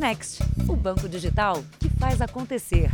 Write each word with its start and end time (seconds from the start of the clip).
Next, 0.00 0.42
o 0.66 0.74
banco 0.74 1.06
digital 1.06 1.62
que 1.78 1.90
faz 1.90 2.22
acontecer. 2.22 2.90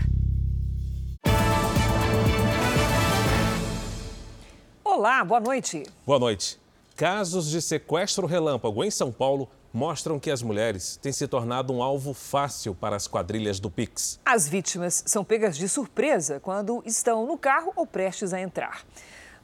Olá, 4.83 5.23
boa 5.23 5.39
noite. 5.39 5.85
Boa 6.05 6.19
noite. 6.19 6.59
Casos 6.97 7.49
de 7.49 7.63
sequestro 7.63 8.27
relâmpago 8.27 8.83
em 8.83 8.91
São 8.91 9.13
Paulo 9.13 9.49
mostram 9.73 10.19
que 10.19 10.33
as 10.33 10.43
mulheres 10.43 10.97
têm 10.97 11.13
se 11.13 11.29
tornado 11.29 11.73
um 11.73 11.81
alvo 11.81 12.13
fácil 12.13 12.75
para 12.75 12.97
as 12.97 13.07
quadrilhas 13.07 13.61
do 13.61 13.71
Pix. 13.71 14.19
As 14.25 14.49
vítimas 14.49 15.05
são 15.07 15.23
pegas 15.23 15.57
de 15.57 15.69
surpresa 15.69 16.41
quando 16.41 16.83
estão 16.85 17.25
no 17.25 17.39
carro 17.39 17.73
ou 17.77 17.87
prestes 17.87 18.35
a 18.35 18.41
entrar. 18.41 18.85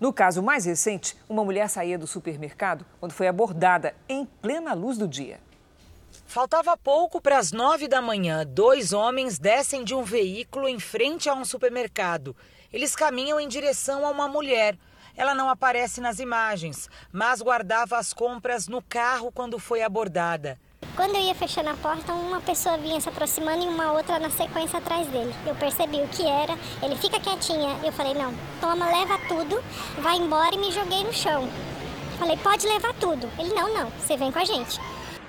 No 0.00 0.12
caso 0.12 0.42
mais 0.42 0.64
recente, 0.64 1.16
uma 1.28 1.44
mulher 1.44 1.68
saía 1.68 1.96
do 1.96 2.08
supermercado 2.08 2.84
quando 2.98 3.12
foi 3.12 3.28
abordada 3.28 3.94
em 4.08 4.24
plena 4.24 4.74
luz 4.74 4.98
do 4.98 5.06
dia. 5.06 5.38
Faltava 6.32 6.78
pouco 6.78 7.20
para 7.20 7.36
as 7.36 7.52
nove 7.52 7.86
da 7.86 8.00
manhã. 8.00 8.42
Dois 8.46 8.94
homens 8.94 9.38
descem 9.38 9.84
de 9.84 9.94
um 9.94 10.02
veículo 10.02 10.66
em 10.66 10.80
frente 10.80 11.28
a 11.28 11.34
um 11.34 11.44
supermercado. 11.44 12.34
Eles 12.72 12.96
caminham 12.96 13.38
em 13.38 13.46
direção 13.46 14.06
a 14.06 14.08
uma 14.08 14.26
mulher. 14.26 14.78
Ela 15.14 15.34
não 15.34 15.50
aparece 15.50 16.00
nas 16.00 16.20
imagens, 16.20 16.88
mas 17.12 17.42
guardava 17.42 17.98
as 17.98 18.14
compras 18.14 18.66
no 18.66 18.80
carro 18.80 19.30
quando 19.30 19.58
foi 19.58 19.82
abordada. 19.82 20.58
Quando 20.96 21.16
eu 21.16 21.20
ia 21.20 21.34
fechando 21.34 21.68
a 21.68 21.74
porta, 21.74 22.14
uma 22.14 22.40
pessoa 22.40 22.78
vinha 22.78 22.98
se 22.98 23.10
aproximando 23.10 23.64
e 23.64 23.68
uma 23.68 23.92
outra 23.92 24.18
na 24.18 24.30
sequência 24.30 24.78
atrás 24.78 25.06
dele. 25.08 25.34
Eu 25.46 25.54
percebi 25.56 25.98
o 25.98 26.08
que 26.08 26.26
era, 26.26 26.58
ele 26.82 26.96
fica 26.96 27.20
quietinha. 27.20 27.78
Eu 27.84 27.92
falei: 27.92 28.14
não, 28.14 28.32
toma, 28.58 28.86
leva 28.86 29.18
tudo, 29.28 29.62
vai 30.00 30.16
embora 30.16 30.54
e 30.54 30.58
me 30.58 30.72
joguei 30.72 31.04
no 31.04 31.12
chão. 31.12 31.46
Falei: 32.18 32.38
pode 32.38 32.66
levar 32.66 32.94
tudo. 32.94 33.28
Ele: 33.38 33.52
não, 33.52 33.74
não, 33.74 33.90
você 33.90 34.16
vem 34.16 34.32
com 34.32 34.38
a 34.38 34.44
gente. 34.46 34.80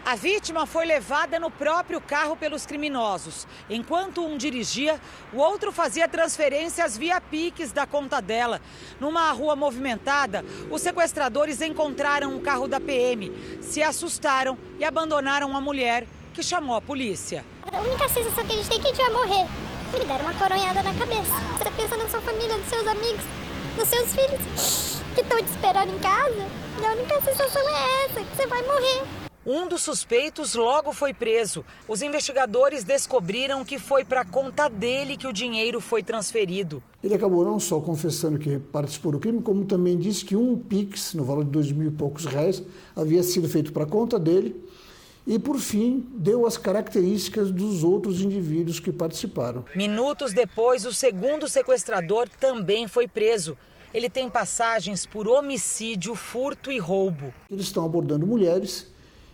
A 0.06 0.16
vítima 0.16 0.66
foi 0.66 0.86
levada 0.86 1.40
no 1.40 1.50
próprio 1.50 2.02
carro 2.02 2.36
pelos 2.36 2.66
criminosos. 2.66 3.48
Enquanto 3.70 4.26
um 4.26 4.38
dirigia, 4.38 5.00
o 5.32 5.38
outro 5.38 5.72
fazia 5.72 6.10
transferências 6.10 6.98
via 6.98 7.22
Pix 7.22 7.72
da 7.72 7.88
conta 7.88 8.22
dela. 8.22 8.60
Numa 9.00 9.32
rua 9.32 9.56
movimentada, 9.56 10.44
os 10.70 10.82
sequestradores 10.82 11.62
encontraram 11.62 12.36
um 12.36 12.42
carro 12.42 12.68
da 12.68 12.82
PM, 12.82 13.32
se 13.62 13.82
assustaram 13.82 14.58
e 14.78 14.84
abandonaram 14.84 15.56
a 15.56 15.62
mulher, 15.62 16.06
que 16.34 16.44
chamou 16.44 16.76
a 16.76 16.82
polícia. 16.82 17.46
A 17.72 17.80
única 17.80 18.10
sensação 18.10 18.46
que 18.46 18.54
a 18.54 18.56
gente 18.58 18.70
tem 18.70 18.80
é 18.80 18.82
que 18.82 18.88
a 18.88 18.94
gente 18.94 19.02
vai 19.04 19.14
morrer. 19.14 19.48
Me 19.94 20.06
deram 20.06 20.26
uma 20.26 20.34
coronhada 20.34 20.84
na 20.84 20.94
cabeça. 20.96 21.34
Você 21.58 21.72
pensa 21.72 21.96
na 21.96 22.10
sua 22.10 22.20
família, 22.20 22.58
nos 22.58 22.68
seus 22.68 22.86
amigos, 22.86 23.24
nos 23.78 23.88
seus 23.88 24.12
filhos 24.14 25.02
que 25.16 25.22
estão 25.22 25.38
te 25.38 25.50
esperando 25.50 25.96
em 25.96 26.00
casa. 26.00 26.46
E 26.82 26.86
a 26.86 26.92
única 26.92 27.22
sensação 27.22 27.62
é 27.70 28.06
essa, 28.06 28.20
que 28.20 28.36
você 28.36 28.48
vai 28.48 28.62
morrer. 28.64 29.23
Um 29.46 29.68
dos 29.68 29.82
suspeitos 29.82 30.56
logo 30.56 30.94
foi 30.94 31.14
preso. 31.14 31.66
Os 31.86 32.02
investigadores 32.02 32.86
descobriram 32.86 33.66
que 33.66 33.78
foi 33.78 34.06
para 34.06 34.24
conta 34.24 34.70
dele 34.70 35.18
que 35.18 35.28
o 35.28 35.34
dinheiro 35.34 35.82
foi 35.82 36.02
transferido. 36.02 36.82
Ele 37.04 37.14
acabou 37.14 37.44
não 37.44 37.60
só 37.60 37.82
confessando 37.82 38.40
que 38.40 38.58
participou 38.58 39.12
do 39.12 39.20
crime, 39.20 39.42
como 39.42 39.66
também 39.66 39.98
disse 39.98 40.24
que 40.24 40.34
um 40.34 40.58
Pix, 40.58 41.14
no 41.14 41.26
valor 41.26 41.44
de 41.44 41.52
dois 41.52 41.70
mil 41.74 41.90
e 41.90 41.92
poucos 41.92 42.24
reais, 42.24 42.64
havia 42.96 43.22
sido 43.22 43.50
feito 43.50 43.74
para 43.74 43.86
conta 43.86 44.18
dele. 44.18 44.64
E, 45.28 45.38
por 45.38 45.58
fim, 45.58 46.06
deu 46.14 46.46
as 46.46 46.58
características 46.58 47.52
dos 47.52 47.84
outros 47.84 48.22
indivíduos 48.22 48.80
que 48.80 48.94
participaram. 48.94 49.66
Minutos 49.76 50.32
depois, 50.32 50.86
o 50.86 50.94
segundo 50.94 51.50
sequestrador 51.50 52.30
também 52.30 52.88
foi 52.88 53.10
preso. 53.10 53.58
Ele 53.94 54.10
tem 54.10 54.30
passagens 54.30 55.06
por 55.06 55.28
homicídio, 55.28 56.16
furto 56.16 56.72
e 56.72 56.80
roubo. 56.80 57.34
Eles 57.50 57.66
estão 57.66 57.86
abordando 57.86 58.26
mulheres 58.26 58.93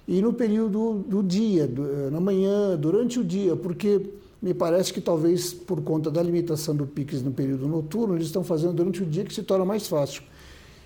e 0.10 0.24
no 0.24 0.34
período 0.34 1.06
do 1.06 1.22
dia, 1.22 1.68
do, 1.68 1.86
eh, 1.86 2.10
na 2.10 2.20
manhã, 2.20 2.76
durante 2.76 3.20
o 3.20 3.24
dia, 3.24 3.56
porque 3.56 4.02
me 4.42 4.56
parece 4.56 4.92
que 4.92 5.00
talvez 5.00 5.54
por 5.54 5.84
conta 5.84 6.10
da 6.10 6.24
limitação 6.24 6.76
do 6.76 6.88
Pix 6.88 7.22
no 7.22 7.32
período 7.32 7.68
noturno, 7.68 8.16
eles 8.16 8.26
estão 8.26 8.44
fazendo 8.44 8.74
durante 8.74 9.04
o 9.04 9.06
dia 9.06 9.24
que 9.24 9.32
se 9.32 9.44
torna 9.44 9.64
mais 9.64 9.88
fácil. 9.88 10.24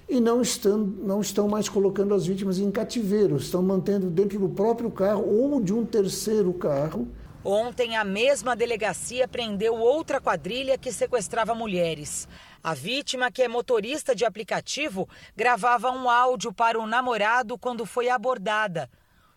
E 0.10 0.20
não 0.20 0.42
estão, 0.42 0.78
não 0.78 1.22
estão 1.22 1.48
mais 1.48 1.70
colocando 1.70 2.14
as 2.14 2.26
vítimas 2.26 2.60
em 2.60 2.70
cativeiro, 2.70 3.38
estão 3.38 3.64
mantendo 3.64 4.10
dentro 4.10 4.38
do 4.38 4.50
próprio 4.50 4.92
carro 4.92 5.26
ou 5.26 5.62
de 5.62 5.74
um 5.74 5.86
terceiro 5.86 6.52
carro. 6.52 7.08
Ontem, 7.46 7.96
a 7.96 8.04
mesma 8.04 8.58
delegacia 8.58 9.26
prendeu 9.26 9.76
outra 9.76 10.20
quadrilha 10.20 10.78
que 10.78 10.92
sequestrava 10.92 11.56
mulheres. 11.56 12.28
A 12.62 12.74
vítima, 12.74 13.32
que 13.32 13.42
é 13.42 13.48
motorista 13.48 14.14
de 14.14 14.26
aplicativo, 14.26 15.08
gravava 15.34 15.92
um 15.92 16.10
áudio 16.10 16.52
para 16.52 16.78
o 16.78 16.86
namorado 16.86 17.58
quando 17.58 17.86
foi 17.86 18.10
abordada. 18.10 18.90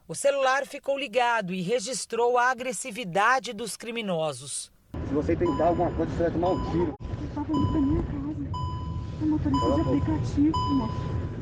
O 0.09 0.15
celular 0.15 0.65
ficou 0.65 0.97
ligado 0.97 1.53
e 1.53 1.61
registrou 1.61 2.39
a 2.39 2.51
agressividade 2.51 3.53
dos 3.53 3.77
criminosos. 3.77 4.71
Se 5.09 5.13
você 5.13 5.35
tentar 5.35 5.67
alguma 5.67 5.91
coisa, 5.97 6.13
você 6.13 6.23
vai 6.23 6.31
tomar 6.31 6.51
um 6.51 6.71
tiro. 6.71 6.95
Eu 7.01 7.27
estava 7.27 7.53
indo 7.53 7.73
pra 7.73 7.81
minha 7.81 8.03
casa. 8.05 8.17
É 9.21 9.25
motorista 9.25 9.75
de 9.75 9.81
aplicativo, 9.81 10.59
moço. 10.75 10.95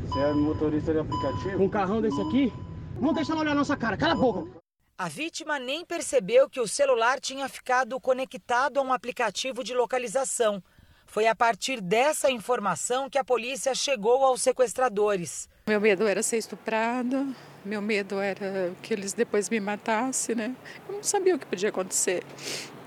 Você 0.07 0.19
é 0.19 0.33
motorista 0.33 0.93
de 0.95 0.99
aplicativo? 0.99 1.59
Com 1.59 1.65
um 1.65 1.69
carrão 1.69 2.01
desse 2.01 2.21
aqui? 2.23 2.53
Não 2.99 3.13
deixa 3.13 3.33
ela 3.33 3.43
olhar 3.43 3.55
nossa 3.55 3.77
cara, 3.77 3.99
cala 3.99 4.13
a 4.13 4.17
boca! 4.17 4.51
A 4.97 5.09
vítima 5.11 5.59
nem 5.59 5.85
percebeu 5.85 6.49
que 6.49 6.61
o 6.61 6.67
celular 6.67 7.21
tinha 7.21 7.47
ficado 7.51 8.01
conectado 8.01 8.81
a 8.81 8.83
um 8.83 8.95
aplicativo 8.95 9.63
de 9.63 9.75
localização. 9.75 10.63
Foi 11.05 11.27
a 11.27 11.35
partir 11.35 11.83
dessa 11.83 12.31
informação 12.31 13.11
que 13.11 13.19
a 13.19 13.25
polícia 13.25 13.75
chegou 13.75 14.25
aos 14.25 14.41
sequestradores. 14.41 15.51
Meu 15.67 15.83
medo 15.83 16.07
era 16.07 16.23
ser 16.23 16.39
estuprada, 16.39 17.27
meu 17.65 17.81
medo 17.81 18.21
era 18.21 18.73
que 18.83 18.93
eles 18.93 19.13
depois 19.13 19.49
me 19.49 19.61
matassem, 19.61 20.35
né? 20.35 20.55
Eu 20.89 20.97
não 20.97 21.03
sabia 21.03 21.35
o 21.35 21.39
que 21.39 21.47
podia 21.47 21.69
acontecer. 21.71 22.23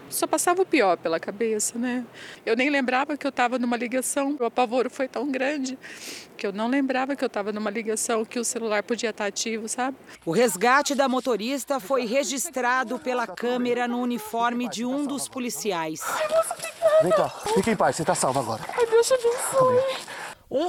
Só 0.09 0.25
passava 0.25 0.61
o 0.61 0.65
pior 0.65 0.97
pela 0.97 1.19
cabeça, 1.19 1.77
né? 1.77 2.05
Eu 2.45 2.55
nem 2.55 2.69
lembrava 2.69 3.17
que 3.17 3.27
eu 3.27 3.29
estava 3.29 3.59
numa 3.59 3.75
ligação. 3.75 4.37
O 4.39 4.45
apavoro 4.45 4.89
foi 4.89 5.07
tão 5.07 5.29
grande 5.29 5.77
que 6.37 6.47
eu 6.47 6.53
não 6.53 6.67
lembrava 6.67 7.15
que 7.15 7.23
eu 7.23 7.27
estava 7.27 7.51
numa 7.51 7.69
ligação, 7.69 8.23
que 8.23 8.39
o 8.39 8.45
celular 8.45 8.83
podia 8.83 9.09
estar 9.09 9.25
ativo, 9.25 9.67
sabe? 9.67 9.97
O 10.25 10.31
resgate 10.31 10.95
da 10.95 11.09
motorista 11.09 11.79
foi 11.79 12.05
registrado 12.05 12.99
pela 12.99 13.27
câmera 13.27 13.87
no 13.87 13.99
uniforme 13.99 14.69
de 14.69 14.85
um 14.85 15.05
dos 15.05 15.27
policiais. 15.27 16.01
Vem 17.01 17.11
cá, 17.11 17.29
fique 17.53 17.71
em 17.71 17.75
paz, 17.75 17.95
você 17.95 18.03
está 18.03 18.15
salvo 18.15 18.39
agora. 18.39 18.63
Ai, 18.77 18.85
Deus 18.85 19.07
te 19.07 19.13
abençoe. 19.13 19.75
Um 19.77 20.16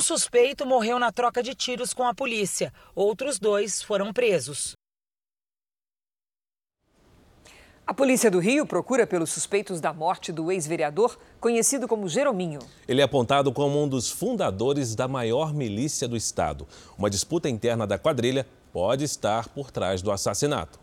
suspeito 0.00 0.66
morreu 0.66 0.99
na 0.99 1.12
troca 1.12 1.43
de 1.43 1.55
tiros 1.55 1.94
com 1.94 2.05
a 2.05 2.15
polícia. 2.15 2.72
Outros 2.94 3.39
dois 3.39 3.83
foram 3.83 4.12
presos. 4.12 4.72
A 7.87 7.94
polícia 7.94 8.31
do 8.31 8.38
Rio 8.38 8.67
procura 8.67 9.06
pelos 9.06 9.31
suspeitos 9.31 9.81
da 9.81 9.94
morte 9.94 10.31
do 10.31 10.53
ex-vereador, 10.53 11.19
conhecido 11.41 11.88
como 11.88 12.06
Jerominho. 12.06 12.59
Ele 12.87 13.00
é 13.00 13.05
apontado 13.05 13.50
como 13.50 13.83
um 13.83 13.88
dos 13.88 14.11
fundadores 14.11 14.94
da 14.94 15.09
maior 15.09 15.55
milícia 15.55 16.06
do 16.06 16.15
estado. 16.15 16.69
Uma 16.99 17.09
disputa 17.09 17.49
interna 17.49 17.87
da 17.87 17.97
quadrilha 17.97 18.47
pode 18.75 19.05
estar 19.05 19.49
por 19.49 19.71
trás 19.71 20.03
do 20.03 20.12
assassinato. 20.12 20.78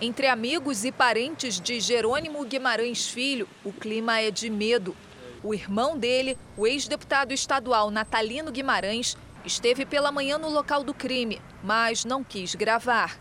Entre 0.00 0.26
amigos 0.26 0.84
e 0.84 0.90
parentes 0.90 1.60
de 1.60 1.78
Jerônimo 1.78 2.44
Guimarães 2.44 3.06
Filho, 3.06 3.46
o 3.64 3.72
clima 3.72 4.18
é 4.18 4.32
de 4.32 4.50
medo. 4.50 4.96
O 5.42 5.54
irmão 5.54 5.98
dele, 5.98 6.36
o 6.56 6.66
ex-deputado 6.66 7.32
estadual 7.32 7.90
Natalino 7.90 8.52
Guimarães, 8.52 9.16
esteve 9.44 9.86
pela 9.86 10.12
manhã 10.12 10.36
no 10.36 10.50
local 10.50 10.84
do 10.84 10.92
crime, 10.92 11.40
mas 11.64 12.04
não 12.04 12.22
quis 12.22 12.54
gravar. 12.54 13.18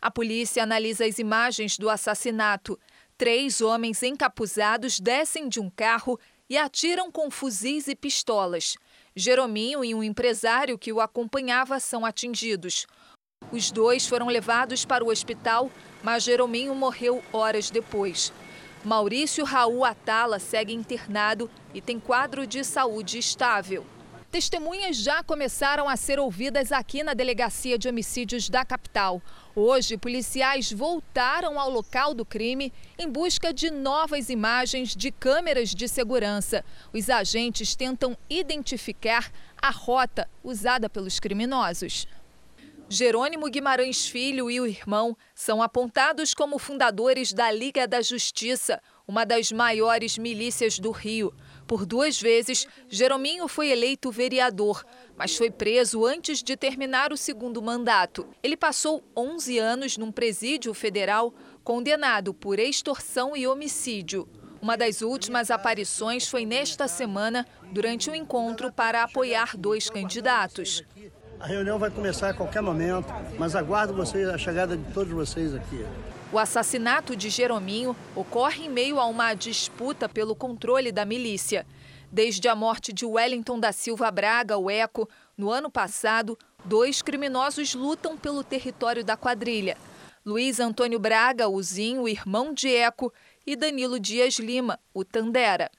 A 0.00 0.10
polícia 0.10 0.62
analisa 0.62 1.06
as 1.06 1.18
imagens 1.18 1.78
do 1.78 1.88
assassinato. 1.88 2.78
Três 3.16 3.62
homens 3.62 4.02
encapuzados 4.02 5.00
descem 5.00 5.48
de 5.48 5.58
um 5.58 5.70
carro 5.70 6.20
e 6.50 6.58
atiram 6.58 7.10
com 7.10 7.30
fuzis 7.30 7.88
e 7.88 7.96
pistolas. 7.96 8.76
Jerominho 9.16 9.82
e 9.82 9.94
um 9.94 10.02
empresário 10.02 10.76
que 10.76 10.92
o 10.92 11.00
acompanhava 11.00 11.80
são 11.80 12.04
atingidos. 12.04 12.86
Os 13.50 13.70
dois 13.70 14.06
foram 14.06 14.26
levados 14.26 14.84
para 14.84 15.02
o 15.02 15.08
hospital, 15.08 15.70
mas 16.02 16.24
Jerominho 16.24 16.74
morreu 16.74 17.22
horas 17.32 17.70
depois. 17.70 18.30
Maurício 18.84 19.46
Raul 19.46 19.82
Atala 19.82 20.38
segue 20.38 20.74
internado 20.74 21.50
e 21.72 21.80
tem 21.80 21.98
quadro 21.98 22.46
de 22.46 22.62
saúde 22.62 23.18
estável. 23.18 23.86
Testemunhas 24.30 24.98
já 24.98 25.22
começaram 25.22 25.88
a 25.88 25.96
ser 25.96 26.18
ouvidas 26.18 26.70
aqui 26.70 27.02
na 27.02 27.14
Delegacia 27.14 27.78
de 27.78 27.88
Homicídios 27.88 28.50
da 28.50 28.62
capital. 28.62 29.22
Hoje, 29.56 29.96
policiais 29.96 30.70
voltaram 30.70 31.58
ao 31.58 31.70
local 31.70 32.12
do 32.12 32.26
crime 32.26 32.72
em 32.98 33.08
busca 33.08 33.54
de 33.54 33.70
novas 33.70 34.28
imagens 34.28 34.94
de 34.94 35.10
câmeras 35.10 35.70
de 35.70 35.88
segurança. 35.88 36.62
Os 36.92 37.08
agentes 37.08 37.74
tentam 37.74 38.18
identificar 38.28 39.32
a 39.62 39.70
rota 39.70 40.28
usada 40.42 40.90
pelos 40.90 41.18
criminosos. 41.18 42.06
Jerônimo 42.94 43.50
Guimarães 43.50 44.06
Filho 44.06 44.48
e 44.48 44.60
o 44.60 44.66
irmão 44.68 45.16
são 45.34 45.60
apontados 45.60 46.32
como 46.32 46.60
fundadores 46.60 47.32
da 47.32 47.50
Liga 47.50 47.88
da 47.88 48.00
Justiça, 48.00 48.80
uma 49.04 49.26
das 49.26 49.50
maiores 49.50 50.16
milícias 50.16 50.78
do 50.78 50.92
Rio. 50.92 51.34
Por 51.66 51.84
duas 51.84 52.20
vezes, 52.20 52.68
Jerominho 52.88 53.48
foi 53.48 53.70
eleito 53.70 54.12
vereador, 54.12 54.86
mas 55.16 55.36
foi 55.36 55.50
preso 55.50 56.06
antes 56.06 56.40
de 56.40 56.56
terminar 56.56 57.12
o 57.12 57.16
segundo 57.16 57.60
mandato. 57.60 58.28
Ele 58.40 58.56
passou 58.56 59.02
11 59.16 59.58
anos 59.58 59.96
num 59.96 60.12
presídio 60.12 60.72
federal 60.72 61.34
condenado 61.64 62.32
por 62.32 62.60
extorsão 62.60 63.36
e 63.36 63.44
homicídio. 63.44 64.28
Uma 64.62 64.76
das 64.76 65.02
últimas 65.02 65.50
aparições 65.50 66.28
foi 66.28 66.46
nesta 66.46 66.86
semana, 66.86 67.44
durante 67.72 68.08
um 68.08 68.14
encontro 68.14 68.72
para 68.72 69.02
apoiar 69.02 69.56
dois 69.56 69.90
candidatos. 69.90 70.84
A 71.44 71.46
reunião 71.46 71.78
vai 71.78 71.90
começar 71.90 72.30
a 72.30 72.32
qualquer 72.32 72.62
momento, 72.62 73.06
mas 73.38 73.54
aguardo 73.54 73.92
vocês, 73.92 74.26
a 74.30 74.38
chegada 74.38 74.78
de 74.78 74.92
todos 74.94 75.12
vocês 75.12 75.54
aqui. 75.54 75.84
O 76.32 76.38
assassinato 76.38 77.14
de 77.14 77.28
Jerominho 77.28 77.94
ocorre 78.16 78.64
em 78.64 78.70
meio 78.70 78.98
a 78.98 79.04
uma 79.04 79.34
disputa 79.34 80.08
pelo 80.08 80.34
controle 80.34 80.90
da 80.90 81.04
milícia. 81.04 81.66
Desde 82.10 82.48
a 82.48 82.54
morte 82.54 82.94
de 82.94 83.04
Wellington 83.04 83.60
da 83.60 83.72
Silva 83.72 84.10
Braga, 84.10 84.56
o 84.56 84.70
Eco, 84.70 85.06
no 85.36 85.50
ano 85.50 85.70
passado, 85.70 86.38
dois 86.64 87.02
criminosos 87.02 87.74
lutam 87.74 88.16
pelo 88.16 88.42
território 88.42 89.04
da 89.04 89.14
quadrilha. 89.14 89.76
Luiz 90.24 90.58
Antônio 90.58 90.98
Braga, 90.98 91.46
o 91.46 91.62
Zinho, 91.62 92.08
irmão 92.08 92.54
de 92.54 92.74
Eco, 92.74 93.12
e 93.46 93.54
Danilo 93.54 94.00
Dias 94.00 94.38
Lima, 94.38 94.80
o 94.94 95.04
Tandera. 95.04 95.70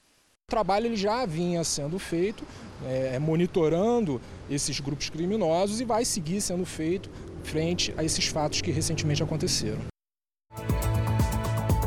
O 0.46 0.48
trabalho 0.48 0.86
ele 0.86 0.94
já 0.94 1.26
vinha 1.26 1.64
sendo 1.64 1.98
feito, 1.98 2.44
é, 2.84 3.18
monitorando 3.18 4.20
esses 4.50 4.80
grupos 4.80 5.08
criminosos 5.08 5.80
e 5.80 5.84
vai 5.84 6.04
seguir 6.04 6.40
sendo 6.40 6.66
feito 6.66 7.10
frente 7.42 7.94
a 7.96 8.04
esses 8.04 8.26
fatos 8.26 8.60
que 8.60 8.70
recentemente 8.70 9.22
aconteceram. 9.22 9.80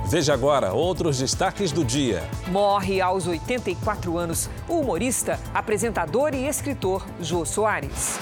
Veja 0.09 0.33
agora 0.33 0.73
outros 0.73 1.19
destaques 1.19 1.71
do 1.71 1.85
dia. 1.85 2.23
Morre 2.47 2.99
aos 2.99 3.27
84 3.27 4.17
anos 4.17 4.49
o 4.67 4.79
humorista, 4.79 5.39
apresentador 5.53 6.33
e 6.33 6.47
escritor 6.47 7.05
Jô 7.21 7.45
Soares. 7.45 8.19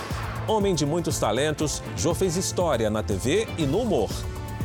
Homem 0.48 0.76
de 0.76 0.86
muitos 0.86 1.18
talentos, 1.18 1.82
Jô 1.96 2.14
fez 2.14 2.36
história 2.36 2.90
na 2.90 3.02
TV 3.02 3.48
e 3.58 3.66
no 3.66 3.80
humor. 3.80 4.10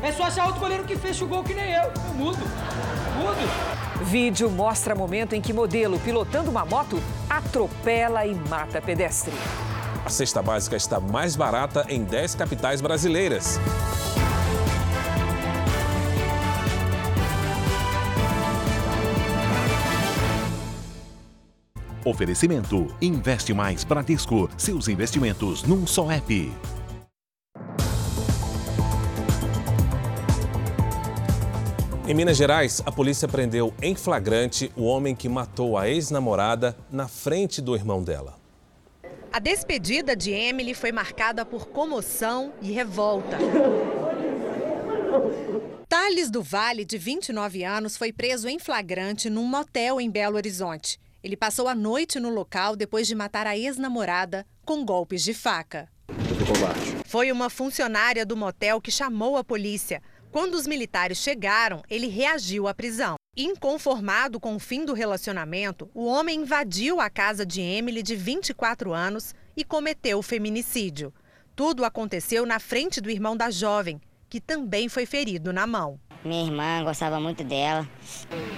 É 0.03 0.11
só 0.11 0.25
achar 0.25 0.47
outro 0.47 0.61
goleiro 0.61 0.83
que 0.83 0.97
fecha 0.97 1.25
o 1.25 1.29
gol 1.29 1.45
que 1.45 1.55
nem 1.55 1.73
eu. 1.75 1.83
Eu 1.85 2.15
mudo. 2.15 2.39
Mudo. 2.39 4.05
Vídeo 4.05 4.51
mostra 4.51 4.97
momento 4.97 5.35
em 5.35 5.41
que 5.41 5.53
modelo 5.53 6.01
pilotando 6.01 6.51
uma 6.51 6.65
moto 6.65 7.01
atropela 7.31 8.27
e 8.27 8.35
mata 8.35 8.83
pedestre. 8.83 9.33
A 10.05 10.11
cesta 10.11 10.43
básica 10.43 10.75
está 10.75 10.99
mais 10.99 11.37
barata 11.37 11.87
em 11.89 12.03
10 12.03 12.35
capitais 12.35 12.81
brasileiras. 12.81 13.61
Oferecimento: 22.05 22.93
Investe 23.01 23.55
Mais 23.55 23.85
Bradesco. 23.85 24.51
Seus 24.57 24.89
investimentos 24.89 25.63
num 25.63 25.87
só 25.87 26.11
app. 26.11 26.53
Em 32.13 32.15
Minas 32.15 32.37
Gerais, 32.37 32.83
a 32.85 32.93
polícia 32.93 33.27
prendeu 33.27 33.73
em 33.81 33.95
flagrante 33.95 34.71
o 34.77 34.83
homem 34.83 35.17
que 35.17 35.31
matou 35.31 35.79
a 35.79 35.89
ex-namorada 35.89 36.77
na 36.91 37.09
frente 37.09 37.63
do 37.63 37.75
irmão 37.75 38.05
dela. 38.05 38.39
A 39.33 39.39
despedida 39.39 40.15
de 40.15 40.31
Emily 40.31 40.75
foi 40.75 40.93
marcada 40.93 41.43
por 41.47 41.69
comoção 41.69 42.53
e 42.61 42.71
revolta. 42.71 43.39
Thales 45.89 46.31
do 46.31 46.43
Vale, 46.43 46.85
de 46.85 46.99
29 46.99 47.65
anos, 47.65 47.97
foi 47.97 48.13
preso 48.13 48.47
em 48.47 48.59
flagrante 48.59 49.31
num 49.31 49.47
motel 49.47 49.99
em 49.99 50.11
Belo 50.11 50.37
Horizonte. 50.37 51.01
Ele 51.25 51.35
passou 51.35 51.67
a 51.67 51.75
noite 51.75 52.21
no 52.21 52.29
local 52.29 52.77
depois 52.77 53.07
de 53.07 53.15
matar 53.15 53.47
a 53.47 53.57
ex-namorada 53.57 54.45
com 54.67 54.85
golpes 54.85 55.23
de 55.23 55.33
faca. 55.33 55.89
Foi 57.07 57.33
uma 57.33 57.49
funcionária 57.49 58.27
do 58.27 58.37
motel 58.37 58.83
que 58.83 58.91
chamou 58.91 59.39
a 59.39 59.45
polícia. 59.45 60.03
Quando 60.33 60.55
os 60.55 60.67
militares 60.67 61.19
chegaram, 61.19 61.83
ele 61.91 62.07
reagiu 62.07 62.67
à 62.67 62.73
prisão. 62.73 63.17
Inconformado 63.37 64.41
com 64.41 64.57
o 64.57 64.59
fim 64.59 64.83
do 64.83 64.95
relacionamento, 64.95 65.91
o 65.93 66.07
homem 66.07 66.41
invadiu 66.41 67.01
a 67.01 67.11
casa 67.11 67.45
de 67.45 67.61
Emily, 67.61 68.03
de 68.03 68.17
24 68.17 68.95
anos, 68.95 69.35
e 69.55 69.63
cometeu 69.63 70.19
o 70.19 70.23
feminicídio. 70.23 71.13
Tudo 71.55 71.85
aconteceu 71.85 72.47
na 72.47 72.59
frente 72.59 72.99
do 72.99 73.11
irmão 73.11 73.37
da 73.37 73.51
jovem, 73.51 74.01
que 74.31 74.41
também 74.41 74.89
foi 74.89 75.05
ferido 75.05 75.53
na 75.53 75.67
mão. 75.67 76.01
Minha 76.25 76.47
irmã 76.47 76.83
gostava 76.83 77.21
muito 77.21 77.45
dela, 77.45 77.87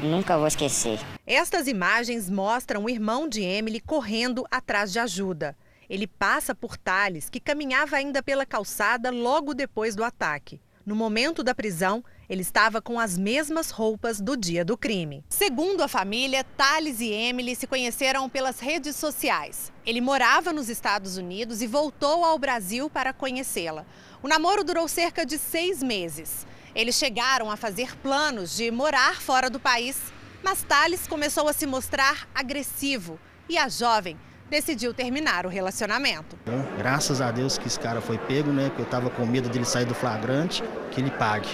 nunca 0.00 0.38
vou 0.38 0.46
esquecer. 0.46 1.00
Estas 1.26 1.66
imagens 1.66 2.30
mostram 2.30 2.84
o 2.84 2.90
irmão 2.90 3.28
de 3.28 3.42
Emily 3.42 3.80
correndo 3.80 4.46
atrás 4.48 4.92
de 4.92 5.00
ajuda. 5.00 5.56
Ele 5.90 6.06
passa 6.06 6.54
por 6.54 6.76
Thales, 6.76 7.28
que 7.28 7.40
caminhava 7.40 7.96
ainda 7.96 8.22
pela 8.22 8.46
calçada 8.46 9.10
logo 9.10 9.54
depois 9.54 9.96
do 9.96 10.04
ataque. 10.04 10.60
No 10.86 10.94
momento 10.94 11.42
da 11.42 11.54
prisão, 11.54 12.04
ele 12.28 12.42
estava 12.42 12.82
com 12.82 13.00
as 13.00 13.16
mesmas 13.16 13.70
roupas 13.70 14.20
do 14.20 14.36
dia 14.36 14.62
do 14.62 14.76
crime. 14.76 15.24
Segundo 15.30 15.82
a 15.82 15.88
família, 15.88 16.44
Thales 16.44 17.00
e 17.00 17.10
Emily 17.10 17.56
se 17.56 17.66
conheceram 17.66 18.28
pelas 18.28 18.60
redes 18.60 18.94
sociais. 18.94 19.72
Ele 19.86 20.02
morava 20.02 20.52
nos 20.52 20.68
Estados 20.68 21.16
Unidos 21.16 21.62
e 21.62 21.66
voltou 21.66 22.22
ao 22.22 22.38
Brasil 22.38 22.90
para 22.90 23.14
conhecê-la. 23.14 23.86
O 24.22 24.28
namoro 24.28 24.62
durou 24.62 24.86
cerca 24.86 25.24
de 25.24 25.38
seis 25.38 25.82
meses. 25.82 26.46
Eles 26.74 26.96
chegaram 26.96 27.50
a 27.50 27.56
fazer 27.56 27.96
planos 28.00 28.54
de 28.54 28.70
morar 28.70 29.22
fora 29.22 29.48
do 29.48 29.58
país, 29.58 29.96
mas 30.42 30.62
Thales 30.64 31.06
começou 31.06 31.48
a 31.48 31.54
se 31.54 31.64
mostrar 31.64 32.28
agressivo 32.34 33.18
e 33.48 33.56
a 33.56 33.70
jovem 33.70 34.18
decidiu 34.48 34.94
terminar 34.94 35.46
o 35.46 35.48
relacionamento. 35.48 36.36
Graças 36.78 37.20
a 37.20 37.30
Deus 37.30 37.58
que 37.58 37.66
esse 37.66 37.78
cara 37.78 38.00
foi 38.00 38.18
pego, 38.18 38.52
né? 38.52 38.68
Porque 38.68 38.82
eu 38.82 38.86
estava 38.86 39.10
com 39.10 39.26
medo 39.26 39.48
dele 39.48 39.64
sair 39.64 39.84
do 39.84 39.94
flagrante, 39.94 40.62
que 40.90 41.00
ele 41.00 41.10
pague. 41.10 41.48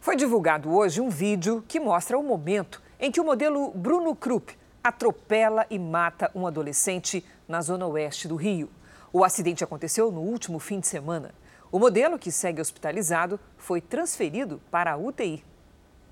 Foi 0.00 0.16
divulgado 0.16 0.74
hoje 0.74 1.00
um 1.00 1.08
vídeo 1.08 1.64
que 1.68 1.78
mostra 1.78 2.18
o 2.18 2.22
momento 2.22 2.82
em 2.98 3.10
que 3.10 3.20
o 3.20 3.24
modelo 3.24 3.70
Bruno 3.70 4.14
Krupp 4.16 4.56
atropela 4.82 5.64
e 5.70 5.78
mata 5.78 6.30
um 6.34 6.46
adolescente 6.46 7.24
na 7.46 7.60
zona 7.60 7.86
oeste 7.86 8.26
do 8.26 8.34
Rio. 8.34 8.68
O 9.12 9.24
acidente 9.24 9.62
aconteceu 9.62 10.10
no 10.10 10.20
último 10.20 10.58
fim 10.58 10.80
de 10.80 10.88
semana. 10.88 11.32
O 11.70 11.78
modelo, 11.78 12.18
que 12.18 12.30
segue 12.30 12.60
hospitalizado, 12.60 13.38
foi 13.56 13.80
transferido 13.80 14.60
para 14.70 14.92
a 14.92 14.96
UTI. 14.96 15.44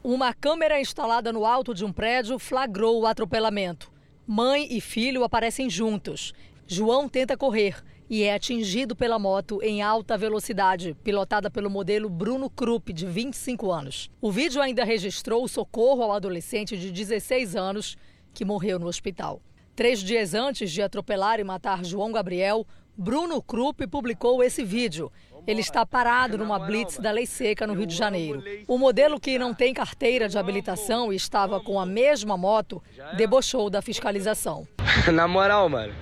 Uma 0.02 0.32
câmera 0.32 0.80
instalada 0.80 1.32
no 1.32 1.44
alto 1.44 1.74
de 1.74 1.84
um 1.84 1.92
prédio 1.92 2.38
flagrou 2.38 3.00
o 3.00 3.06
atropelamento. 3.06 3.90
Mãe 4.32 4.68
e 4.70 4.80
filho 4.80 5.24
aparecem 5.24 5.68
juntos. 5.68 6.32
João 6.64 7.08
tenta 7.08 7.36
correr 7.36 7.82
e 8.08 8.22
é 8.22 8.32
atingido 8.32 8.94
pela 8.94 9.18
moto 9.18 9.60
em 9.60 9.82
alta 9.82 10.16
velocidade, 10.16 10.96
pilotada 11.02 11.50
pelo 11.50 11.68
modelo 11.68 12.08
Bruno 12.08 12.48
Krupp, 12.48 12.92
de 12.92 13.06
25 13.06 13.72
anos. 13.72 14.08
O 14.20 14.30
vídeo 14.30 14.62
ainda 14.62 14.84
registrou 14.84 15.42
o 15.42 15.48
socorro 15.48 16.04
ao 16.04 16.12
adolescente 16.12 16.78
de 16.78 16.92
16 16.92 17.56
anos 17.56 17.98
que 18.32 18.44
morreu 18.44 18.78
no 18.78 18.86
hospital. 18.86 19.42
Três 19.74 19.98
dias 19.98 20.32
antes 20.32 20.70
de 20.70 20.80
atropelar 20.80 21.40
e 21.40 21.44
matar 21.44 21.84
João 21.84 22.12
Gabriel, 22.12 22.64
Bruno 22.96 23.42
Krupp 23.42 23.84
publicou 23.88 24.44
esse 24.44 24.62
vídeo 24.62 25.10
ele 25.46 25.60
está 25.60 25.84
parado 25.84 26.38
numa 26.38 26.58
blitz 26.58 26.98
da 26.98 27.10
Lei 27.10 27.26
Seca 27.26 27.66
no 27.66 27.74
Rio 27.74 27.86
de 27.86 27.94
Janeiro. 27.94 28.42
O 28.66 28.78
modelo 28.78 29.18
que 29.18 29.38
não 29.38 29.54
tem 29.54 29.72
carteira 29.74 30.28
de 30.28 30.38
habilitação 30.38 31.12
e 31.12 31.16
estava 31.16 31.60
com 31.60 31.80
a 31.80 31.86
mesma 31.86 32.36
moto 32.36 32.82
debochou 33.16 33.70
da 33.70 33.82
fiscalização. 33.82 34.66
Na 35.12 35.26
moral, 35.26 35.68
mano, 35.68 35.92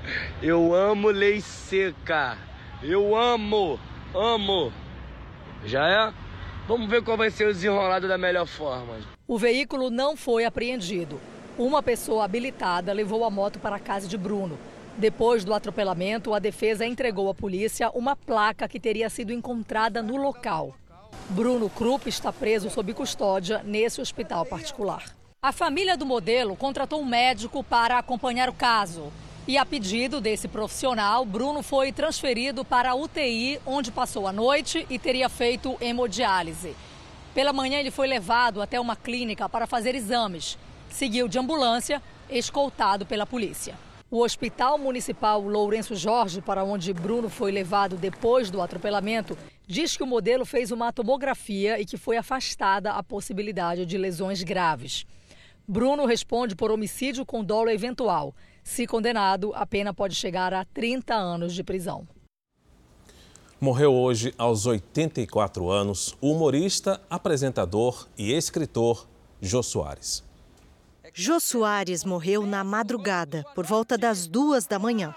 eu 0.42 0.74
amo 0.74 1.08
Lei 1.08 1.40
Seca. 1.40 2.38
Eu 2.82 3.16
amo, 3.16 3.78
amo. 4.14 4.72
Já 5.64 5.88
é? 5.88 6.14
Vamos 6.66 6.88
ver 6.88 7.02
qual 7.02 7.16
vai 7.16 7.30
ser 7.30 7.46
o 7.46 7.52
desenrolado 7.52 8.06
da 8.06 8.18
melhor 8.18 8.46
forma. 8.46 8.98
O 9.26 9.38
veículo 9.38 9.90
não 9.90 10.16
foi 10.16 10.44
apreendido. 10.44 11.20
Uma 11.56 11.82
pessoa 11.82 12.24
habilitada 12.24 12.92
levou 12.92 13.24
a 13.24 13.30
moto 13.30 13.58
para 13.58 13.76
a 13.76 13.80
casa 13.80 14.06
de 14.06 14.16
Bruno. 14.16 14.58
Depois 14.98 15.44
do 15.44 15.54
atropelamento, 15.54 16.34
a 16.34 16.40
defesa 16.40 16.84
entregou 16.84 17.30
à 17.30 17.34
polícia 17.34 17.88
uma 17.94 18.16
placa 18.16 18.66
que 18.66 18.80
teria 18.80 19.08
sido 19.08 19.32
encontrada 19.32 20.02
no 20.02 20.16
local. 20.16 20.74
Bruno 21.28 21.70
Krupp 21.70 22.08
está 22.08 22.32
preso 22.32 22.68
sob 22.68 22.92
custódia 22.92 23.62
nesse 23.62 24.00
hospital 24.00 24.44
particular. 24.44 25.04
A 25.40 25.52
família 25.52 25.96
do 25.96 26.04
modelo 26.04 26.56
contratou 26.56 27.00
um 27.00 27.04
médico 27.04 27.62
para 27.62 27.96
acompanhar 27.96 28.48
o 28.48 28.52
caso. 28.52 29.12
E 29.46 29.56
a 29.56 29.64
pedido 29.64 30.20
desse 30.20 30.48
profissional, 30.48 31.24
Bruno 31.24 31.62
foi 31.62 31.92
transferido 31.92 32.64
para 32.64 32.90
a 32.90 32.94
UTI, 32.96 33.60
onde 33.64 33.92
passou 33.92 34.26
a 34.26 34.32
noite 34.32 34.84
e 34.90 34.98
teria 34.98 35.28
feito 35.28 35.76
hemodiálise. 35.80 36.74
Pela 37.32 37.52
manhã, 37.52 37.78
ele 37.78 37.92
foi 37.92 38.08
levado 38.08 38.60
até 38.60 38.80
uma 38.80 38.96
clínica 38.96 39.48
para 39.48 39.64
fazer 39.64 39.94
exames. 39.94 40.58
Seguiu 40.90 41.28
de 41.28 41.38
ambulância, 41.38 42.02
escoltado 42.28 43.06
pela 43.06 43.24
polícia. 43.24 43.76
O 44.10 44.22
Hospital 44.22 44.78
Municipal 44.78 45.38
Lourenço 45.42 45.94
Jorge, 45.94 46.40
para 46.40 46.64
onde 46.64 46.94
Bruno 46.94 47.28
foi 47.28 47.52
levado 47.52 47.94
depois 47.94 48.50
do 48.50 48.62
atropelamento, 48.62 49.36
diz 49.66 49.98
que 49.98 50.02
o 50.02 50.06
modelo 50.06 50.46
fez 50.46 50.70
uma 50.70 50.90
tomografia 50.90 51.78
e 51.78 51.84
que 51.84 51.98
foi 51.98 52.16
afastada 52.16 52.92
a 52.92 53.02
possibilidade 53.02 53.84
de 53.84 53.98
lesões 53.98 54.42
graves. 54.42 55.04
Bruno 55.66 56.06
responde 56.06 56.56
por 56.56 56.70
homicídio 56.70 57.26
com 57.26 57.44
dolo 57.44 57.68
eventual. 57.68 58.34
Se 58.64 58.86
condenado, 58.86 59.52
a 59.54 59.66
pena 59.66 59.92
pode 59.92 60.14
chegar 60.14 60.54
a 60.54 60.64
30 60.64 61.14
anos 61.14 61.54
de 61.54 61.62
prisão. 61.62 62.08
Morreu 63.60 63.92
hoje, 63.92 64.32
aos 64.38 64.64
84 64.64 65.68
anos, 65.68 66.16
o 66.18 66.32
humorista, 66.32 66.98
apresentador 67.10 68.08
e 68.16 68.32
escritor 68.32 69.06
Jô 69.42 69.62
Soares. 69.62 70.26
Jô 71.20 71.40
Soares 71.40 72.04
morreu 72.04 72.46
na 72.46 72.62
madrugada, 72.62 73.44
por 73.52 73.66
volta 73.66 73.98
das 73.98 74.28
duas 74.28 74.68
da 74.68 74.78
manhã. 74.78 75.12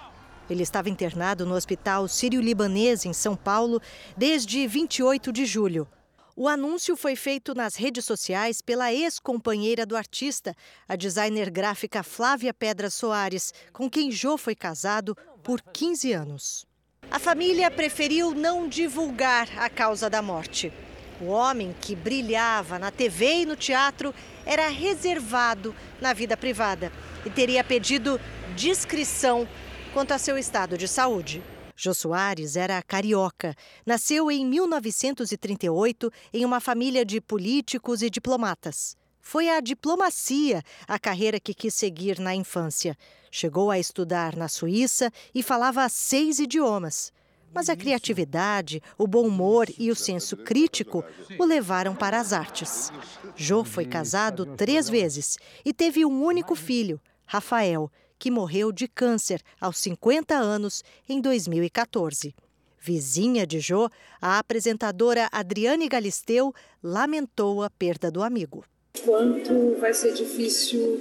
Ele 0.50 0.64
estava 0.64 0.90
internado 0.90 1.46
no 1.46 1.54
Hospital 1.54 2.08
Sírio-Libanês, 2.08 3.06
em 3.06 3.14
São 3.14 3.36
Paulo, 3.36 3.80
desde 4.18 4.66
28 4.66 5.32
de 5.32 5.46
julho. 5.46 5.88
O 6.36 6.48
anúncio 6.48 6.98
foi 6.98 7.16
feito 7.16 7.54
nas 7.54 7.76
redes 7.76 8.04
sociais 8.04 8.64
pela 8.64 8.92
ex-companheira 8.92 9.86
do 9.86 9.96
artista, 9.96 10.56
a 10.90 10.96
designer 10.96 11.52
gráfica 11.52 12.02
Flávia 12.02 12.52
Pedra 12.52 12.90
Soares, 12.90 13.54
com 13.72 13.88
quem 13.88 14.10
Jô 14.12 14.40
foi 14.40 14.56
casado 14.56 15.16
por 15.44 15.62
15 15.62 16.14
anos. 16.14 16.66
A 17.12 17.20
família 17.20 17.70
preferiu 17.70 18.34
não 18.34 18.68
divulgar 18.68 19.48
a 19.56 19.70
causa 19.70 20.10
da 20.10 20.20
morte. 20.20 20.74
O 21.22 21.26
homem 21.26 21.76
que 21.80 21.96
brilhava 21.96 22.80
na 22.80 22.90
TV 22.90 23.42
e 23.42 23.46
no 23.46 23.56
teatro 23.56 24.12
era 24.46 24.68
reservado 24.68 25.76
na 26.00 26.14
vida 26.14 26.36
privada 26.36 26.92
e 27.26 27.30
teria 27.30 27.64
pedido 27.64 28.20
discrição 28.56 29.48
quanto 29.94 30.14
a 30.14 30.18
seu 30.18 30.38
estado 30.38 30.78
de 30.78 30.88
saúde. 30.88 31.42
Jô 31.76 31.94
Soares 31.94 32.56
era 32.56 32.82
carioca. 32.84 33.56
Nasceu 33.86 34.30
em 34.30 34.46
1938 34.46 36.12
em 36.34 36.46
uma 36.46 36.60
família 36.60 37.04
de 37.04 37.20
políticos 37.20 38.02
e 38.02 38.10
diplomatas. 38.10 38.96
Foi 39.20 39.50
a 39.50 39.60
diplomacia 39.60 40.64
a 40.88 41.00
carreira 41.00 41.40
que 41.40 41.54
quis 41.54 41.74
seguir 41.74 42.20
na 42.20 42.36
infância. 42.36 42.98
Chegou 43.32 43.72
a 43.72 43.80
estudar 43.80 44.36
na 44.36 44.48
Suíça 44.48 45.12
e 45.34 45.42
falava 45.42 45.88
seis 45.90 46.40
idiomas. 46.40 47.12
Mas 47.54 47.70
a 47.70 47.76
criatividade, 47.76 48.82
o 48.98 49.06
bom 49.06 49.28
humor 49.28 49.68
e 49.78 49.92
o 49.92 49.96
senso 49.96 50.38
crítico 50.38 51.04
o 51.38 51.44
levaram 51.44 51.96
para 51.96 52.20
as 52.20 52.32
artes. 52.32 52.92
Jô 53.36 53.64
foi 53.64 53.86
casado 53.86 54.46
três 54.56 54.90
vezes 54.90 55.38
e 55.66 55.74
teve 55.74 56.06
um 56.06 56.24
único 56.24 56.56
filho, 56.56 57.00
Rafael, 57.26 57.92
que 58.18 58.32
morreu 58.32 58.72
de 58.72 58.88
câncer 58.88 59.42
aos 59.60 59.78
50 59.80 60.36
anos 60.36 60.84
em 61.10 61.20
2014. 61.20 62.34
Vizinha 62.80 63.46
de 63.46 63.60
Jô, 63.60 63.90
a 64.22 64.40
apresentadora 64.40 65.30
Adriane 65.32 65.88
Galisteu 65.88 66.54
lamentou 66.82 67.62
a 67.62 67.70
perda 67.70 68.10
do 68.10 68.24
amigo. 68.24 68.64
Quanto 69.04 69.78
vai 69.80 69.94
ser 69.94 70.14
difícil 70.14 71.00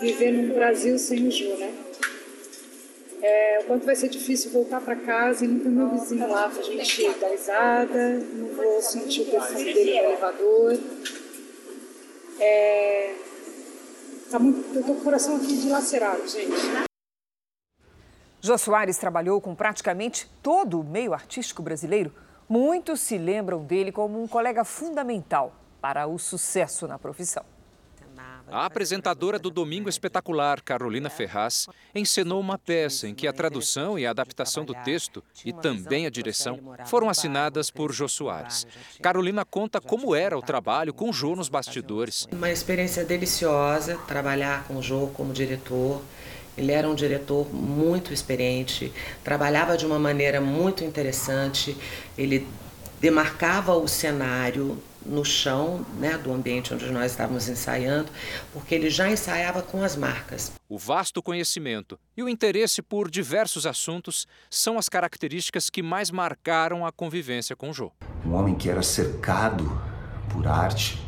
viver 0.00 0.32
no 0.32 0.54
Brasil 0.54 0.98
sem 0.98 1.26
o 1.26 1.30
Jô, 1.30 1.56
né? 1.56 1.74
É, 3.26 3.60
o 3.62 3.64
quanto 3.64 3.86
vai 3.86 3.96
ser 3.96 4.10
difícil 4.10 4.50
voltar 4.50 4.82
para 4.82 4.96
casa 4.96 5.46
e 5.46 5.48
não 5.48 5.58
ter 5.58 5.70
meu 5.70 5.88
vizinho 5.88 6.28
lá 6.30 6.46
pra 6.46 6.62
gente 6.62 7.08
dar 7.18 7.28
risada, 7.28 8.18
não 8.18 8.48
vou 8.48 8.82
sentir 8.82 9.22
o 9.22 9.30
perfume 9.30 9.64
dele 9.64 9.92
no 9.92 10.08
elevador. 10.08 10.78
É, 12.38 13.14
tá 14.30 14.38
muito, 14.38 14.76
eu 14.76 14.82
tô 14.82 14.92
com 14.92 15.00
o 15.00 15.04
coração 15.04 15.36
aqui 15.36 15.56
dilacerado, 15.56 16.28
gente. 16.28 16.52
Jô 18.42 18.58
Soares 18.58 18.98
trabalhou 18.98 19.40
com 19.40 19.54
praticamente 19.54 20.30
todo 20.42 20.82
o 20.82 20.84
meio 20.84 21.14
artístico 21.14 21.62
brasileiro. 21.62 22.12
Muitos 22.46 23.00
se 23.00 23.16
lembram 23.16 23.64
dele 23.64 23.90
como 23.90 24.22
um 24.22 24.28
colega 24.28 24.64
fundamental 24.64 25.54
para 25.80 26.06
o 26.06 26.18
sucesso 26.18 26.86
na 26.86 26.98
profissão. 26.98 27.53
A 28.50 28.66
apresentadora 28.66 29.38
do 29.38 29.50
Domingo 29.50 29.88
Espetacular, 29.88 30.60
Carolina 30.60 31.10
Ferraz, 31.10 31.66
encenou 31.94 32.40
uma 32.40 32.58
peça 32.58 33.08
em 33.08 33.14
que 33.14 33.26
a 33.26 33.32
tradução 33.32 33.98
e 33.98 34.06
a 34.06 34.10
adaptação 34.10 34.64
do 34.64 34.74
texto 34.74 35.24
e 35.44 35.52
também 35.52 36.06
a 36.06 36.10
direção 36.10 36.60
foram 36.86 37.08
assinadas 37.08 37.70
por 37.70 37.92
Jô 37.92 38.06
Soares. 38.06 38.66
Carolina 39.02 39.44
conta 39.44 39.80
como 39.80 40.14
era 40.14 40.38
o 40.38 40.42
trabalho 40.42 40.94
com 40.94 41.12
Jô 41.12 41.34
nos 41.34 41.48
bastidores. 41.48 42.28
Uma 42.30 42.50
experiência 42.50 43.04
deliciosa 43.04 43.98
trabalhar 44.06 44.64
com 44.68 44.76
o 44.76 44.82
Jô 44.82 45.08
como 45.08 45.32
diretor. 45.32 46.00
Ele 46.56 46.70
era 46.70 46.88
um 46.88 46.94
diretor 46.94 47.52
muito 47.52 48.12
experiente, 48.12 48.92
trabalhava 49.24 49.76
de 49.76 49.84
uma 49.84 49.98
maneira 49.98 50.40
muito 50.40 50.84
interessante, 50.84 51.76
ele 52.16 52.46
demarcava 53.00 53.74
o 53.74 53.88
cenário 53.88 54.78
no 55.04 55.24
chão 55.24 55.84
né, 55.98 56.16
do 56.16 56.32
ambiente 56.32 56.72
onde 56.72 56.90
nós 56.90 57.12
estávamos 57.12 57.48
ensaiando, 57.48 58.08
porque 58.52 58.74
ele 58.74 58.90
já 58.90 59.10
ensaiava 59.10 59.62
com 59.62 59.82
as 59.82 59.96
marcas. 59.96 60.52
O 60.68 60.78
vasto 60.78 61.22
conhecimento 61.22 61.98
e 62.16 62.22
o 62.22 62.28
interesse 62.28 62.82
por 62.82 63.10
diversos 63.10 63.66
assuntos 63.66 64.26
são 64.50 64.78
as 64.78 64.88
características 64.88 65.68
que 65.68 65.82
mais 65.82 66.10
marcaram 66.10 66.86
a 66.86 66.92
convivência 66.92 67.54
com 67.54 67.72
Jô. 67.72 67.92
Um 68.24 68.32
homem 68.32 68.54
que 68.54 68.68
era 68.68 68.82
cercado 68.82 69.80
por 70.30 70.46
arte, 70.46 71.00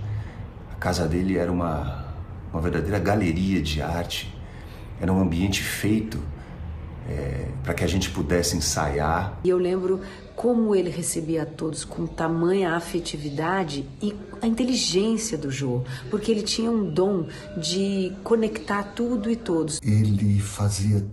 a 0.71 0.75
casa 0.77 1.09
dele 1.09 1.39
era 1.39 1.51
uma, 1.51 2.15
uma 2.53 2.61
verdadeira 2.61 2.99
galeria 2.99 3.63
de 3.63 3.81
arte, 3.81 4.33
era 5.01 5.13
um 5.13 5.21
ambiente 5.21 5.63
feito 5.63 6.23
é, 7.09 7.49
para 7.63 7.75
que 7.75 7.85
a 7.85 7.87
gente 7.87 8.11
pudesse 8.11 8.57
ensaiar. 8.57 9.39
E 9.45 9.49
eu 9.49 9.59
lembro 9.59 10.01
como 10.37 10.77
ele 10.77 10.91
recebia 10.91 11.47
todos 11.47 11.85
com 11.85 12.07
tamanha 12.07 12.75
afetividade 12.75 13.89
e 14.03 14.15
a 14.41 14.47
inteligência 14.47 15.39
do 15.39 15.51
Jô, 15.51 15.83
porque 16.11 16.31
ele 16.31 16.43
tinha 16.43 16.71
um 16.71 16.93
dom 16.93 17.27
de 17.57 18.15
conectar 18.23 18.83
tudo 18.95 19.31
e 19.31 19.35
todos. 19.35 19.81
Ele 19.83 20.39
fazia 20.39 21.05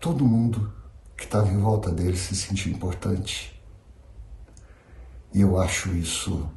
todo 0.00 0.24
mundo 0.24 0.72
que 1.16 1.24
estava 1.24 1.48
em 1.48 1.58
volta 1.58 1.90
dele 1.90 2.16
se 2.16 2.34
sentir 2.34 2.70
importante. 2.70 3.54
E 5.32 5.40
eu 5.40 5.58
acho 5.58 5.94
isso 5.96 6.48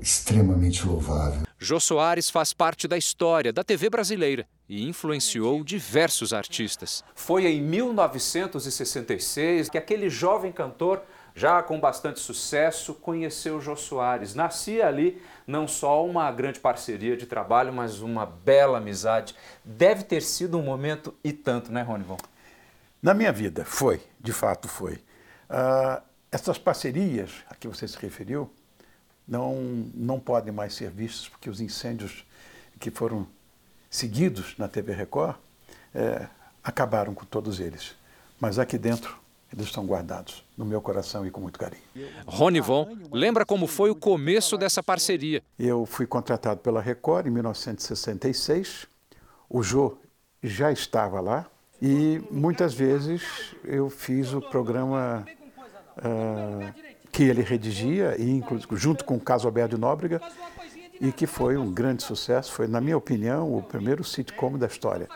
extremamente 0.00 0.86
louvável. 0.86 1.42
Jô 1.58 1.78
Soares 1.78 2.28
faz 2.28 2.52
parte 2.52 2.88
da 2.88 2.98
história 2.98 3.52
da 3.52 3.62
TV 3.62 3.88
brasileira 3.88 4.46
e 4.68 4.88
influenciou 4.88 5.62
diversos 5.62 6.32
artistas. 6.32 7.04
Foi 7.14 7.46
em 7.46 7.60
1966 7.60 9.68
que 9.68 9.78
aquele 9.78 10.10
jovem 10.10 10.50
cantor, 10.50 11.02
já 11.34 11.62
com 11.62 11.78
bastante 11.78 12.18
sucesso, 12.20 12.94
conheceu 12.94 13.60
Jô 13.60 13.76
Soares. 13.76 14.34
Nascia 14.34 14.86
ali 14.86 15.22
não 15.46 15.68
só 15.68 16.04
uma 16.04 16.30
grande 16.32 16.60
parceria 16.60 17.16
de 17.16 17.26
trabalho, 17.26 17.72
mas 17.72 18.00
uma 18.00 18.26
bela 18.26 18.78
amizade. 18.78 19.34
Deve 19.64 20.02
ter 20.02 20.22
sido 20.22 20.58
um 20.58 20.62
momento 20.62 21.14
e 21.22 21.32
tanto, 21.32 21.70
né, 21.70 21.82
Ronivon? 21.82 22.18
Na 23.00 23.14
minha 23.14 23.32
vida, 23.32 23.64
foi, 23.64 24.00
de 24.20 24.32
fato 24.32 24.66
foi. 24.66 24.94
Uh, 24.94 26.02
essas 26.32 26.58
parcerias 26.58 27.30
a 27.48 27.54
que 27.54 27.68
você 27.68 27.86
se 27.86 27.96
referiu 27.98 28.50
não, 29.26 29.54
não 29.94 30.20
podem 30.20 30.52
mais 30.52 30.74
ser 30.74 30.90
vistas, 30.90 31.28
porque 31.28 31.48
os 31.48 31.60
incêndios 31.60 32.24
que 32.78 32.90
foram 32.90 33.26
seguidos 33.90 34.56
na 34.58 34.68
TV 34.68 34.92
Record 34.92 35.36
é, 35.94 36.26
acabaram 36.62 37.14
com 37.14 37.24
todos 37.24 37.60
eles. 37.60 37.94
Mas 38.40 38.58
aqui 38.58 38.76
dentro 38.76 39.18
eles 39.52 39.66
estão 39.66 39.86
guardados 39.86 40.44
no 40.56 40.64
meu 40.64 40.80
coração 40.80 41.24
e 41.24 41.30
com 41.30 41.40
muito 41.40 41.58
carinho. 41.58 41.82
Ronivon 42.26 42.96
lembra 43.12 43.46
como 43.46 43.68
foi 43.68 43.88
o 43.90 43.94
começo 43.94 44.58
dessa 44.58 44.82
parceria. 44.82 45.42
Eu 45.56 45.86
fui 45.86 46.06
contratado 46.06 46.60
pela 46.60 46.80
Record 46.80 47.26
em 47.26 47.30
1966. 47.30 48.86
O 49.48 49.62
Jô 49.62 49.96
já 50.42 50.72
estava 50.72 51.20
lá 51.20 51.46
e 51.80 52.20
muitas 52.30 52.74
vezes 52.74 53.22
eu 53.64 53.88
fiz 53.88 54.32
o 54.32 54.40
programa 54.40 55.24
uh, 55.98 56.83
que 57.14 57.22
ele 57.22 57.42
redigia, 57.42 58.16
e 58.18 58.42
junto 58.72 59.04
com 59.04 59.14
o 59.14 59.20
Caso 59.20 59.46
Alberto 59.46 59.76
de 59.76 59.80
Nóbrega, 59.80 60.20
e 61.00 61.12
que 61.12 61.28
foi 61.28 61.56
um 61.56 61.72
grande 61.72 62.02
sucesso. 62.02 62.52
Foi, 62.52 62.66
na 62.66 62.80
minha 62.80 62.96
opinião, 62.96 63.56
o 63.56 63.62
primeiro 63.62 64.02
sitcom 64.02 64.58
da 64.58 64.66
história. 64.66 65.08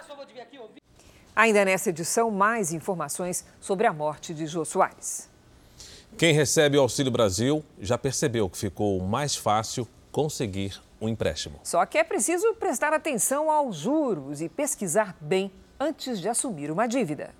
Ainda 1.34 1.64
nessa 1.64 1.90
edição, 1.90 2.30
mais 2.30 2.72
informações 2.72 3.44
sobre 3.60 3.84
a 3.84 3.92
morte 3.92 4.32
de 4.32 4.46
Jô 4.46 4.64
Soares. 4.64 5.28
Quem 6.16 6.32
recebe 6.32 6.78
o 6.78 6.80
Auxílio 6.80 7.10
Brasil 7.10 7.64
já 7.80 7.98
percebeu 7.98 8.48
que 8.48 8.58
ficou 8.58 9.00
mais 9.00 9.34
fácil 9.34 9.86
conseguir 10.12 10.80
um 11.00 11.08
empréstimo. 11.08 11.58
Só 11.64 11.84
que 11.84 11.98
é 11.98 12.04
preciso 12.04 12.54
prestar 12.54 12.92
atenção 12.92 13.50
aos 13.50 13.76
juros 13.76 14.40
e 14.40 14.48
pesquisar 14.48 15.16
bem 15.20 15.50
antes 15.80 16.20
de 16.20 16.28
assumir 16.28 16.70
uma 16.70 16.86
dívida. 16.86 17.30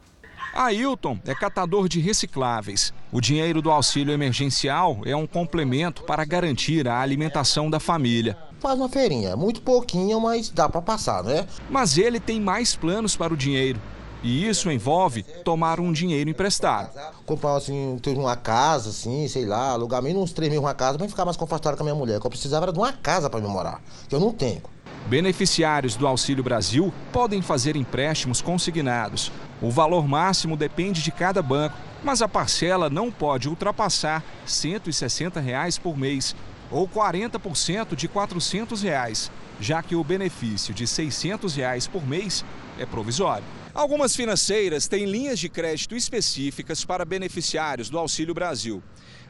Ailton 0.58 1.20
é 1.24 1.36
catador 1.36 1.88
de 1.88 2.00
recicláveis. 2.00 2.92
O 3.12 3.20
dinheiro 3.20 3.62
do 3.62 3.70
auxílio 3.70 4.12
emergencial 4.12 4.98
é 5.04 5.14
um 5.14 5.24
complemento 5.24 6.02
para 6.02 6.24
garantir 6.24 6.88
a 6.88 7.00
alimentação 7.00 7.70
da 7.70 7.78
família. 7.78 8.36
Faz 8.58 8.76
uma 8.76 8.88
feirinha, 8.88 9.36
muito 9.36 9.62
pouquinho, 9.62 10.20
mas 10.20 10.50
dá 10.50 10.68
para 10.68 10.82
passar, 10.82 11.22
né? 11.22 11.46
Mas 11.70 11.96
ele 11.96 12.18
tem 12.18 12.40
mais 12.40 12.74
planos 12.74 13.14
para 13.14 13.32
o 13.32 13.36
dinheiro. 13.36 13.80
E 14.20 14.48
isso 14.48 14.68
envolve 14.68 15.22
tomar 15.44 15.78
um 15.78 15.92
dinheiro 15.92 16.28
emprestado. 16.28 16.90
Comprar 17.24 17.54
assim, 17.54 17.96
uma 18.16 18.34
casa, 18.34 18.90
assim, 18.90 19.28
sei 19.28 19.46
lá, 19.46 19.70
alugar 19.70 20.02
menos 20.02 20.20
uns 20.20 20.32
3 20.32 20.50
mil 20.50 20.60
uma 20.62 20.74
casa 20.74 20.98
para 20.98 21.08
ficar 21.08 21.24
mais 21.24 21.36
confortável 21.36 21.76
com 21.76 21.84
a 21.84 21.86
minha 21.86 21.94
mulher. 21.94 22.18
O 22.18 22.20
que 22.20 22.26
eu 22.26 22.30
precisava 22.30 22.64
era 22.64 22.72
de 22.72 22.80
uma 22.80 22.92
casa 22.92 23.30
para 23.30 23.40
me 23.40 23.46
morar, 23.46 23.80
que 24.08 24.14
eu 24.16 24.18
não 24.18 24.32
tenho. 24.32 24.60
Beneficiários 25.06 25.96
do 25.96 26.06
Auxílio 26.06 26.44
Brasil 26.44 26.92
podem 27.12 27.40
fazer 27.40 27.76
empréstimos 27.76 28.42
consignados. 28.42 29.32
O 29.60 29.70
valor 29.70 30.06
máximo 30.06 30.56
depende 30.56 31.02
de 31.02 31.10
cada 31.10 31.40
banco 31.40 31.76
Mas 32.02 32.22
a 32.22 32.28
parcela 32.28 32.88
não 32.88 33.10
pode 33.10 33.48
ultrapassar 33.48 34.22
160 34.46 35.40
reais 35.40 35.78
por 35.78 35.96
mês 35.96 36.34
ou 36.70 36.86
40% 36.86 37.96
de 37.96 38.06
400 38.06 38.82
reais, 38.82 39.30
já 39.60 39.82
que 39.82 39.96
o 39.96 40.04
benefício 40.04 40.74
de 40.74 40.86
600 40.86 41.56
reais 41.56 41.86
por 41.86 42.06
mês 42.06 42.44
é 42.78 42.86
provisório. 42.86 43.44
Algumas 43.78 44.16
financeiras 44.16 44.88
têm 44.88 45.04
linhas 45.04 45.38
de 45.38 45.48
crédito 45.48 45.94
específicas 45.94 46.84
para 46.84 47.04
beneficiários 47.04 47.88
do 47.88 47.96
Auxílio 47.96 48.34
Brasil. 48.34 48.82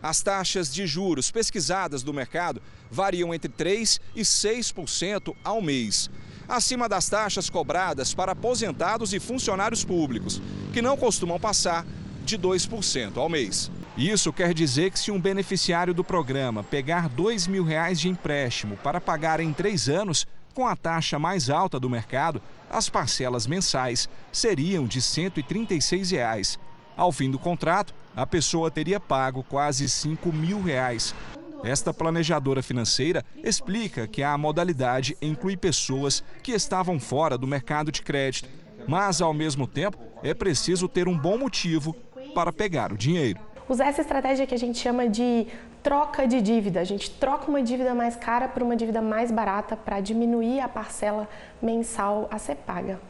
As 0.02 0.22
taxas 0.22 0.72
de 0.72 0.86
juros 0.86 1.30
pesquisadas 1.30 2.02
do 2.02 2.14
mercado 2.14 2.62
variam 2.90 3.34
entre 3.34 3.52
3% 3.52 4.00
e 4.16 4.22
6% 4.22 5.36
ao 5.44 5.60
mês, 5.60 6.08
acima 6.48 6.88
das 6.88 7.10
taxas 7.10 7.50
cobradas 7.50 8.14
para 8.14 8.32
aposentados 8.32 9.12
e 9.12 9.20
funcionários 9.20 9.84
públicos, 9.84 10.40
que 10.72 10.80
não 10.80 10.96
costumam 10.96 11.38
passar 11.38 11.86
de 12.24 12.38
2% 12.38 13.18
ao 13.18 13.28
mês. 13.28 13.70
Isso 13.98 14.32
quer 14.32 14.54
dizer 14.54 14.92
que 14.92 14.98
se 14.98 15.10
um 15.10 15.20
beneficiário 15.20 15.92
do 15.92 16.02
programa 16.02 16.64
pegar 16.64 17.02
R$ 17.02 17.08
2 17.10 17.48
mil 17.48 17.66
de 17.94 18.08
empréstimo 18.08 18.78
para 18.78 18.98
pagar 18.98 19.40
em 19.40 19.52
três 19.52 19.90
anos, 19.90 20.26
com 20.58 20.66
a 20.66 20.74
taxa 20.74 21.20
mais 21.20 21.48
alta 21.50 21.78
do 21.78 21.88
mercado, 21.88 22.42
as 22.68 22.88
parcelas 22.88 23.46
mensais 23.46 24.08
seriam 24.32 24.86
de 24.86 25.00
136 25.00 26.10
reais. 26.10 26.58
Ao 26.96 27.12
fim 27.12 27.30
do 27.30 27.38
contrato, 27.38 27.94
a 28.16 28.26
pessoa 28.26 28.68
teria 28.68 28.98
pago 28.98 29.44
quase 29.44 29.88
5 29.88 30.32
mil 30.32 30.60
reais. 30.60 31.14
Esta 31.62 31.94
planejadora 31.94 32.60
financeira 32.60 33.24
explica 33.36 34.08
que 34.08 34.20
a 34.20 34.36
modalidade 34.36 35.16
inclui 35.22 35.56
pessoas 35.56 36.24
que 36.42 36.50
estavam 36.50 36.98
fora 36.98 37.38
do 37.38 37.46
mercado 37.46 37.92
de 37.92 38.02
crédito, 38.02 38.48
mas, 38.88 39.22
ao 39.22 39.32
mesmo 39.32 39.64
tempo, 39.64 39.96
é 40.24 40.34
preciso 40.34 40.88
ter 40.88 41.06
um 41.06 41.16
bom 41.16 41.38
motivo 41.38 41.94
para 42.34 42.52
pegar 42.52 42.92
o 42.92 42.98
dinheiro 42.98 43.38
usar 43.68 43.86
essa 43.86 44.00
estratégia 44.00 44.46
que 44.46 44.54
a 44.54 44.58
gente 44.58 44.78
chama 44.78 45.08
de 45.08 45.46
troca 45.82 46.26
de 46.26 46.40
dívida. 46.40 46.80
A 46.80 46.84
gente 46.84 47.10
troca 47.10 47.48
uma 47.48 47.62
dívida 47.62 47.94
mais 47.94 48.16
cara 48.16 48.48
por 48.48 48.62
uma 48.62 48.76
dívida 48.76 49.00
mais 49.00 49.30
barata 49.30 49.76
para 49.76 50.00
diminuir 50.00 50.60
a 50.60 50.68
parcela 50.68 51.28
mensal 51.60 52.28
a 52.30 52.38
ser 52.38 52.56
paga. 52.56 53.00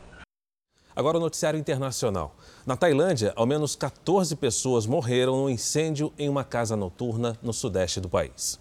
Agora 0.94 1.16
o 1.16 1.20
noticiário 1.20 1.60
internacional. 1.60 2.34
Na 2.66 2.76
Tailândia, 2.76 3.32
ao 3.36 3.46
menos 3.46 3.76
14 3.76 4.34
pessoas 4.34 4.84
morreram 4.84 5.36
no 5.36 5.48
incêndio 5.48 6.12
em 6.18 6.28
uma 6.28 6.42
casa 6.42 6.76
noturna 6.76 7.38
no 7.40 7.52
sudeste 7.52 8.00
do 8.00 8.08
país. 8.08 8.58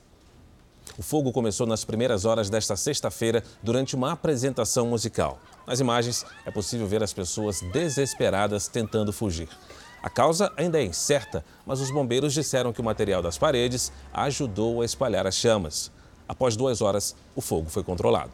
O 0.97 1.01
fogo 1.01 1.31
começou 1.31 1.65
nas 1.65 1.83
primeiras 1.83 2.25
horas 2.25 2.49
desta 2.49 2.75
sexta-feira 2.75 3.43
durante 3.61 3.95
uma 3.95 4.11
apresentação 4.11 4.87
musical. 4.87 5.39
Nas 5.65 5.79
imagens 5.79 6.25
é 6.45 6.51
possível 6.51 6.87
ver 6.87 7.01
as 7.01 7.11
pessoas 7.11 7.61
desesperadas 7.73 8.67
tentando 8.67 9.11
fugir. 9.11 9.49
A 10.01 10.09
causa 10.09 10.51
ainda 10.55 10.79
é 10.79 10.85
incerta, 10.85 11.43
mas 11.65 11.81
os 11.81 11.91
bombeiros 11.91 12.33
disseram 12.33 12.71
que 12.71 12.81
o 12.81 12.83
material 12.83 13.21
das 13.21 13.37
paredes 13.37 13.91
ajudou 14.13 14.81
a 14.81 14.85
espalhar 14.85 15.25
as 15.25 15.35
chamas. 15.35 15.91
Após 16.27 16.55
duas 16.55 16.81
horas, 16.81 17.15
o 17.35 17.41
fogo 17.41 17.69
foi 17.69 17.83
controlado. 17.83 18.31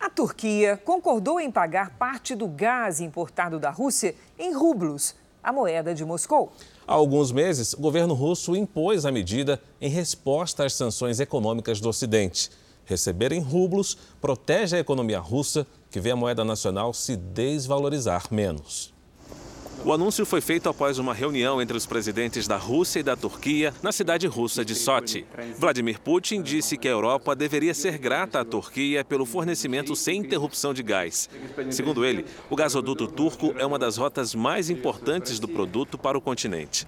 A 0.00 0.08
Turquia 0.08 0.78
concordou 0.78 1.38
em 1.38 1.50
pagar 1.50 1.90
parte 1.90 2.34
do 2.34 2.48
gás 2.48 3.00
importado 3.00 3.58
da 3.58 3.70
Rússia 3.70 4.14
em 4.38 4.52
rublos, 4.52 5.14
a 5.42 5.52
moeda 5.52 5.94
de 5.94 6.04
Moscou. 6.04 6.52
Há 6.86 6.94
alguns 6.94 7.30
meses, 7.30 7.74
o 7.74 7.80
governo 7.80 8.14
russo 8.14 8.56
impôs 8.56 9.04
a 9.04 9.12
medida 9.12 9.60
em 9.80 9.90
resposta 9.90 10.64
às 10.64 10.72
sanções 10.72 11.20
econômicas 11.20 11.80
do 11.80 11.88
Ocidente. 11.88 12.50
Receber 12.84 13.30
em 13.30 13.40
rublos 13.40 13.96
protege 14.20 14.76
a 14.76 14.80
economia 14.80 15.20
russa, 15.20 15.66
que 15.90 16.00
vê 16.00 16.10
a 16.10 16.16
moeda 16.16 16.44
nacional 16.44 16.92
se 16.92 17.16
desvalorizar 17.16 18.24
menos. 18.30 18.92
O 19.82 19.94
anúncio 19.94 20.26
foi 20.26 20.42
feito 20.42 20.68
após 20.68 20.98
uma 20.98 21.14
reunião 21.14 21.60
entre 21.60 21.74
os 21.74 21.86
presidentes 21.86 22.46
da 22.46 22.58
Rússia 22.58 23.00
e 23.00 23.02
da 23.02 23.16
Turquia 23.16 23.72
na 23.82 23.90
cidade 23.90 24.26
russa 24.26 24.62
de 24.62 24.74
Sochi. 24.74 25.24
Vladimir 25.56 25.98
Putin 26.00 26.42
disse 26.42 26.76
que 26.76 26.86
a 26.86 26.90
Europa 26.90 27.34
deveria 27.34 27.72
ser 27.72 27.96
grata 27.96 28.40
à 28.40 28.44
Turquia 28.44 29.02
pelo 29.02 29.24
fornecimento 29.24 29.96
sem 29.96 30.18
interrupção 30.18 30.74
de 30.74 30.82
gás. 30.82 31.30
Segundo 31.70 32.04
ele, 32.04 32.26
o 32.50 32.56
gasoduto 32.56 33.06
turco 33.06 33.54
é 33.56 33.64
uma 33.64 33.78
das 33.78 33.96
rotas 33.96 34.34
mais 34.34 34.68
importantes 34.68 35.40
do 35.40 35.48
produto 35.48 35.96
para 35.96 36.18
o 36.18 36.20
continente. 36.20 36.86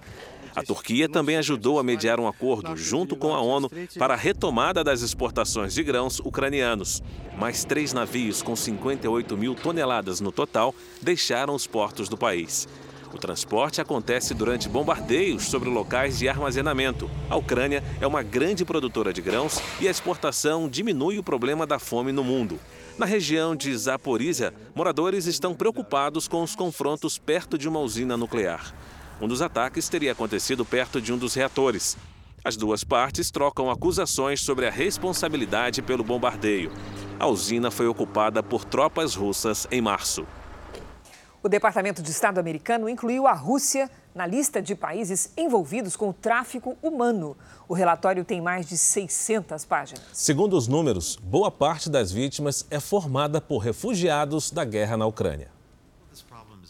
A 0.55 0.61
Turquia 0.61 1.09
também 1.09 1.37
ajudou 1.37 1.79
a 1.79 1.83
mediar 1.83 2.19
um 2.19 2.27
acordo, 2.27 2.77
junto 2.77 3.15
com 3.15 3.33
a 3.33 3.41
ONU, 3.41 3.71
para 3.97 4.13
a 4.13 4.17
retomada 4.17 4.83
das 4.83 5.01
exportações 5.01 5.73
de 5.73 5.81
grãos 5.83 6.19
ucranianos. 6.19 7.01
Mais 7.39 7.65
três 7.65 7.91
navios 7.91 8.43
com 8.43 8.55
58 8.55 9.35
mil 9.35 9.55
toneladas 9.55 10.21
no 10.21 10.31
total 10.31 10.75
deixaram 11.01 11.55
os 11.55 11.65
portos 11.65 12.07
do 12.07 12.15
país. 12.15 12.67
O 13.13 13.17
transporte 13.19 13.79
acontece 13.79 14.33
durante 14.33 14.67
bombardeios 14.67 15.43
sobre 15.43 15.69
locais 15.69 16.17
de 16.17 16.27
armazenamento. 16.27 17.09
A 17.29 17.35
Ucrânia 17.35 17.83
é 18.01 18.07
uma 18.07 18.23
grande 18.23 18.65
produtora 18.65 19.13
de 19.13 19.21
grãos 19.21 19.61
e 19.79 19.87
a 19.87 19.91
exportação 19.91 20.67
diminui 20.67 21.19
o 21.19 21.23
problema 21.23 21.67
da 21.67 21.77
fome 21.77 22.11
no 22.11 22.23
mundo. 22.23 22.59
Na 22.97 23.05
região 23.05 23.55
de 23.55 23.75
Zaporizhia, 23.77 24.51
moradores 24.73 25.27
estão 25.27 25.53
preocupados 25.53 26.27
com 26.27 26.41
os 26.41 26.55
confrontos 26.55 27.19
perto 27.19 27.55
de 27.55 27.69
uma 27.69 27.79
usina 27.79 28.17
nuclear. 28.17 28.73
Um 29.21 29.27
dos 29.27 29.43
ataques 29.43 29.87
teria 29.87 30.11
acontecido 30.11 30.65
perto 30.65 30.99
de 30.99 31.13
um 31.13 31.17
dos 31.17 31.35
reatores. 31.35 31.95
As 32.43 32.57
duas 32.57 32.83
partes 32.83 33.29
trocam 33.29 33.69
acusações 33.69 34.41
sobre 34.41 34.67
a 34.67 34.71
responsabilidade 34.71 35.83
pelo 35.83 36.03
bombardeio. 36.03 36.71
A 37.19 37.27
usina 37.27 37.69
foi 37.69 37.87
ocupada 37.87 38.41
por 38.41 38.65
tropas 38.65 39.13
russas 39.13 39.67
em 39.71 39.81
março. 39.81 40.25
O 41.43 41.49
Departamento 41.49 42.01
de 42.01 42.09
Estado 42.09 42.39
americano 42.39 42.87
incluiu 42.87 43.27
a 43.27 43.33
Rússia 43.33 43.91
na 44.15 44.25
lista 44.25 44.61
de 44.61 44.73
países 44.75 45.29
envolvidos 45.35 45.93
com 45.93 46.07
o 46.07 46.13
tráfico 46.13 46.77
humano. 46.81 47.35
O 47.67 47.73
relatório 47.73 48.23
tem 48.23 48.39
mais 48.39 48.65
de 48.65 48.77
600 48.77 49.65
páginas. 49.65 50.01
Segundo 50.13 50.55
os 50.55 50.69
números, 50.69 51.17
boa 51.21 51.51
parte 51.51 51.89
das 51.89 52.13
vítimas 52.13 52.65
é 52.71 52.79
formada 52.79 53.41
por 53.41 53.57
refugiados 53.57 54.51
da 54.51 54.63
guerra 54.63 54.95
na 54.95 55.05
Ucrânia. 55.05 55.51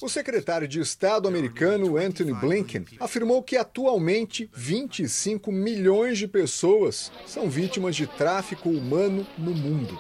O 0.02 0.10
secretário 0.10 0.68
de 0.68 0.80
Estado 0.80 1.28
americano 1.28 1.96
Anthony 1.96 2.34
Blinken 2.34 2.84
afirmou 3.00 3.44
que 3.44 3.56
atualmente 3.56 4.50
25 4.56 5.52
milhões 5.52 6.18
de 6.18 6.28
pessoas 6.28 7.12
são 7.28 7.48
vítimas 7.48 7.96
de 7.96 8.08
tráfico 8.08 8.70
humano 8.70 9.24
no 9.38 9.52
mundo. 9.52 10.00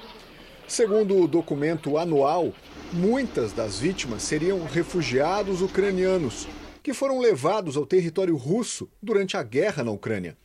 Segundo 0.67 1.17
o 1.17 1.27
documento 1.27 1.97
anual, 1.97 2.53
muitas 2.91 3.51
das 3.51 3.79
vítimas 3.79 4.23
seriam 4.23 4.63
refugiados 4.65 5.61
ucranianos 5.61 6.47
que 6.81 6.93
foram 6.93 7.19
levados 7.19 7.77
ao 7.77 7.85
território 7.85 8.35
russo 8.35 8.89
durante 9.01 9.37
a 9.37 9.43
guerra 9.43 9.83
na 9.83 9.91
Ucrânia. 9.91 10.37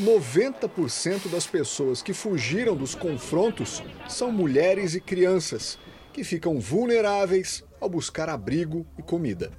90% 0.00 1.28
das 1.30 1.46
pessoas 1.46 2.00
que 2.00 2.12
fugiram 2.12 2.76
dos 2.76 2.94
confrontos 2.94 3.82
são 4.08 4.30
mulheres 4.30 4.94
e 4.94 5.00
crianças, 5.00 5.78
que 6.12 6.24
ficam 6.24 6.58
vulneráveis 6.58 7.64
ao 7.80 7.88
buscar 7.88 8.28
abrigo 8.28 8.86
e 8.98 9.02
comida. 9.02 9.50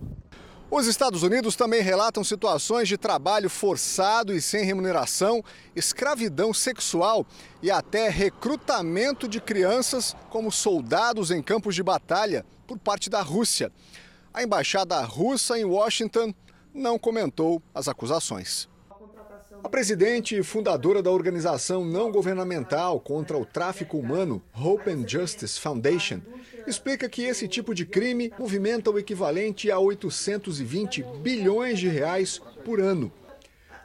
Os 0.73 0.87
Estados 0.87 1.21
Unidos 1.21 1.57
também 1.57 1.81
relatam 1.81 2.23
situações 2.23 2.87
de 2.87 2.97
trabalho 2.97 3.49
forçado 3.49 4.33
e 4.33 4.41
sem 4.41 4.63
remuneração, 4.63 5.43
escravidão 5.75 6.53
sexual 6.53 7.27
e 7.61 7.69
até 7.69 8.07
recrutamento 8.07 9.27
de 9.27 9.41
crianças 9.41 10.15
como 10.29 10.49
soldados 10.49 11.29
em 11.29 11.43
campos 11.43 11.75
de 11.75 11.83
batalha 11.83 12.45
por 12.65 12.79
parte 12.79 13.09
da 13.09 13.21
Rússia. 13.21 13.69
A 14.33 14.43
embaixada 14.43 14.97
russa 15.01 15.59
em 15.59 15.65
Washington 15.65 16.33
não 16.73 16.97
comentou 16.97 17.61
as 17.75 17.89
acusações. 17.89 18.70
A 19.63 19.69
presidente 19.69 20.35
e 20.35 20.43
fundadora 20.43 21.03
da 21.03 21.11
organização 21.11 21.85
não 21.85 22.11
governamental 22.11 22.99
contra 22.99 23.37
o 23.37 23.45
tráfico 23.45 23.97
humano, 23.97 24.41
Hope 24.55 24.89
and 24.89 25.07
Justice 25.07 25.59
Foundation, 25.59 26.19
explica 26.65 27.07
que 27.07 27.21
esse 27.21 27.47
tipo 27.47 27.73
de 27.75 27.85
crime 27.85 28.33
movimenta 28.39 28.89
o 28.89 28.97
equivalente 28.97 29.69
a 29.69 29.77
820 29.77 31.03
bilhões 31.21 31.79
de 31.79 31.87
reais 31.87 32.41
por 32.65 32.81
ano. 32.81 33.11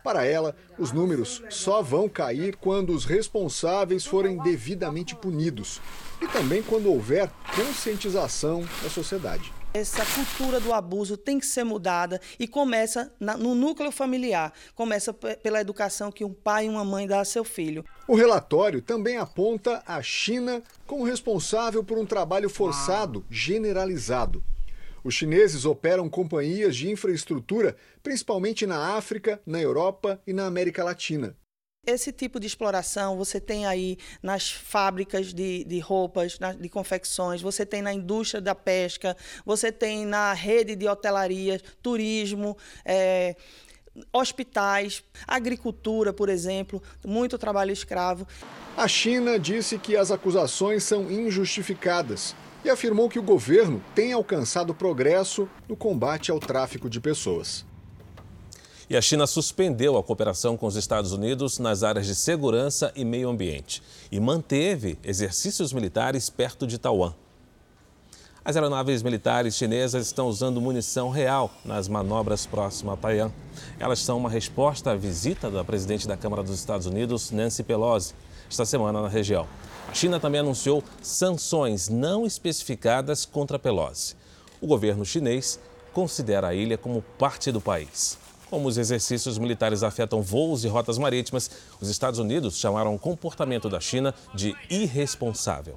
Para 0.02 0.24
ela, 0.24 0.56
os 0.78 0.92
números 0.92 1.42
só 1.50 1.82
vão 1.82 2.08
cair 2.08 2.56
quando 2.56 2.94
os 2.94 3.04
responsáveis 3.04 4.06
forem 4.06 4.38
devidamente 4.38 5.14
punidos 5.14 5.80
e 6.22 6.28
também 6.28 6.62
quando 6.62 6.90
houver 6.90 7.30
conscientização 7.54 8.64
da 8.82 8.88
sociedade. 8.88 9.52
Essa 9.76 10.06
cultura 10.06 10.58
do 10.58 10.72
abuso 10.72 11.18
tem 11.18 11.38
que 11.38 11.44
ser 11.44 11.62
mudada 11.62 12.18
e 12.38 12.48
começa 12.48 13.12
na, 13.20 13.36
no 13.36 13.54
núcleo 13.54 13.92
familiar, 13.92 14.50
começa 14.74 15.12
pela 15.12 15.60
educação 15.60 16.10
que 16.10 16.24
um 16.24 16.32
pai 16.32 16.64
e 16.64 16.68
uma 16.70 16.82
mãe 16.82 17.06
dá 17.06 17.20
a 17.20 17.26
seu 17.26 17.44
filho. 17.44 17.84
O 18.08 18.16
relatório 18.16 18.80
também 18.80 19.18
aponta 19.18 19.82
a 19.86 20.00
China 20.00 20.62
como 20.86 21.04
responsável 21.04 21.84
por 21.84 21.98
um 21.98 22.06
trabalho 22.06 22.48
forçado 22.48 23.22
generalizado. 23.28 24.42
Os 25.04 25.12
chineses 25.12 25.66
operam 25.66 26.08
companhias 26.08 26.74
de 26.74 26.90
infraestrutura 26.90 27.76
principalmente 28.02 28.66
na 28.66 28.96
África, 28.96 29.42
na 29.44 29.60
Europa 29.60 30.18
e 30.26 30.32
na 30.32 30.46
América 30.46 30.82
Latina. 30.82 31.36
Esse 31.86 32.12
tipo 32.12 32.40
de 32.40 32.46
exploração 32.46 33.16
você 33.16 33.40
tem 33.40 33.64
aí 33.64 33.96
nas 34.22 34.50
fábricas 34.50 35.32
de, 35.32 35.64
de 35.64 35.78
roupas, 35.78 36.38
na, 36.38 36.52
de 36.52 36.68
confecções, 36.68 37.40
você 37.40 37.64
tem 37.64 37.80
na 37.80 37.92
indústria 37.92 38.40
da 38.40 38.54
pesca, 38.54 39.16
você 39.44 39.70
tem 39.70 40.04
na 40.04 40.32
rede 40.32 40.74
de 40.74 40.88
hotelaria, 40.88 41.60
turismo, 41.80 42.56
é, 42.84 43.36
hospitais, 44.12 45.02
agricultura, 45.26 46.12
por 46.12 46.28
exemplo, 46.28 46.82
muito 47.04 47.38
trabalho 47.38 47.72
escravo. 47.72 48.26
A 48.76 48.88
China 48.88 49.38
disse 49.38 49.78
que 49.78 49.96
as 49.96 50.10
acusações 50.10 50.82
são 50.84 51.10
injustificadas 51.10 52.34
e 52.64 52.68
afirmou 52.68 53.08
que 53.08 53.18
o 53.18 53.22
governo 53.22 53.82
tem 53.94 54.12
alcançado 54.12 54.74
progresso 54.74 55.48
no 55.68 55.76
combate 55.76 56.30
ao 56.30 56.40
tráfico 56.40 56.90
de 56.90 57.00
pessoas. 57.00 57.64
E 58.88 58.96
a 58.96 59.02
China 59.02 59.26
suspendeu 59.26 59.96
a 59.96 60.02
cooperação 60.02 60.56
com 60.56 60.64
os 60.64 60.76
Estados 60.76 61.10
Unidos 61.10 61.58
nas 61.58 61.82
áreas 61.82 62.06
de 62.06 62.14
segurança 62.14 62.92
e 62.94 63.04
meio 63.04 63.28
ambiente 63.28 63.82
e 64.12 64.20
manteve 64.20 64.96
exercícios 65.02 65.72
militares 65.72 66.30
perto 66.30 66.68
de 66.68 66.78
Taiwan. 66.78 67.12
As 68.44 68.54
aeronaves 68.54 69.02
militares 69.02 69.56
chinesas 69.56 70.06
estão 70.06 70.28
usando 70.28 70.60
munição 70.60 71.10
real 71.10 71.50
nas 71.64 71.88
manobras 71.88 72.46
próximas 72.46 72.94
a 72.94 72.96
Taiwan. 72.96 73.32
Elas 73.80 73.98
são 73.98 74.18
uma 74.18 74.30
resposta 74.30 74.92
à 74.92 74.94
visita 74.94 75.50
da 75.50 75.64
presidente 75.64 76.06
da 76.06 76.16
Câmara 76.16 76.44
dos 76.44 76.56
Estados 76.56 76.86
Unidos, 76.86 77.32
Nancy 77.32 77.64
Pelosi, 77.64 78.14
esta 78.48 78.64
semana 78.64 79.02
na 79.02 79.08
região. 79.08 79.48
A 79.88 79.94
China 79.94 80.20
também 80.20 80.40
anunciou 80.40 80.80
sanções 81.02 81.88
não 81.88 82.24
especificadas 82.24 83.26
contra 83.26 83.58
Pelosi. 83.58 84.14
O 84.60 84.68
governo 84.68 85.04
chinês 85.04 85.58
considera 85.92 86.46
a 86.46 86.54
ilha 86.54 86.78
como 86.78 87.02
parte 87.18 87.50
do 87.50 87.60
país. 87.60 88.16
Como 88.48 88.68
os 88.68 88.78
exercícios 88.78 89.38
militares 89.38 89.82
afetam 89.82 90.22
voos 90.22 90.64
e 90.64 90.68
rotas 90.68 90.98
marítimas, 90.98 91.50
os 91.80 91.88
Estados 91.88 92.20
Unidos 92.20 92.58
chamaram 92.58 92.94
o 92.94 92.98
comportamento 92.98 93.68
da 93.68 93.80
China 93.80 94.14
de 94.34 94.54
irresponsável. 94.70 95.76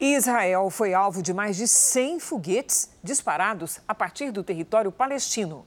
Israel 0.00 0.70
foi 0.70 0.94
alvo 0.94 1.22
de 1.22 1.34
mais 1.34 1.58
de 1.58 1.68
100 1.68 2.20
foguetes 2.20 2.90
disparados 3.04 3.80
a 3.86 3.94
partir 3.94 4.30
do 4.30 4.42
território 4.42 4.90
palestino. 4.90 5.66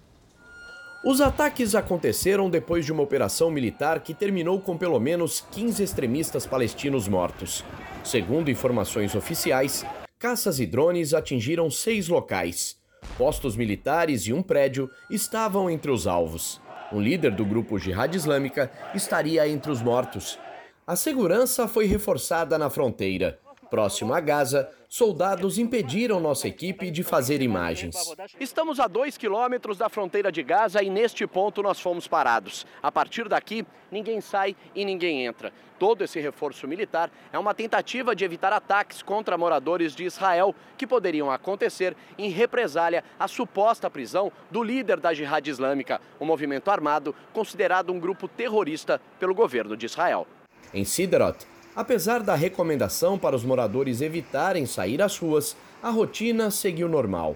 Os 1.06 1.22
ataques 1.22 1.76
aconteceram 1.76 2.50
depois 2.50 2.86
de 2.86 2.92
uma 2.92 3.04
operação 3.04 3.52
militar 3.52 4.00
que 4.00 4.14
terminou 4.14 4.60
com 4.60 4.76
pelo 4.76 5.00
menos 5.00 5.46
15 5.52 5.84
extremistas 5.84 6.48
palestinos 6.48 7.08
mortos. 7.08 7.64
Segundo 8.04 8.50
informações 8.50 9.14
oficiais, 9.14 9.86
caças 10.18 10.60
e 10.60 10.66
drones 10.66 11.14
atingiram 11.14 11.70
seis 11.70 12.08
locais. 12.08 12.82
Postos 13.18 13.56
militares 13.56 14.24
e 14.28 14.34
um 14.34 14.42
prédio 14.42 14.90
estavam 15.10 15.70
entre 15.70 15.92
os 15.92 16.08
alvos. 16.08 16.62
Um 16.92 17.00
líder 17.00 17.32
do 17.32 17.46
grupo 17.46 17.78
Jihad 17.78 18.16
Islâmica 18.16 18.72
estaria 18.94 19.48
entre 19.48 19.72
os 19.72 19.82
mortos. 19.82 20.40
A 20.86 20.96
segurança 20.96 21.68
foi 21.68 21.86
reforçada 21.86 22.58
na 22.58 22.70
fronteira. 22.70 23.40
Próximo 23.74 24.14
a 24.14 24.20
Gaza, 24.20 24.70
soldados 24.88 25.58
impediram 25.58 26.20
nossa 26.20 26.48
equipe 26.48 26.92
de 26.92 27.02
fazer 27.02 27.42
imagens. 27.42 27.96
Estamos 28.40 28.80
a 28.80 28.86
dois 28.86 29.18
quilômetros 29.18 29.80
da 29.80 29.90
fronteira 29.90 30.32
de 30.32 30.44
Gaza 30.44 30.84
e 30.84 30.92
neste 30.92 31.26
ponto 31.26 31.64
nós 31.64 31.80
fomos 31.80 32.08
parados. 32.08 32.68
A 32.84 32.92
partir 32.92 33.28
daqui, 33.28 33.66
ninguém 33.92 34.22
sai 34.22 34.56
e 34.76 34.86
ninguém 34.86 35.26
entra. 35.26 35.52
Todo 35.80 36.04
esse 36.04 36.20
reforço 36.20 36.68
militar 36.68 37.10
é 37.32 37.40
uma 37.40 37.56
tentativa 37.56 38.16
de 38.16 38.24
evitar 38.24 38.54
ataques 38.54 39.02
contra 39.02 39.40
moradores 39.40 39.96
de 39.96 40.04
Israel 40.04 40.54
que 40.78 40.86
poderiam 40.86 41.32
acontecer 41.32 41.98
em 42.16 42.30
represália 42.30 43.04
à 43.20 43.28
suposta 43.28 43.90
prisão 43.90 44.32
do 44.52 44.62
líder 44.62 45.00
da 45.00 45.16
Jihad 45.16 45.50
Islâmica, 45.50 46.00
um 46.22 46.28
movimento 46.28 46.70
armado 46.70 47.16
considerado 47.34 47.92
um 47.92 48.00
grupo 48.00 48.28
terrorista 48.28 49.02
pelo 49.20 49.34
governo 49.34 49.76
de 49.76 49.88
Israel. 49.88 50.28
Em 50.72 50.86
Siderot, 50.86 51.48
Apesar 51.76 52.22
da 52.22 52.36
recomendação 52.36 53.18
para 53.18 53.36
os 53.36 53.44
moradores 53.44 54.00
evitarem 54.00 54.66
sair 54.66 55.02
às 55.02 55.18
ruas, 55.18 55.58
a 55.82 55.90
rotina 55.90 56.52
seguiu 56.52 56.88
normal. 56.88 57.36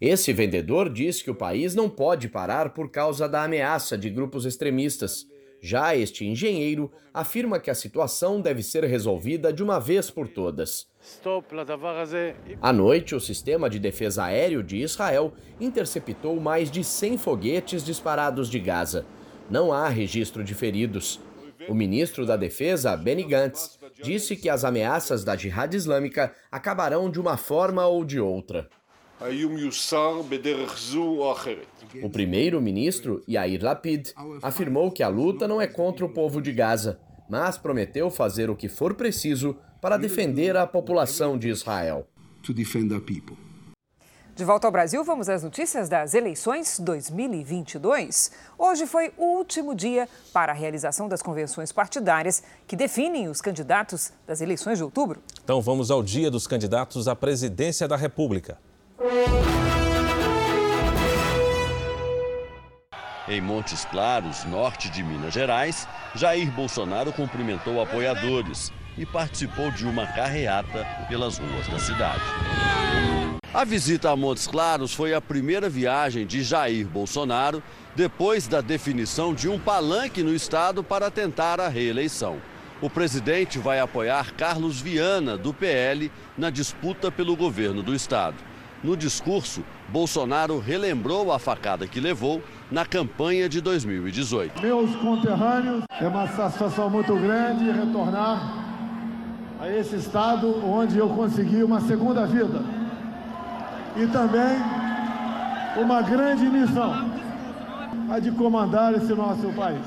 Esse 0.00 0.32
vendedor 0.32 0.88
diz 0.88 1.20
que 1.22 1.30
o 1.30 1.34
país 1.34 1.74
não 1.74 1.88
pode 1.88 2.28
parar 2.28 2.70
por 2.70 2.90
causa 2.90 3.28
da 3.28 3.44
ameaça 3.44 3.96
de 3.96 4.08
grupos 4.08 4.46
extremistas. 4.46 5.26
Já 5.60 5.94
este 5.94 6.26
engenheiro 6.26 6.90
afirma 7.14 7.60
que 7.60 7.70
a 7.70 7.74
situação 7.74 8.40
deve 8.40 8.64
ser 8.64 8.82
resolvida 8.82 9.52
de 9.52 9.62
uma 9.62 9.78
vez 9.78 10.10
por 10.10 10.26
todas. 10.26 10.88
À 12.60 12.72
noite, 12.72 13.14
o 13.14 13.20
sistema 13.20 13.70
de 13.70 13.78
defesa 13.78 14.24
aéreo 14.24 14.60
de 14.60 14.78
Israel 14.78 15.32
interceptou 15.60 16.40
mais 16.40 16.68
de 16.68 16.82
100 16.82 17.18
foguetes 17.18 17.84
disparados 17.84 18.50
de 18.50 18.58
Gaza. 18.58 19.06
Não 19.48 19.72
há 19.72 19.88
registro 19.88 20.42
de 20.42 20.54
feridos. 20.54 21.20
O 21.68 21.74
ministro 21.74 22.26
da 22.26 22.36
Defesa, 22.36 22.96
Benny 22.96 23.24
Gantz, 23.24 23.78
disse 24.02 24.36
que 24.36 24.48
as 24.48 24.64
ameaças 24.64 25.24
da 25.24 25.36
Jihad 25.36 25.74
Islâmica 25.74 26.34
acabarão 26.50 27.10
de 27.10 27.20
uma 27.20 27.36
forma 27.36 27.86
ou 27.86 28.04
de 28.04 28.18
outra. 28.20 28.68
O 32.02 32.10
primeiro-ministro, 32.10 33.22
Yair 33.28 33.62
Lapid, 33.62 34.10
afirmou 34.42 34.90
que 34.90 35.02
a 35.02 35.08
luta 35.08 35.46
não 35.46 35.60
é 35.60 35.66
contra 35.66 36.04
o 36.04 36.12
povo 36.12 36.40
de 36.42 36.52
Gaza, 36.52 36.98
mas 37.30 37.56
prometeu 37.56 38.10
fazer 38.10 38.50
o 38.50 38.56
que 38.56 38.68
for 38.68 38.94
preciso 38.94 39.56
para 39.80 39.96
defender 39.96 40.56
a 40.56 40.66
população 40.66 41.38
de 41.38 41.48
Israel. 41.48 42.06
De 44.42 44.46
volta 44.46 44.66
ao 44.66 44.72
Brasil, 44.72 45.04
vamos 45.04 45.28
às 45.28 45.44
notícias 45.44 45.88
das 45.88 46.14
eleições 46.14 46.80
2022. 46.80 48.32
Hoje 48.58 48.88
foi 48.88 49.12
o 49.16 49.36
último 49.36 49.72
dia 49.72 50.08
para 50.32 50.50
a 50.50 50.54
realização 50.54 51.08
das 51.08 51.22
convenções 51.22 51.70
partidárias 51.70 52.42
que 52.66 52.74
definem 52.74 53.28
os 53.28 53.40
candidatos 53.40 54.12
das 54.26 54.40
eleições 54.40 54.78
de 54.78 54.82
outubro. 54.82 55.22
Então 55.44 55.60
vamos 55.62 55.92
ao 55.92 56.02
dia 56.02 56.28
dos 56.28 56.48
candidatos 56.48 57.06
à 57.06 57.14
presidência 57.14 57.86
da 57.86 57.94
República. 57.94 58.58
Em 63.28 63.40
Montes 63.40 63.84
Claros, 63.84 64.44
norte 64.46 64.90
de 64.90 65.04
Minas 65.04 65.32
Gerais, 65.32 65.86
Jair 66.16 66.50
Bolsonaro 66.50 67.12
cumprimentou 67.12 67.80
apoiadores 67.80 68.72
e 68.98 69.06
participou 69.06 69.70
de 69.70 69.86
uma 69.86 70.04
carreata 70.04 70.84
pelas 71.08 71.38
ruas 71.38 71.68
da 71.68 71.78
cidade. 71.78 72.22
A 73.54 73.64
visita 73.64 74.10
a 74.10 74.16
Montes 74.16 74.46
Claros 74.46 74.94
foi 74.94 75.12
a 75.12 75.20
primeira 75.20 75.68
viagem 75.68 76.24
de 76.24 76.42
Jair 76.42 76.88
Bolsonaro 76.88 77.62
depois 77.94 78.46
da 78.46 78.62
definição 78.62 79.34
de 79.34 79.46
um 79.46 79.58
palanque 79.58 80.22
no 80.22 80.34
estado 80.34 80.82
para 80.82 81.10
tentar 81.10 81.60
a 81.60 81.68
reeleição. 81.68 82.38
O 82.80 82.88
presidente 82.88 83.58
vai 83.58 83.78
apoiar 83.78 84.32
Carlos 84.32 84.80
Viana, 84.80 85.36
do 85.36 85.52
PL, 85.52 86.10
na 86.36 86.48
disputa 86.48 87.12
pelo 87.12 87.36
governo 87.36 87.82
do 87.82 87.94
estado. 87.94 88.36
No 88.82 88.96
discurso, 88.96 89.62
Bolsonaro 89.90 90.58
relembrou 90.58 91.30
a 91.30 91.38
facada 91.38 91.86
que 91.86 92.00
levou 92.00 92.42
na 92.70 92.86
campanha 92.86 93.50
de 93.50 93.60
2018. 93.60 94.62
Meus 94.62 94.96
conterrâneos, 94.96 95.84
é 96.00 96.08
uma 96.08 96.26
satisfação 96.26 96.88
muito 96.88 97.14
grande 97.16 97.70
retornar 97.70 98.64
a 99.60 99.68
esse 99.68 99.96
estado 99.96 100.66
onde 100.66 100.96
eu 100.96 101.10
consegui 101.10 101.62
uma 101.62 101.82
segunda 101.82 102.24
vida 102.26 102.81
e 103.96 104.06
também 104.06 105.82
uma 105.82 106.02
grande 106.02 106.44
missão, 106.44 107.10
a 108.10 108.18
de 108.18 108.30
comandar 108.32 108.94
esse 108.94 109.12
nosso 109.14 109.52
país. 109.52 109.80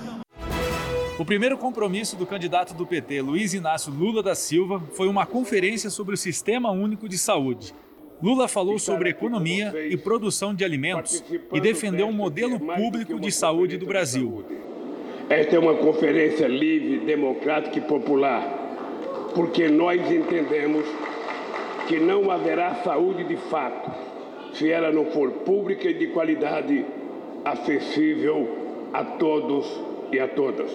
O 1.17 1.23
primeiro 1.23 1.57
compromisso 1.57 2.15
do 2.15 2.25
candidato 2.25 2.73
do 2.73 2.85
PT, 2.85 3.21
Luiz 3.21 3.53
Inácio 3.53 3.91
Lula 3.91 4.21
da 4.21 4.35
Silva, 4.35 4.83
foi 4.93 5.07
uma 5.07 5.25
conferência 5.25 5.89
sobre 5.89 6.13
o 6.13 6.17
Sistema 6.17 6.71
Único 6.71 7.07
de 7.07 7.17
Saúde. 7.17 7.73
Lula 8.21 8.47
falou 8.47 8.77
sobre 8.79 9.09
economia 9.09 9.73
e 9.89 9.97
produção 9.97 10.53
de 10.53 10.63
alimentos 10.63 11.23
e 11.53 11.59
defendeu 11.59 12.07
um 12.07 12.13
modelo 12.13 12.59
público 12.59 13.19
de 13.19 13.31
saúde 13.31 13.77
do 13.77 13.85
Brasil. 13.85 14.45
Esta 15.29 15.55
é 15.55 15.59
uma 15.59 15.75
conferência 15.75 16.47
livre, 16.47 16.99
democrática 17.05 17.77
e 17.77 17.81
popular, 17.81 18.43
porque 19.33 19.67
nós 19.67 19.99
entendemos 20.09 20.85
que 21.87 21.99
não 21.99 22.31
haverá 22.31 22.75
saúde 22.83 23.23
de 23.23 23.37
fato 23.49 23.91
se 24.53 24.71
ela 24.71 24.91
não 24.91 25.11
for 25.11 25.31
pública 25.31 25.89
e 25.89 25.93
de 25.93 26.07
qualidade, 26.07 26.85
acessível 27.43 28.89
a 28.93 29.03
todos 29.03 29.65
e 30.11 30.19
a 30.19 30.27
todas. 30.27 30.71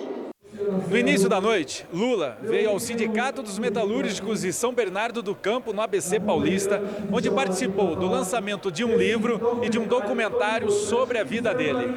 No 0.89 0.99
início 0.99 1.29
da 1.29 1.41
noite, 1.41 1.87
Lula 1.93 2.37
veio 2.43 2.69
ao 2.71 2.79
Sindicato 2.79 3.43
dos 3.43 3.59
Metalúrgicos 3.59 4.43
de 4.43 4.53
São 4.53 4.75
Bernardo 4.75 5.23
do 5.23 5.35
Campo, 5.35 5.73
no 5.73 5.81
ABC 5.81 6.21
Paulista, 6.21 6.83
onde 7.11 7.31
participou 7.31 7.97
do 7.97 8.07
lançamento 8.07 8.71
de 8.71 8.85
um 8.85 8.97
livro 8.97 9.61
e 9.63 9.69
de 9.69 9.79
um 9.79 9.87
documentário 9.87 10.71
sobre 10.71 11.19
a 11.19 11.25
vida 11.25 11.55
dele. 11.55 11.95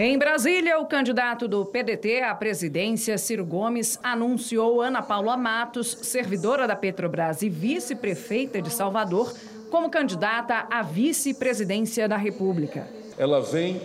Em 0.00 0.16
Brasília, 0.16 0.78
o 0.78 0.86
candidato 0.86 1.48
do 1.48 1.66
PDT 1.66 2.22
à 2.22 2.32
presidência, 2.32 3.18
Ciro 3.18 3.44
Gomes, 3.44 3.98
anunciou 4.00 4.80
Ana 4.80 5.02
Paula 5.02 5.36
Matos, 5.36 5.98
servidora 6.02 6.68
da 6.68 6.76
Petrobras 6.76 7.42
e 7.42 7.48
vice-prefeita 7.48 8.62
de 8.62 8.70
Salvador, 8.70 9.34
como 9.72 9.90
candidata 9.90 10.68
à 10.70 10.82
vice-presidência 10.82 12.08
da 12.08 12.16
República. 12.16 12.86
Ela 13.18 13.40
vem 13.40 13.82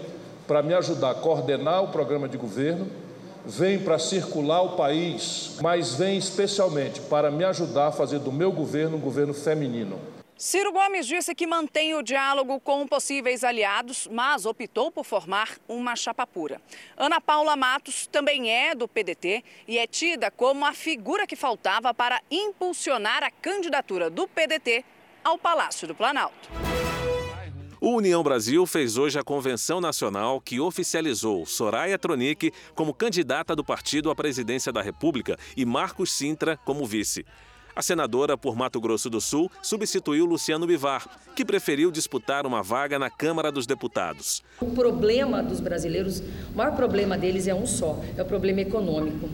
para 0.47 0.61
me 0.61 0.75
ajudar 0.75 1.09
a 1.09 1.15
coordenar 1.15 1.83
o 1.83 1.87
programa 1.87 2.29
de 2.29 2.37
governo, 2.37 2.85
vem 3.43 3.79
para 3.79 3.97
circular 3.97 4.61
o 4.61 4.75
país, 4.75 5.57
mas 5.63 5.95
vem 5.95 6.15
especialmente 6.15 7.01
para 7.01 7.31
me 7.31 7.43
ajudar 7.43 7.87
a 7.87 7.91
fazer 7.91 8.19
do 8.19 8.31
meu 8.31 8.51
governo 8.51 8.97
um 8.97 9.01
governo 9.01 9.33
feminino. 9.33 9.97
Ciro 10.43 10.73
Gomes 10.73 11.07
disse 11.07 11.33
que 11.33 11.47
mantém 11.47 11.95
o 11.95 12.03
diálogo 12.03 12.59
com 12.59 12.85
possíveis 12.85 13.45
aliados, 13.45 14.09
mas 14.11 14.45
optou 14.45 14.91
por 14.91 15.05
formar 15.05 15.57
uma 15.69 15.95
chapa 15.95 16.27
pura. 16.27 16.61
Ana 16.97 17.21
Paula 17.21 17.55
Matos 17.55 18.07
também 18.07 18.51
é 18.51 18.75
do 18.75 18.85
PDT 18.85 19.41
e 19.65 19.77
é 19.77 19.87
tida 19.87 20.29
como 20.29 20.65
a 20.65 20.73
figura 20.73 21.25
que 21.25 21.37
faltava 21.37 21.93
para 21.93 22.21
impulsionar 22.29 23.23
a 23.23 23.31
candidatura 23.31 24.09
do 24.09 24.27
PDT 24.27 24.83
ao 25.23 25.37
Palácio 25.37 25.87
do 25.87 25.95
Planalto. 25.95 26.49
O 27.79 27.95
União 27.95 28.21
Brasil 28.21 28.65
fez 28.65 28.97
hoje 28.97 29.17
a 29.17 29.23
convenção 29.23 29.79
nacional 29.79 30.41
que 30.41 30.59
oficializou 30.59 31.45
Soraya 31.45 31.97
Tronic 31.97 32.51
como 32.75 32.93
candidata 32.93 33.55
do 33.55 33.63
partido 33.63 34.11
à 34.11 34.15
presidência 34.15 34.73
da 34.73 34.81
República 34.81 35.37
e 35.55 35.65
Marcos 35.65 36.11
Sintra 36.11 36.57
como 36.65 36.85
vice. 36.85 37.25
A 37.75 37.81
senadora 37.81 38.37
por 38.37 38.55
Mato 38.55 38.79
Grosso 38.79 39.09
do 39.09 39.19
Sul 39.19 39.49
substituiu 39.59 40.25
Luciano 40.25 40.67
Bivar, 40.67 41.07
que 41.35 41.43
preferiu 41.43 41.89
disputar 41.89 42.45
uma 42.45 42.61
vaga 42.61 42.99
na 42.99 43.09
Câmara 43.09 43.51
dos 43.51 43.65
Deputados. 43.65 44.43
O 44.61 44.67
problema 44.67 45.41
dos 45.41 45.59
brasileiros, 45.59 46.19
o 46.19 46.55
maior 46.55 46.75
problema 46.75 47.17
deles 47.17 47.47
é 47.47 47.55
um 47.55 47.65
só: 47.65 47.99
é 48.15 48.21
o 48.21 48.25
problema 48.25 48.61
econômico. 48.61 49.27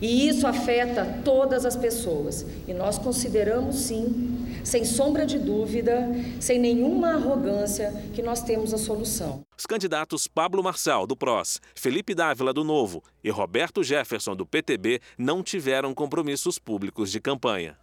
E 0.00 0.28
isso 0.28 0.48
afeta 0.48 1.20
todas 1.24 1.64
as 1.64 1.76
pessoas. 1.76 2.44
E 2.66 2.74
nós 2.74 2.98
consideramos, 2.98 3.76
sim, 3.76 4.41
sem 4.64 4.84
sombra 4.84 5.26
de 5.26 5.38
dúvida, 5.38 6.08
sem 6.40 6.58
nenhuma 6.58 7.14
arrogância, 7.14 7.92
que 8.14 8.22
nós 8.22 8.42
temos 8.42 8.72
a 8.72 8.78
solução. 8.78 9.44
Os 9.56 9.66
candidatos 9.66 10.26
Pablo 10.26 10.62
Marçal, 10.62 11.06
do 11.06 11.16
PROS, 11.16 11.60
Felipe 11.74 12.14
Dávila, 12.14 12.52
do 12.52 12.64
Novo 12.64 13.02
e 13.22 13.30
Roberto 13.30 13.82
Jefferson, 13.82 14.34
do 14.34 14.46
PTB, 14.46 15.00
não 15.18 15.42
tiveram 15.42 15.94
compromissos 15.94 16.58
públicos 16.58 17.10
de 17.10 17.20
campanha. 17.20 17.76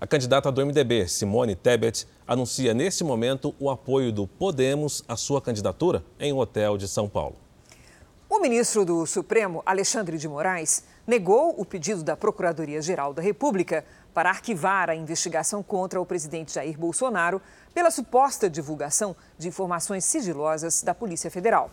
A 0.00 0.06
candidata 0.06 0.50
do 0.50 0.64
MDB, 0.64 1.08
Simone 1.08 1.54
Tebet, 1.54 2.06
anuncia 2.26 2.74
nesse 2.74 3.04
momento 3.04 3.54
o 3.58 3.70
apoio 3.70 4.12
do 4.12 4.26
Podemos 4.26 5.02
à 5.08 5.16
sua 5.16 5.40
candidatura 5.40 6.04
em 6.18 6.32
um 6.32 6.38
hotel 6.38 6.76
de 6.76 6.88
São 6.88 7.08
Paulo. 7.08 7.43
O 8.34 8.40
ministro 8.40 8.84
do 8.84 9.06
Supremo, 9.06 9.62
Alexandre 9.64 10.18
de 10.18 10.28
Moraes, 10.28 10.82
negou 11.06 11.54
o 11.56 11.64
pedido 11.64 12.02
da 12.02 12.16
Procuradoria-Geral 12.16 13.14
da 13.14 13.22
República 13.22 13.84
para 14.12 14.28
arquivar 14.28 14.90
a 14.90 14.94
investigação 14.96 15.62
contra 15.62 16.00
o 16.00 16.04
presidente 16.04 16.52
Jair 16.52 16.76
Bolsonaro 16.76 17.40
pela 17.72 17.92
suposta 17.92 18.50
divulgação 18.50 19.14
de 19.38 19.46
informações 19.46 20.04
sigilosas 20.04 20.82
da 20.82 20.92
Polícia 20.92 21.30
Federal. 21.30 21.70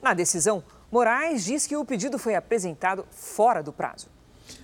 Na 0.00 0.14
decisão, 0.14 0.62
Moraes 0.92 1.44
diz 1.44 1.66
que 1.66 1.76
o 1.76 1.84
pedido 1.84 2.20
foi 2.20 2.36
apresentado 2.36 3.04
fora 3.10 3.60
do 3.60 3.72
prazo. 3.72 4.06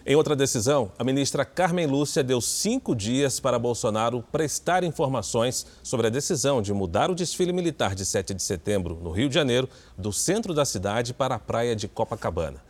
Em 0.05 0.17
outra 0.17 0.35
decisão, 0.35 0.91
a 0.99 1.05
ministra 1.05 1.45
Carmen 1.45 1.87
Lúcia 1.87 2.25
deu 2.25 2.41
cinco 2.41 2.95
dias 2.95 3.39
para 3.39 3.59
Bolsonaro 3.59 4.25
prestar 4.33 4.83
informações 4.83 5.65
sobre 5.83 6.09
a 6.09 6.11
decisão 6.11 6.61
de 6.61 6.73
mudar 6.73 7.11
o 7.11 7.15
desfile 7.15 7.53
militar 7.53 7.95
de 7.95 8.05
7 8.05 8.35
de 8.35 8.43
setembro, 8.43 8.99
no 9.01 9.11
Rio 9.11 9.29
de 9.29 9.35
Janeiro, 9.35 9.69
do 9.97 10.13
centro 10.13 10.53
da 10.53 10.65
cidade 10.65 11.15
para 11.15 11.37
a 11.37 11.39
praia 11.39 11.77
de 11.77 11.87
Copacabana. 11.87 12.63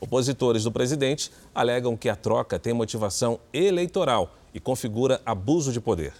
Opositores 0.00 0.64
do 0.64 0.72
presidente 0.72 1.30
alegam 1.54 1.96
que 1.96 2.08
a 2.08 2.16
troca 2.16 2.58
tem 2.58 2.72
motivação 2.72 3.38
eleitoral 3.52 4.34
e 4.54 4.58
configura 4.58 5.20
abuso 5.24 5.72
de 5.72 5.80
poder. 5.80 6.12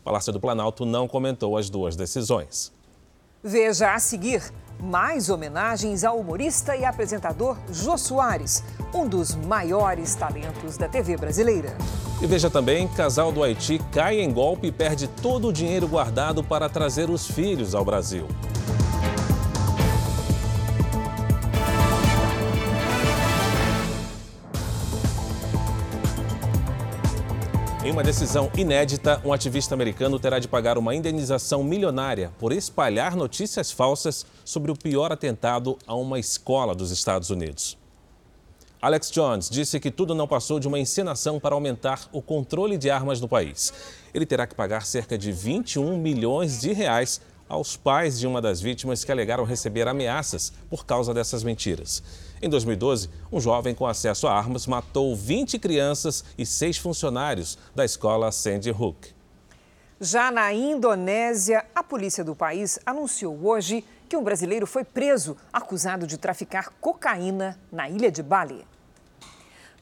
O 0.00 0.02
Palácio 0.02 0.32
do 0.32 0.40
Planalto 0.40 0.84
não 0.84 1.06
comentou 1.06 1.56
as 1.56 1.68
duas 1.68 1.94
decisões. 1.94 2.72
Veja 3.44 3.94
a 3.94 3.98
seguir 3.98 4.42
mais 4.80 5.30
homenagens 5.30 6.04
ao 6.04 6.18
humorista 6.18 6.76
e 6.76 6.84
apresentador 6.84 7.56
Jô 7.70 7.96
Soares, 7.96 8.62
um 8.94 9.06
dos 9.08 9.34
maiores 9.34 10.14
talentos 10.14 10.76
da 10.76 10.88
TV 10.88 11.16
brasileira. 11.16 11.76
E 12.20 12.26
veja 12.26 12.48
também: 12.48 12.88
casal 12.88 13.30
do 13.30 13.42
Haiti 13.42 13.80
cai 13.92 14.20
em 14.20 14.32
golpe 14.32 14.68
e 14.68 14.72
perde 14.72 15.08
todo 15.08 15.48
o 15.48 15.52
dinheiro 15.52 15.86
guardado 15.86 16.42
para 16.42 16.68
trazer 16.68 17.10
os 17.10 17.26
filhos 17.26 17.74
ao 17.74 17.84
Brasil. 17.84 18.26
Em 27.86 27.92
uma 27.92 28.02
decisão 28.02 28.50
inédita, 28.58 29.22
um 29.24 29.32
ativista 29.32 29.72
americano 29.72 30.18
terá 30.18 30.40
de 30.40 30.48
pagar 30.48 30.76
uma 30.76 30.92
indenização 30.92 31.62
milionária 31.62 32.32
por 32.36 32.50
espalhar 32.50 33.14
notícias 33.14 33.70
falsas 33.70 34.26
sobre 34.44 34.72
o 34.72 34.76
pior 34.76 35.12
atentado 35.12 35.78
a 35.86 35.94
uma 35.94 36.18
escola 36.18 36.74
dos 36.74 36.90
Estados 36.90 37.30
Unidos. 37.30 37.78
Alex 38.82 39.08
Jones 39.12 39.48
disse 39.48 39.78
que 39.78 39.92
tudo 39.92 40.16
não 40.16 40.26
passou 40.26 40.58
de 40.58 40.66
uma 40.66 40.80
encenação 40.80 41.38
para 41.38 41.54
aumentar 41.54 42.08
o 42.10 42.20
controle 42.20 42.76
de 42.76 42.90
armas 42.90 43.20
no 43.20 43.28
país. 43.28 43.72
Ele 44.12 44.26
terá 44.26 44.48
que 44.48 44.56
pagar 44.56 44.84
cerca 44.84 45.16
de 45.16 45.30
21 45.30 45.96
milhões 45.96 46.60
de 46.60 46.72
reais 46.72 47.20
aos 47.48 47.76
pais 47.76 48.18
de 48.18 48.26
uma 48.26 48.40
das 48.40 48.60
vítimas 48.60 49.04
que 49.04 49.12
alegaram 49.12 49.44
receber 49.44 49.88
ameaças 49.88 50.52
por 50.68 50.84
causa 50.84 51.14
dessas 51.14 51.42
mentiras. 51.42 52.02
Em 52.40 52.48
2012, 52.48 53.08
um 53.32 53.40
jovem 53.40 53.74
com 53.74 53.86
acesso 53.86 54.26
a 54.26 54.32
armas 54.36 54.66
matou 54.66 55.14
20 55.16 55.58
crianças 55.58 56.24
e 56.36 56.44
seis 56.44 56.76
funcionários 56.76 57.58
da 57.74 57.84
escola 57.84 58.30
Sandy 58.30 58.70
Hook. 58.70 59.14
Já 59.98 60.30
na 60.30 60.52
Indonésia, 60.52 61.64
a 61.74 61.82
polícia 61.82 62.22
do 62.22 62.36
país 62.36 62.78
anunciou 62.84 63.46
hoje 63.46 63.82
que 64.08 64.16
um 64.16 64.22
brasileiro 64.22 64.66
foi 64.66 64.84
preso 64.84 65.36
acusado 65.52 66.06
de 66.06 66.18
traficar 66.18 66.70
cocaína 66.80 67.58
na 67.72 67.88
ilha 67.88 68.10
de 68.10 68.22
Bali. 68.22 68.66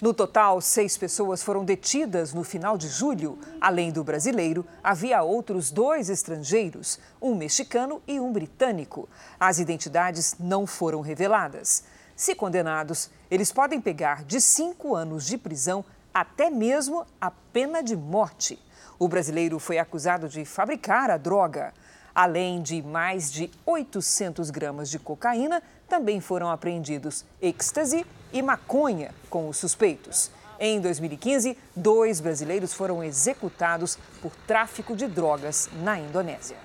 No 0.02 0.12
total, 0.12 0.60
seis 0.60 0.96
pessoas 0.96 1.42
foram 1.42 1.64
detidas 1.64 2.34
no 2.34 2.42
final 2.42 2.76
de 2.76 2.88
julho. 2.88 3.38
Além 3.60 3.92
do 3.92 4.02
brasileiro, 4.02 4.66
havia 4.82 5.22
outros 5.22 5.70
dois 5.70 6.10
estrangeiros, 6.10 6.98
um 7.22 7.34
mexicano 7.34 8.02
e 8.06 8.18
um 8.18 8.32
britânico. 8.32 9.08
As 9.38 9.58
identidades 9.58 10.34
não 10.38 10.66
foram 10.66 11.00
reveladas. 11.00 11.84
Se 12.16 12.34
condenados, 12.34 13.08
eles 13.30 13.52
podem 13.52 13.80
pegar 13.80 14.24
de 14.24 14.40
cinco 14.40 14.96
anos 14.96 15.26
de 15.26 15.38
prisão 15.38 15.84
até 16.12 16.50
mesmo 16.50 17.06
a 17.20 17.30
pena 17.30 17.82
de 17.82 17.96
morte. 17.96 18.58
O 18.98 19.08
brasileiro 19.08 19.58
foi 19.58 19.78
acusado 19.78 20.28
de 20.28 20.44
fabricar 20.44 21.10
a 21.10 21.16
droga. 21.16 21.72
Além 22.14 22.62
de 22.62 22.80
mais 22.80 23.32
de 23.32 23.50
800 23.66 24.50
gramas 24.50 24.88
de 24.88 25.00
cocaína, 25.00 25.60
também 25.94 26.20
foram 26.20 26.50
apreendidos 26.50 27.24
êxtase 27.40 28.04
e 28.32 28.42
maconha 28.42 29.14
com 29.30 29.48
os 29.48 29.56
suspeitos. 29.56 30.28
Em 30.58 30.80
2015, 30.80 31.56
dois 31.76 32.20
brasileiros 32.20 32.74
foram 32.74 33.04
executados 33.04 33.96
por 34.20 34.32
tráfico 34.44 34.96
de 34.96 35.06
drogas 35.06 35.70
na 35.84 35.96
Indonésia. 35.96 36.56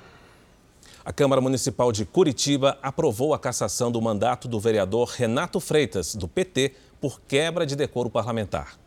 A 1.05 1.13
Câmara 1.13 1.39
Municipal 1.39 1.91
de 1.91 2.05
Curitiba 2.05 2.79
aprovou 2.81 3.31
a 3.31 3.37
cassação 3.37 3.91
do 3.91 4.01
mandato 4.01 4.47
do 4.47 4.59
vereador 4.59 5.09
Renato 5.09 5.59
Freitas, 5.59 6.15
do 6.15 6.27
PT, 6.27 6.73
por 6.99 7.21
quebra 7.21 7.67
de 7.67 7.75
decoro 7.75 8.09
parlamentar. 8.09 8.79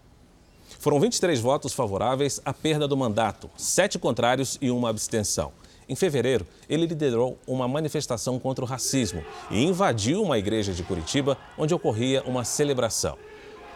Foram 0.80 0.98
23 0.98 1.38
votos 1.38 1.72
favoráveis 1.72 2.40
à 2.44 2.52
perda 2.52 2.88
do 2.88 2.96
mandato, 2.96 3.48
sete 3.56 3.96
contrários 3.96 4.58
e 4.60 4.72
uma 4.72 4.90
abstenção. 4.90 5.52
Em 5.92 5.94
fevereiro, 5.94 6.46
ele 6.70 6.86
liderou 6.86 7.38
uma 7.46 7.68
manifestação 7.68 8.38
contra 8.38 8.64
o 8.64 8.66
racismo 8.66 9.22
e 9.50 9.62
invadiu 9.62 10.22
uma 10.22 10.38
igreja 10.38 10.72
de 10.72 10.82
Curitiba, 10.82 11.36
onde 11.58 11.74
ocorria 11.74 12.22
uma 12.22 12.44
celebração. 12.44 13.18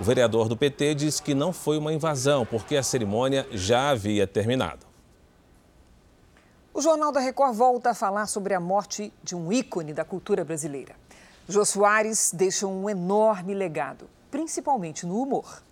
O 0.00 0.02
vereador 0.02 0.48
do 0.48 0.56
PT 0.56 0.94
diz 0.94 1.20
que 1.20 1.34
não 1.34 1.52
foi 1.52 1.76
uma 1.76 1.92
invasão, 1.92 2.46
porque 2.46 2.74
a 2.74 2.82
cerimônia 2.82 3.46
já 3.52 3.90
havia 3.90 4.26
terminado. 4.26 4.86
O 6.72 6.80
Jornal 6.80 7.12
da 7.12 7.20
Record 7.20 7.54
volta 7.54 7.90
a 7.90 7.94
falar 7.94 8.24
sobre 8.24 8.54
a 8.54 8.60
morte 8.60 9.12
de 9.22 9.36
um 9.36 9.52
ícone 9.52 9.92
da 9.92 10.02
cultura 10.02 10.42
brasileira. 10.42 10.94
Jô 11.46 11.66
Soares 11.66 12.30
deixa 12.32 12.66
um 12.66 12.88
enorme 12.88 13.52
legado, 13.52 14.08
principalmente 14.30 15.04
no 15.04 15.20
humor. 15.20 15.62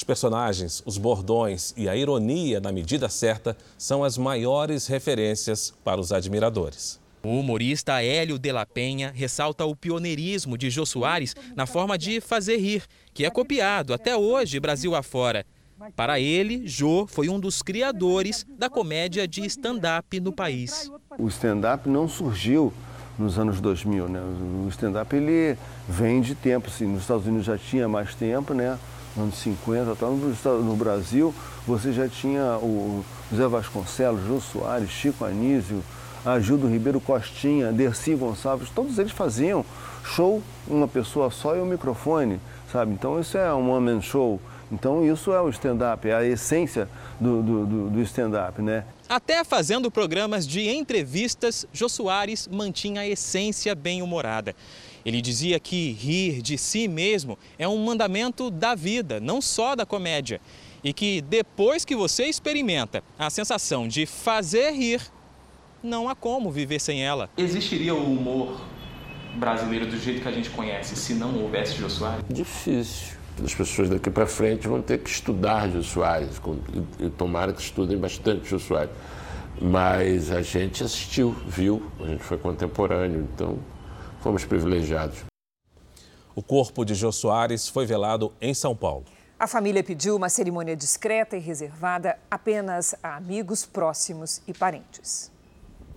Os 0.00 0.04
personagens, 0.04 0.82
os 0.86 0.96
bordões 0.96 1.74
e 1.76 1.86
a 1.86 1.94
ironia 1.94 2.58
na 2.58 2.72
medida 2.72 3.06
certa 3.10 3.54
são 3.76 4.02
as 4.02 4.16
maiores 4.16 4.86
referências 4.86 5.74
para 5.84 6.00
os 6.00 6.10
admiradores. 6.10 6.98
O 7.22 7.38
humorista 7.38 8.02
Hélio 8.02 8.38
de 8.38 8.50
la 8.50 8.64
Penha 8.64 9.12
ressalta 9.14 9.66
o 9.66 9.76
pioneirismo 9.76 10.56
de 10.56 10.70
Jô 10.70 10.86
Soares 10.86 11.36
na 11.54 11.66
forma 11.66 11.98
de 11.98 12.18
fazer 12.18 12.56
rir, 12.56 12.84
que 13.12 13.26
é 13.26 13.30
copiado 13.30 13.92
até 13.92 14.16
hoje 14.16 14.58
Brasil 14.58 14.94
afora. 14.94 15.44
Para 15.94 16.18
ele, 16.18 16.66
Jô 16.66 17.06
foi 17.06 17.28
um 17.28 17.38
dos 17.38 17.60
criadores 17.60 18.46
da 18.58 18.70
comédia 18.70 19.28
de 19.28 19.44
stand-up 19.44 20.18
no 20.18 20.32
país. 20.32 20.90
O 21.18 21.28
stand-up 21.28 21.86
não 21.86 22.08
surgiu 22.08 22.72
nos 23.18 23.38
anos 23.38 23.60
2000, 23.60 24.08
né? 24.08 24.20
O 24.64 24.68
stand-up 24.70 25.14
ele 25.14 25.58
vem 25.86 26.22
de 26.22 26.34
tempo, 26.34 26.68
assim, 26.68 26.86
nos 26.86 27.02
Estados 27.02 27.26
Unidos 27.26 27.44
já 27.44 27.58
tinha 27.58 27.86
mais 27.86 28.14
tempo, 28.14 28.54
né? 28.54 28.78
Nos 29.16 29.24
anos 29.24 29.38
50, 29.38 29.96
tal. 29.96 30.12
no 30.12 30.76
Brasil 30.76 31.34
você 31.66 31.92
já 31.92 32.08
tinha 32.08 32.56
o 32.58 33.04
Zé 33.34 33.46
Vasconcelos, 33.46 34.26
Jô 34.26 34.40
Soares, 34.40 34.90
Chico 34.90 35.24
Anísio, 35.24 35.82
a 36.24 36.38
Gildo 36.38 36.68
Ribeiro 36.68 37.00
Costinha, 37.00 37.72
Dercy 37.72 38.14
Gonçalves, 38.14 38.70
todos 38.70 38.98
eles 38.98 39.12
faziam 39.12 39.64
show, 40.04 40.42
uma 40.66 40.88
pessoa 40.88 41.30
só 41.30 41.56
e 41.56 41.60
um 41.60 41.66
microfone, 41.66 42.40
sabe? 42.70 42.92
Então 42.92 43.18
isso 43.18 43.36
é 43.38 43.52
um 43.54 43.70
one 43.70 43.84
man 43.84 44.00
show. 44.00 44.40
Então 44.72 45.04
isso 45.04 45.32
é 45.32 45.40
o 45.40 45.48
stand-up, 45.48 46.08
é 46.08 46.14
a 46.14 46.24
essência 46.24 46.88
do, 47.18 47.42
do, 47.42 47.90
do 47.90 48.00
stand-up, 48.02 48.62
né? 48.62 48.84
Até 49.08 49.42
fazendo 49.42 49.90
programas 49.90 50.46
de 50.46 50.68
entrevistas, 50.68 51.66
Jô 51.72 51.88
Soares 51.88 52.46
mantinha 52.46 53.00
a 53.00 53.08
essência 53.08 53.74
bem-humorada. 53.74 54.54
Ele 55.04 55.20
dizia 55.20 55.58
que 55.58 55.92
rir 55.92 56.42
de 56.42 56.58
si 56.58 56.88
mesmo 56.88 57.38
é 57.58 57.66
um 57.66 57.82
mandamento 57.84 58.50
da 58.50 58.74
vida, 58.74 59.20
não 59.20 59.40
só 59.40 59.74
da 59.74 59.86
comédia. 59.86 60.40
E 60.82 60.92
que 60.92 61.20
depois 61.20 61.84
que 61.84 61.94
você 61.94 62.24
experimenta 62.24 63.02
a 63.18 63.28
sensação 63.28 63.86
de 63.86 64.06
fazer 64.06 64.70
rir, 64.72 65.00
não 65.82 66.08
há 66.08 66.14
como 66.14 66.50
viver 66.50 66.80
sem 66.80 67.04
ela. 67.04 67.30
Existiria 67.36 67.94
o 67.94 68.12
humor 68.12 68.60
brasileiro 69.36 69.86
do 69.86 69.98
jeito 69.98 70.22
que 70.22 70.28
a 70.28 70.32
gente 70.32 70.50
conhece 70.50 70.96
se 70.96 71.14
não 71.14 71.34
houvesse 71.42 71.76
Jô 71.76 71.88
Soares? 71.88 72.24
Difícil. 72.28 73.18
As 73.42 73.54
pessoas 73.54 73.88
daqui 73.88 74.10
para 74.10 74.26
frente 74.26 74.68
vão 74.68 74.82
ter 74.82 74.98
que 74.98 75.08
estudar 75.08 75.70
Jô 75.70 75.82
Soares, 75.82 76.40
e 76.98 77.08
tomara 77.10 77.52
que 77.52 77.62
estudem 77.62 77.96
bastante 77.96 78.48
Jô 78.48 78.58
Soares. 78.58 78.90
Mas 79.60 80.30
a 80.30 80.42
gente 80.42 80.82
assistiu, 80.82 81.34
viu, 81.46 81.82
a 82.00 82.06
gente 82.06 82.22
foi 82.22 82.38
contemporâneo, 82.38 83.28
então 83.32 83.58
fomos 84.20 84.44
privilegiados. 84.44 85.24
O 86.34 86.42
corpo 86.42 86.84
de 86.84 86.94
Jô 86.94 87.10
Soares 87.10 87.68
foi 87.68 87.84
velado 87.84 88.32
em 88.40 88.54
São 88.54 88.76
Paulo. 88.76 89.04
A 89.38 89.46
família 89.46 89.82
pediu 89.82 90.16
uma 90.16 90.28
cerimônia 90.28 90.76
discreta 90.76 91.36
e 91.36 91.40
reservada 91.40 92.18
apenas 92.30 92.94
a 93.02 93.16
amigos 93.16 93.64
próximos 93.64 94.42
e 94.46 94.52
parentes. 94.52 95.32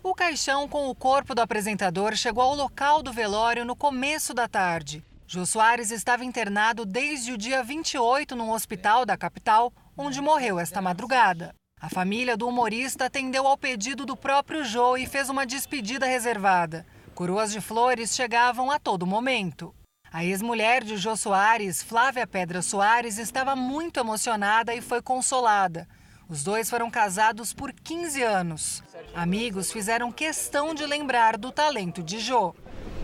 O 0.01 0.15
caixão 0.15 0.67
com 0.67 0.89
o 0.89 0.95
corpo 0.95 1.35
do 1.35 1.41
apresentador 1.41 2.15
chegou 2.15 2.43
ao 2.43 2.55
local 2.55 3.03
do 3.03 3.13
velório 3.13 3.65
no 3.65 3.75
começo 3.75 4.33
da 4.33 4.47
tarde. 4.47 5.03
Jô 5.27 5.45
Soares 5.45 5.91
estava 5.91 6.25
internado 6.25 6.85
desde 6.85 7.31
o 7.31 7.37
dia 7.37 7.63
28 7.63 8.35
num 8.35 8.51
hospital 8.51 9.05
da 9.05 9.17
capital, 9.17 9.71
onde 9.97 10.21
morreu 10.21 10.59
esta 10.59 10.81
madrugada. 10.81 11.53
A 11.79 11.89
família 11.89 12.37
do 12.37 12.47
humorista 12.47 13.05
atendeu 13.05 13.45
ao 13.45 13.57
pedido 13.57 14.05
do 14.05 14.15
próprio 14.15 14.63
Jô 14.63 14.95
e 14.95 15.05
fez 15.05 15.29
uma 15.29 15.45
despedida 15.45 16.05
reservada. 16.05 16.85
Coroas 17.13 17.51
de 17.51 17.61
flores 17.61 18.15
chegavam 18.15 18.71
a 18.71 18.79
todo 18.79 19.05
momento. 19.05 19.73
A 20.11 20.25
ex-mulher 20.25 20.83
de 20.83 20.97
Jô 20.97 21.15
Soares, 21.15 21.83
Flávia 21.83 22.25
Pedra 22.25 22.59
Soares, 22.59 23.19
estava 23.19 23.55
muito 23.55 23.99
emocionada 23.99 24.73
e 24.73 24.81
foi 24.81 24.99
consolada. 24.99 25.87
Os 26.27 26.43
dois 26.43 26.71
foram 26.71 26.89
casados 26.89 27.53
por 27.53 27.71
15 27.71 28.23
anos. 28.23 28.83
Amigos 29.13 29.71
fizeram 29.71 30.11
questão 30.11 30.73
de 30.73 30.87
lembrar 30.87 31.37
do 31.37 31.51
talento 31.51 32.01
de 32.01 32.17
Jô. 32.17 32.55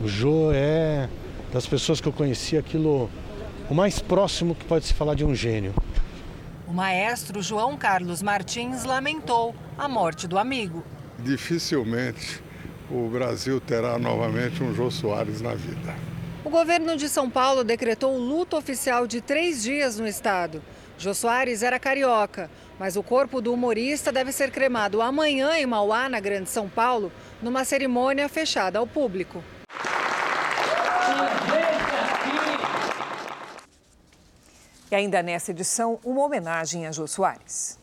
O 0.02 0.08
Jô 0.08 0.52
é 0.52 1.08
das 1.54 1.67
pessoas 1.67 2.02
que 2.02 2.08
eu 2.08 2.13
conheci 2.13 2.58
aquilo 2.58 3.12
o 3.69 3.76
mais 3.76 4.00
próximo 4.00 4.56
que 4.56 4.65
pode 4.65 4.86
se 4.86 4.93
falar 4.95 5.13
de 5.13 5.24
um 5.24 5.36
gênio. 5.36 5.76
O 6.67 6.74
maestro 6.74 7.43
João 7.43 7.78
Carlos 7.78 8.24
Martins 8.24 8.86
lamentou 8.86 9.56
a 9.78 9.88
morte 9.88 10.28
do 10.28 10.39
amigo. 10.39 10.84
Dificilmente 11.19 12.49
o 12.91 13.08
Brasil 13.08 13.62
terá 13.62 13.97
novamente 13.97 14.63
um 14.63 14.73
Jô 14.73 14.89
Soares 14.89 15.41
na 15.41 15.54
vida. 15.54 15.95
O 16.43 16.49
governo 16.49 16.97
de 16.97 17.08
São 17.08 17.30
Paulo 17.30 17.63
decretou 17.63 18.17
luto 18.17 18.58
oficial 18.58 19.06
de 19.06 19.21
três 19.21 19.62
dias 19.62 19.99
no 19.99 20.08
estado. 20.08 20.62
Jô 20.97 21.13
Soares 21.13 21.63
era 21.63 21.80
carioca, 21.80 22.49
mas 22.80 22.95
o 22.95 23.04
corpo 23.04 23.41
do 23.41 23.54
humorista 23.54 24.12
deve 24.12 24.32
ser 24.32 24.52
cremado 24.52 25.02
amanhã 25.02 25.58
em 25.58 25.65
Mauá, 25.65 26.10
na 26.10 26.19
Grande 26.19 26.49
São 26.49 26.67
Paulo, 26.67 27.12
numa 27.41 27.63
cerimônia 27.63 28.28
fechada 28.28 28.80
ao 28.80 28.88
público. 28.88 29.43
E 34.91 34.95
ainda 34.95 35.21
nessa 35.21 35.52
edição, 35.52 35.99
uma 36.04 36.25
homenagem 36.25 36.88
a 36.88 36.91
Jô 36.91 37.06
Soares. 37.06 37.79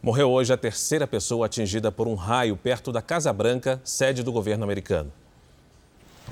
Morreu 0.00 0.30
hoje 0.30 0.52
a 0.52 0.56
terceira 0.56 1.08
pessoa 1.08 1.46
atingida 1.46 1.90
por 1.90 2.06
um 2.06 2.14
raio 2.14 2.56
perto 2.56 2.92
da 2.92 3.02
Casa 3.02 3.32
Branca, 3.32 3.80
sede 3.82 4.22
do 4.22 4.30
governo 4.30 4.62
americano. 4.62 5.12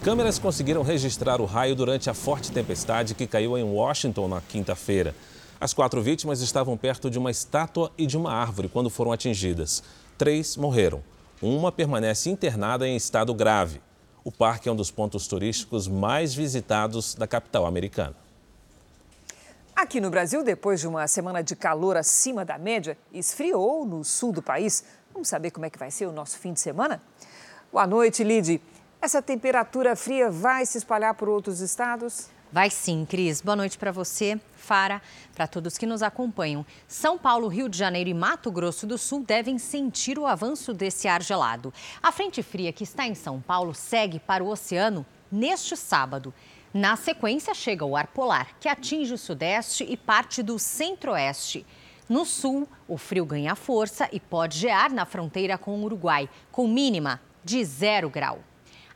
Câmeras 0.04 0.38
conseguiram 0.38 0.82
registrar 0.82 1.40
o 1.40 1.44
raio 1.44 1.74
durante 1.74 2.08
a 2.08 2.14
forte 2.14 2.52
tempestade 2.52 3.12
que 3.12 3.26
caiu 3.26 3.58
em 3.58 3.64
Washington 3.64 4.28
na 4.28 4.40
quinta-feira. 4.40 5.16
As 5.60 5.74
quatro 5.74 6.00
vítimas 6.00 6.40
estavam 6.40 6.76
perto 6.76 7.10
de 7.10 7.18
uma 7.18 7.30
estátua 7.30 7.90
e 7.98 8.06
de 8.06 8.16
uma 8.16 8.32
árvore 8.32 8.68
quando 8.68 8.88
foram 8.88 9.10
atingidas. 9.10 9.82
Três 10.16 10.56
morreram. 10.56 11.02
Uma 11.42 11.72
permanece 11.72 12.30
internada 12.30 12.86
em 12.86 12.94
estado 12.94 13.34
grave. 13.34 13.80
O 14.22 14.30
parque 14.30 14.68
é 14.68 14.72
um 14.72 14.76
dos 14.76 14.92
pontos 14.92 15.26
turísticos 15.26 15.88
mais 15.88 16.32
visitados 16.32 17.16
da 17.16 17.26
capital 17.26 17.66
americana. 17.66 18.14
Aqui 19.76 20.00
no 20.00 20.08
Brasil, 20.08 20.42
depois 20.42 20.80
de 20.80 20.88
uma 20.88 21.06
semana 21.06 21.42
de 21.42 21.54
calor 21.54 21.98
acima 21.98 22.46
da 22.46 22.56
média, 22.56 22.96
esfriou 23.12 23.84
no 23.84 24.02
sul 24.02 24.32
do 24.32 24.40
país. 24.40 24.82
Vamos 25.12 25.28
saber 25.28 25.50
como 25.50 25.66
é 25.66 25.70
que 25.70 25.78
vai 25.78 25.90
ser 25.90 26.06
o 26.06 26.12
nosso 26.12 26.38
fim 26.38 26.54
de 26.54 26.60
semana? 26.60 27.02
Boa 27.70 27.86
noite, 27.86 28.24
Lid. 28.24 28.58
Essa 29.02 29.20
temperatura 29.20 29.94
fria 29.94 30.30
vai 30.30 30.64
se 30.64 30.78
espalhar 30.78 31.12
por 31.12 31.28
outros 31.28 31.60
estados? 31.60 32.30
Vai 32.50 32.70
sim, 32.70 33.04
Cris. 33.04 33.42
Boa 33.42 33.54
noite 33.54 33.76
para 33.76 33.92
você, 33.92 34.40
Fara, 34.56 35.02
para 35.34 35.46
todos 35.46 35.76
que 35.76 35.84
nos 35.84 36.02
acompanham. 36.02 36.64
São 36.88 37.18
Paulo, 37.18 37.46
Rio 37.46 37.68
de 37.68 37.76
Janeiro 37.76 38.08
e 38.08 38.14
Mato 38.14 38.50
Grosso 38.50 38.86
do 38.86 38.96
Sul 38.96 39.24
devem 39.26 39.58
sentir 39.58 40.18
o 40.18 40.24
avanço 40.24 40.72
desse 40.72 41.06
ar 41.06 41.22
gelado. 41.22 41.70
A 42.02 42.10
frente 42.10 42.42
fria 42.42 42.72
que 42.72 42.84
está 42.84 43.06
em 43.06 43.14
São 43.14 43.42
Paulo 43.42 43.74
segue 43.74 44.18
para 44.18 44.42
o 44.42 44.48
oceano 44.48 45.04
neste 45.30 45.76
sábado. 45.76 46.32
Na 46.76 46.94
sequência, 46.94 47.54
chega 47.54 47.86
o 47.86 47.96
ar 47.96 48.06
polar, 48.08 48.54
que 48.60 48.68
atinge 48.68 49.14
o 49.14 49.16
sudeste 49.16 49.82
e 49.82 49.96
parte 49.96 50.42
do 50.42 50.58
centro-oeste. 50.58 51.64
No 52.06 52.26
sul, 52.26 52.68
o 52.86 52.98
frio 52.98 53.24
ganha 53.24 53.54
força 53.54 54.06
e 54.12 54.20
pode 54.20 54.58
gear 54.58 54.92
na 54.92 55.06
fronteira 55.06 55.56
com 55.56 55.70
o 55.70 55.84
Uruguai, 55.84 56.28
com 56.52 56.68
mínima 56.68 57.18
de 57.42 57.64
zero 57.64 58.10
grau. 58.10 58.40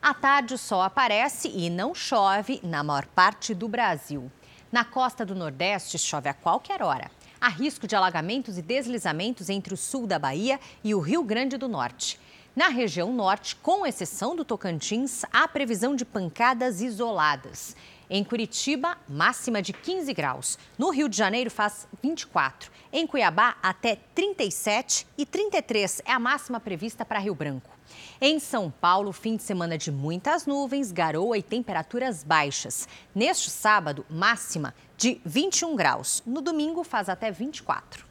À 0.02 0.12
tarde, 0.12 0.52
o 0.52 0.58
sol 0.58 0.82
aparece 0.82 1.48
e 1.48 1.70
não 1.70 1.94
chove 1.94 2.60
na 2.62 2.84
maior 2.84 3.06
parte 3.06 3.54
do 3.54 3.66
Brasil. 3.66 4.30
Na 4.70 4.84
costa 4.84 5.24
do 5.24 5.34
Nordeste, 5.34 5.98
chove 5.98 6.28
a 6.28 6.34
qualquer 6.34 6.82
hora. 6.82 7.10
Há 7.40 7.48
risco 7.48 7.86
de 7.86 7.96
alagamentos 7.96 8.58
e 8.58 8.62
deslizamentos 8.62 9.48
entre 9.48 9.72
o 9.72 9.78
sul 9.78 10.06
da 10.06 10.18
Bahia 10.18 10.60
e 10.84 10.94
o 10.94 11.00
Rio 11.00 11.22
Grande 11.24 11.56
do 11.56 11.66
Norte. 11.66 12.20
Na 12.54 12.66
região 12.66 13.12
norte, 13.12 13.54
com 13.54 13.86
exceção 13.86 14.34
do 14.34 14.44
Tocantins, 14.44 15.24
há 15.32 15.46
previsão 15.46 15.94
de 15.94 16.04
pancadas 16.04 16.80
isoladas. 16.80 17.76
Em 18.12 18.24
Curitiba, 18.24 18.98
máxima 19.08 19.62
de 19.62 19.72
15 19.72 20.12
graus. 20.12 20.58
No 20.76 20.90
Rio 20.90 21.08
de 21.08 21.16
Janeiro, 21.16 21.48
faz 21.48 21.86
24. 22.02 22.68
Em 22.92 23.06
Cuiabá, 23.06 23.56
até 23.62 23.96
37 24.16 25.06
e 25.16 25.24
33 25.24 26.02
é 26.04 26.10
a 26.10 26.18
máxima 26.18 26.58
prevista 26.58 27.04
para 27.04 27.20
Rio 27.20 27.36
Branco. 27.36 27.70
Em 28.20 28.40
São 28.40 28.68
Paulo, 28.68 29.12
fim 29.12 29.36
de 29.36 29.44
semana 29.44 29.78
de 29.78 29.92
muitas 29.92 30.44
nuvens, 30.44 30.90
garoa 30.90 31.38
e 31.38 31.42
temperaturas 31.42 32.24
baixas. 32.24 32.88
Neste 33.14 33.48
sábado, 33.48 34.04
máxima 34.10 34.74
de 34.96 35.20
21 35.24 35.76
graus. 35.76 36.20
No 36.26 36.40
domingo, 36.40 36.82
faz 36.82 37.08
até 37.08 37.30
24. 37.30 38.09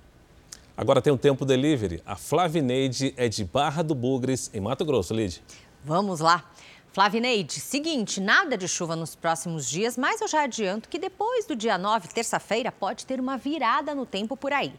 Agora 0.79 1.01
tem 1.01 1.11
um 1.11 1.17
tempo 1.17 1.43
delivery. 1.43 2.01
A 2.05 2.15
Flavineide 2.15 3.13
é 3.17 3.27
de 3.27 3.43
Barra 3.43 3.83
do 3.83 3.93
Bugres, 3.93 4.49
em 4.53 4.61
Mato 4.61 4.85
Grosso, 4.85 5.13
Lid. 5.13 5.43
Vamos 5.83 6.21
lá. 6.21 6.49
Flavineide, 6.93 7.59
seguinte, 7.59 8.21
nada 8.21 8.57
de 8.57 8.65
chuva 8.65 8.95
nos 8.95 9.13
próximos 9.13 9.69
dias, 9.69 9.97
mas 9.97 10.21
eu 10.21 10.27
já 10.29 10.43
adianto 10.43 10.87
que 10.87 10.97
depois 10.97 11.45
do 11.45 11.53
dia 11.53 11.77
9, 11.77 12.07
terça-feira, 12.07 12.71
pode 12.71 13.05
ter 13.05 13.19
uma 13.19 13.37
virada 13.37 13.93
no 13.93 14.05
tempo 14.05 14.37
por 14.37 14.53
aí. 14.53 14.71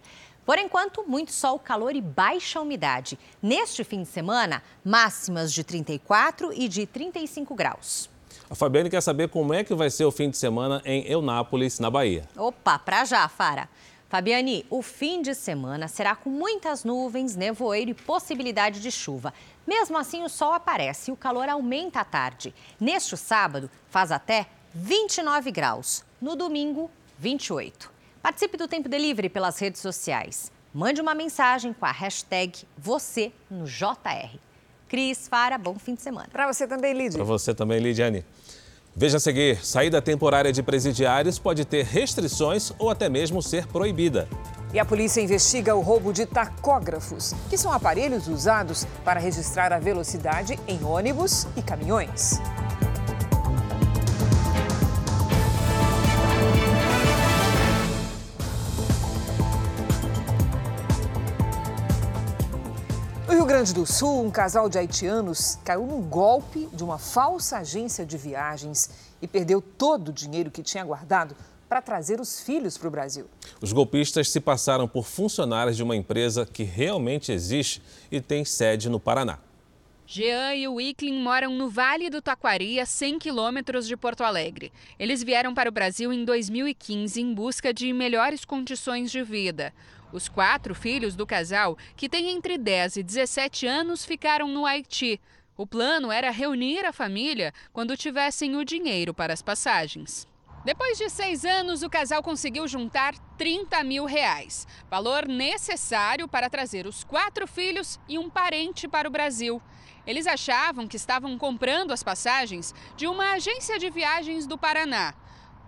Por 0.47 0.57
enquanto, 0.57 1.05
muito 1.07 1.33
sol, 1.33 1.59
calor 1.59 1.95
e 1.95 2.01
baixa 2.01 2.63
umidade. 2.63 3.19
Neste 3.43 3.85
fim 3.85 4.01
de 4.01 4.09
semana, 4.09 4.63
máximas 4.83 5.53
de 5.53 5.63
34 5.63 6.51
e 6.55 6.67
de 6.67 6.87
35 6.87 7.55
graus. 7.55 8.09
A 8.49 8.55
Fabiane 8.55 8.89
quer 8.89 9.03
saber 9.03 9.29
como 9.29 9.53
é 9.53 9.63
que 9.63 9.75
vai 9.75 9.91
ser 9.91 10.07
o 10.07 10.11
fim 10.11 10.31
de 10.31 10.39
semana 10.39 10.81
em 10.87 11.07
Eunápolis, 11.07 11.79
na 11.79 11.91
Bahia. 11.91 12.27
Opa, 12.37 12.79
pra 12.79 13.05
já, 13.05 13.29
Fara. 13.29 13.69
Fabiane, 14.11 14.67
o 14.69 14.83
fim 14.83 15.23
de 15.23 15.37
semana 15.37 15.87
será 15.87 16.17
com 16.17 16.29
muitas 16.29 16.83
nuvens, 16.83 17.37
nevoeiro 17.37 17.93
e 17.93 17.95
possibilidade 17.95 18.81
de 18.81 18.91
chuva. 18.91 19.33
Mesmo 19.65 19.97
assim, 19.97 20.25
o 20.25 20.29
sol 20.29 20.53
aparece 20.53 21.13
e 21.13 21.15
o 21.15 21.17
calor 21.17 21.49
aumenta 21.49 22.01
à 22.01 22.05
tarde. 22.05 22.53
Neste 22.81 23.17
sábado, 23.17 23.71
faz 23.89 24.11
até 24.11 24.49
29 24.75 25.53
graus. 25.53 26.05
No 26.21 26.35
domingo, 26.35 26.91
28. 27.21 27.89
Participe 28.21 28.57
do 28.57 28.67
Tempo 28.67 28.89
Delivery 28.89 29.29
pelas 29.29 29.61
redes 29.61 29.81
sociais. 29.81 30.51
Mande 30.75 31.01
uma 31.01 31.15
mensagem 31.15 31.73
com 31.73 31.87
a 31.87 31.93
hashtag 31.93 32.67
você 32.77 33.33
no 33.49 33.65
JR. 33.65 34.37
Cris, 34.89 35.29
Fara, 35.29 35.57
bom 35.57 35.79
fim 35.79 35.95
de 35.95 36.03
semana. 36.03 36.29
Para 36.33 36.53
você 36.53 36.67
também, 36.67 36.95
Lidia. 36.95 37.17
Para 37.17 37.25
você 37.25 37.55
também, 37.55 37.79
Lidiane. 37.79 38.25
Veja 39.01 39.17
a 39.17 39.21
seguir: 39.21 39.65
saída 39.65 40.03
temporária 40.03 40.53
de 40.53 40.63
presidiários 40.63 41.39
pode 41.39 41.65
ter 41.65 41.87
restrições 41.87 42.71
ou 42.79 42.91
até 42.91 43.09
mesmo 43.09 43.43
ser 43.43 43.67
proibida. 43.67 44.29
E 44.75 44.79
a 44.79 44.85
polícia 44.85 45.23
investiga 45.23 45.75
o 45.75 45.81
roubo 45.81 46.13
de 46.13 46.27
tacógrafos, 46.27 47.35
que 47.49 47.57
são 47.57 47.73
aparelhos 47.73 48.29
usados 48.29 48.87
para 49.03 49.19
registrar 49.19 49.73
a 49.73 49.79
velocidade 49.79 50.61
em 50.69 50.85
ônibus 50.85 51.47
e 51.57 51.63
caminhões. 51.63 52.39
Grande 63.51 63.75
do 63.75 63.85
Sul, 63.85 64.25
um 64.25 64.31
casal 64.31 64.69
de 64.69 64.79
haitianos 64.79 65.59
caiu 65.65 65.85
num 65.85 66.01
golpe 66.03 66.69
de 66.73 66.85
uma 66.85 66.99
falsa 66.99 67.59
agência 67.59 68.07
de 68.07 68.17
viagens 68.17 69.11
e 69.21 69.27
perdeu 69.27 69.61
todo 69.61 70.11
o 70.11 70.13
dinheiro 70.13 70.53
que 70.53 70.63
tinha 70.63 70.85
guardado 70.85 71.35
para 71.69 71.83
trazer 71.83 72.21
os 72.21 72.41
filhos 72.41 72.79
para 72.79 72.87
o 72.87 72.91
Brasil. 72.93 73.27
Os 73.61 73.73
golpistas 73.73 74.31
se 74.31 74.39
passaram 74.39 74.87
por 74.87 75.05
funcionários 75.05 75.77
de 75.77 75.83
uma 75.83 75.97
empresa 75.97 76.47
que 76.47 76.63
realmente 76.63 77.33
existe 77.33 77.83
e 78.09 78.21
tem 78.21 78.45
sede 78.45 78.89
no 78.89 79.01
Paraná. 79.01 79.41
Jean 80.07 80.55
e 80.55 80.69
o 80.69 80.75
Wicklin 80.75 81.21
moram 81.21 81.53
no 81.53 81.69
Vale 81.69 82.09
do 82.09 82.23
Taquari, 82.23 82.79
a 82.79 82.87
100 82.87 83.19
quilômetros 83.19 83.89
de 83.89 83.97
Porto 83.97 84.23
Alegre. 84.23 84.73
Eles 84.97 85.25
vieram 85.25 85.55
para 85.55 85.69
o 85.69 85.73
Brasil 85.73 86.13
em 86.13 86.25
2015 86.25 87.21
em 87.21 87.35
busca 87.35 87.75
de 87.75 87.93
melhores 87.93 88.45
condições 88.45 89.11
de 89.11 89.25
vida. 89.25 89.73
Os 90.13 90.29
quatro 90.29 90.75
filhos 90.75 91.15
do 91.15 91.27
casal, 91.27 91.79
que 91.97 92.09
têm 92.09 92.31
entre 92.31 92.59
10 92.59 92.97
e 92.97 93.03
17 93.03 93.67
anos, 93.67 94.05
ficaram 94.05 94.49
no 94.49 94.67
Haiti. 94.67 95.21
O 95.57 95.67
plano 95.67 96.11
era 96.11 96.31
reunir 96.31 96.85
a 96.85 96.93
família 96.93 97.53
quando 97.73 97.97
tivessem 97.97 98.57
o 98.57 98.65
dinheiro 98.65 99.15
para 99.15 99.33
as 99.33 99.43
passagens. 99.43 100.27
Depois 100.65 100.99
de 100.99 101.09
seis 101.09 101.45
anos, 101.45 101.83
o 101.83 101.89
casal 101.89 102.23
conseguiu 102.23 102.69
juntar 102.69 103.15
30 103.39 103.83
mil 103.83 104.05
reais, 104.05 104.67
valor 104.91 105.27
necessário 105.27 106.29
para 106.29 106.51
trazer 106.51 106.87
os 106.87 107.03
quatro 107.03 107.47
filhos 107.47 107.99
e 108.07 108.19
um 108.19 108.29
parente 108.29 108.87
para 108.87 109.09
o 109.09 109.11
Brasil. 109.11 109.63
Eles 110.07 110.27
achavam 110.27 110.87
que 110.87 110.97
estavam 110.97 111.39
comprando 111.39 111.93
as 111.93 112.03
passagens 112.03 112.75
de 112.95 113.07
uma 113.07 113.33
agência 113.33 113.79
de 113.79 113.89
viagens 113.89 114.47
do 114.47 114.59
Paraná. 114.59 115.15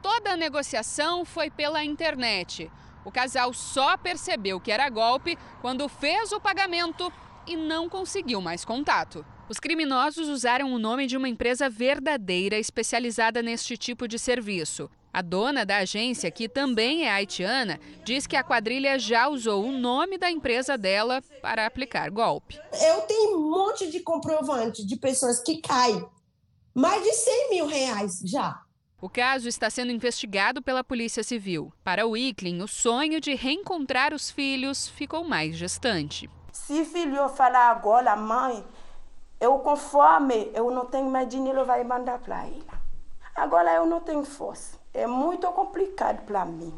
Toda 0.02 0.32
a 0.32 0.36
negociação 0.36 1.24
foi 1.24 1.50
pela 1.50 1.82
internet. 1.84 2.70
O 3.04 3.10
casal 3.10 3.52
só 3.52 3.96
percebeu 3.96 4.60
que 4.60 4.70
era 4.70 4.88
golpe 4.88 5.36
quando 5.60 5.88
fez 5.88 6.32
o 6.32 6.40
pagamento 6.40 7.12
e 7.46 7.56
não 7.56 7.88
conseguiu 7.88 8.40
mais 8.40 8.64
contato. 8.64 9.24
Os 9.48 9.58
criminosos 9.58 10.28
usaram 10.28 10.72
o 10.72 10.78
nome 10.78 11.06
de 11.06 11.16
uma 11.16 11.28
empresa 11.28 11.68
verdadeira 11.68 12.58
especializada 12.58 13.42
neste 13.42 13.76
tipo 13.76 14.06
de 14.06 14.18
serviço. 14.18 14.88
A 15.12 15.20
dona 15.20 15.66
da 15.66 15.78
agência, 15.78 16.30
que 16.30 16.48
também 16.48 17.04
é 17.04 17.10
haitiana, 17.10 17.78
diz 18.02 18.26
que 18.26 18.34
a 18.34 18.42
quadrilha 18.42 18.98
já 18.98 19.28
usou 19.28 19.62
o 19.62 19.72
nome 19.72 20.16
da 20.16 20.30
empresa 20.30 20.78
dela 20.78 21.20
para 21.42 21.66
aplicar 21.66 22.10
golpe. 22.10 22.58
Eu 22.80 23.02
tenho 23.02 23.36
um 23.36 23.50
monte 23.50 23.90
de 23.90 24.00
comprovante 24.00 24.86
de 24.86 24.96
pessoas 24.96 25.38
que 25.40 25.60
caem. 25.60 26.02
Mais 26.74 27.02
de 27.02 27.12
100 27.12 27.50
mil 27.50 27.66
reais 27.66 28.20
já. 28.24 28.62
O 29.02 29.10
caso 29.10 29.48
está 29.48 29.68
sendo 29.68 29.90
investigado 29.90 30.62
pela 30.62 30.84
Polícia 30.84 31.24
Civil. 31.24 31.72
Para 31.82 32.06
o 32.06 32.16
Icklin, 32.16 32.62
o 32.62 32.68
sonho 32.68 33.20
de 33.20 33.34
reencontrar 33.34 34.14
os 34.14 34.30
filhos 34.30 34.86
ficou 34.86 35.24
mais 35.24 35.58
distante. 35.58 36.30
Se 36.52 36.84
filho 36.84 37.28
falar 37.30 37.72
agora, 37.72 38.14
mãe, 38.14 38.64
eu 39.40 39.58
com 39.58 39.76
fome, 39.76 40.52
eu 40.54 40.70
não 40.70 40.86
tenho 40.86 41.10
mais 41.10 41.28
dinheiro, 41.28 41.64
vai 41.64 41.82
mandar 41.82 42.20
para 42.20 42.46
ele. 42.46 42.64
Agora 43.34 43.74
eu 43.74 43.86
não 43.86 43.98
tenho 44.00 44.24
força. 44.24 44.78
É 44.94 45.04
muito 45.04 45.48
complicado 45.48 46.24
para 46.24 46.44
mim. 46.44 46.72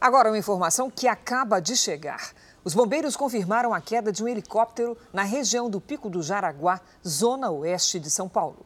Agora, 0.00 0.30
uma 0.30 0.38
informação 0.38 0.88
que 0.88 1.08
acaba 1.08 1.58
de 1.58 1.76
chegar. 1.76 2.30
Os 2.62 2.74
bombeiros 2.74 3.16
confirmaram 3.16 3.74
a 3.74 3.80
queda 3.80 4.12
de 4.12 4.22
um 4.22 4.28
helicóptero 4.28 4.96
na 5.12 5.24
região 5.24 5.68
do 5.68 5.80
Pico 5.80 6.08
do 6.08 6.22
Jaraguá, 6.22 6.80
zona 7.04 7.50
oeste 7.50 7.98
de 7.98 8.08
São 8.08 8.28
Paulo. 8.28 8.64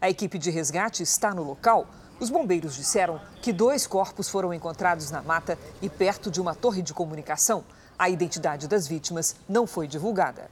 A 0.00 0.08
equipe 0.08 0.38
de 0.38 0.50
resgate 0.50 1.02
está 1.02 1.34
no 1.34 1.42
local. 1.42 1.86
Os 2.20 2.30
bombeiros 2.30 2.76
disseram 2.76 3.20
que 3.42 3.52
dois 3.52 3.86
corpos 3.86 4.28
foram 4.28 4.54
encontrados 4.54 5.10
na 5.10 5.22
mata 5.22 5.58
e 5.82 5.88
perto 5.88 6.30
de 6.30 6.40
uma 6.40 6.54
torre 6.54 6.82
de 6.82 6.94
comunicação. 6.94 7.64
A 7.98 8.08
identidade 8.08 8.68
das 8.68 8.86
vítimas 8.86 9.34
não 9.48 9.66
foi 9.66 9.88
divulgada. 9.88 10.50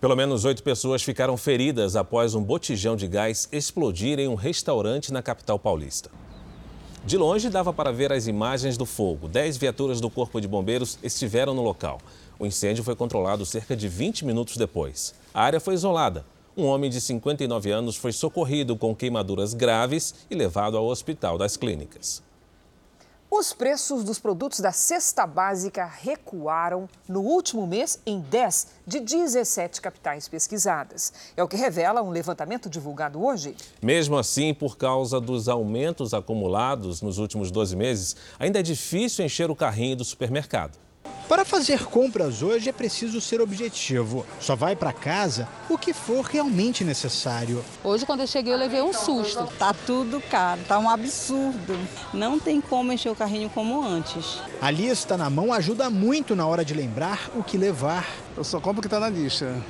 Pelo 0.00 0.16
menos 0.16 0.44
oito 0.44 0.62
pessoas 0.62 1.02
ficaram 1.02 1.36
feridas 1.36 1.96
após 1.96 2.34
um 2.34 2.42
botijão 2.42 2.96
de 2.96 3.06
gás 3.06 3.48
explodir 3.52 4.18
em 4.18 4.28
um 4.28 4.34
restaurante 4.34 5.12
na 5.12 5.22
capital 5.22 5.58
paulista. 5.58 6.10
De 7.04 7.18
longe 7.18 7.50
dava 7.50 7.72
para 7.72 7.92
ver 7.92 8.12
as 8.12 8.26
imagens 8.26 8.78
do 8.78 8.86
fogo. 8.86 9.28
Dez 9.28 9.58
viaturas 9.58 10.00
do 10.00 10.08
Corpo 10.08 10.40
de 10.40 10.48
Bombeiros 10.48 10.98
estiveram 11.02 11.54
no 11.54 11.62
local. 11.62 12.00
O 12.38 12.46
incêndio 12.46 12.82
foi 12.82 12.96
controlado 12.96 13.44
cerca 13.44 13.76
de 13.76 13.88
20 13.88 14.24
minutos 14.24 14.56
depois. 14.56 15.14
A 15.32 15.42
área 15.42 15.60
foi 15.60 15.74
isolada. 15.74 16.24
Um 16.56 16.66
homem 16.66 16.88
de 16.88 17.00
59 17.00 17.72
anos 17.72 17.96
foi 17.96 18.12
socorrido 18.12 18.76
com 18.76 18.94
queimaduras 18.94 19.54
graves 19.54 20.14
e 20.30 20.36
levado 20.36 20.76
ao 20.76 20.86
Hospital 20.86 21.36
das 21.36 21.56
Clínicas. 21.56 22.22
Os 23.28 23.52
preços 23.52 24.04
dos 24.04 24.20
produtos 24.20 24.60
da 24.60 24.70
cesta 24.70 25.26
básica 25.26 25.84
recuaram 25.84 26.88
no 27.08 27.22
último 27.22 27.66
mês 27.66 27.98
em 28.06 28.20
10 28.20 28.68
de 28.86 29.00
17 29.00 29.80
capitais 29.80 30.28
pesquisadas. 30.28 31.12
É 31.36 31.42
o 31.42 31.48
que 31.48 31.56
revela 31.56 32.00
um 32.00 32.10
levantamento 32.10 32.70
divulgado 32.70 33.24
hoje. 33.24 33.56
Mesmo 33.82 34.16
assim, 34.16 34.54
por 34.54 34.76
causa 34.76 35.20
dos 35.20 35.48
aumentos 35.48 36.14
acumulados 36.14 37.02
nos 37.02 37.18
últimos 37.18 37.50
12 37.50 37.74
meses, 37.74 38.16
ainda 38.38 38.60
é 38.60 38.62
difícil 38.62 39.24
encher 39.24 39.50
o 39.50 39.56
carrinho 39.56 39.96
do 39.96 40.04
supermercado. 40.04 40.83
Para 41.28 41.44
fazer 41.44 41.86
compras 41.86 42.42
hoje 42.42 42.68
é 42.68 42.72
preciso 42.72 43.20
ser 43.20 43.40
objetivo. 43.40 44.26
Só 44.38 44.54
vai 44.54 44.76
para 44.76 44.92
casa 44.92 45.48
o 45.70 45.78
que 45.78 45.94
for 45.94 46.24
realmente 46.24 46.84
necessário. 46.84 47.64
Hoje, 47.82 48.04
quando 48.04 48.20
eu 48.20 48.26
cheguei, 48.26 48.52
eu 48.52 48.58
levei 48.58 48.82
um 48.82 48.92
susto. 48.92 49.46
Tá 49.58 49.74
tudo 49.86 50.20
caro, 50.30 50.60
tá 50.68 50.78
um 50.78 50.88
absurdo. 50.88 51.78
Não 52.12 52.38
tem 52.38 52.60
como 52.60 52.92
encher 52.92 53.10
o 53.10 53.16
carrinho 53.16 53.48
como 53.48 53.82
antes. 53.82 54.38
A 54.60 54.70
lista 54.70 55.16
na 55.16 55.30
mão 55.30 55.52
ajuda 55.52 55.88
muito 55.88 56.36
na 56.36 56.46
hora 56.46 56.64
de 56.64 56.74
lembrar 56.74 57.30
o 57.34 57.42
que 57.42 57.56
levar. 57.56 58.06
Eu 58.36 58.44
só 58.44 58.60
compro 58.60 58.78
o 58.78 58.82
que 58.82 58.86
está 58.86 59.00
na 59.00 59.08
lista. 59.08 59.60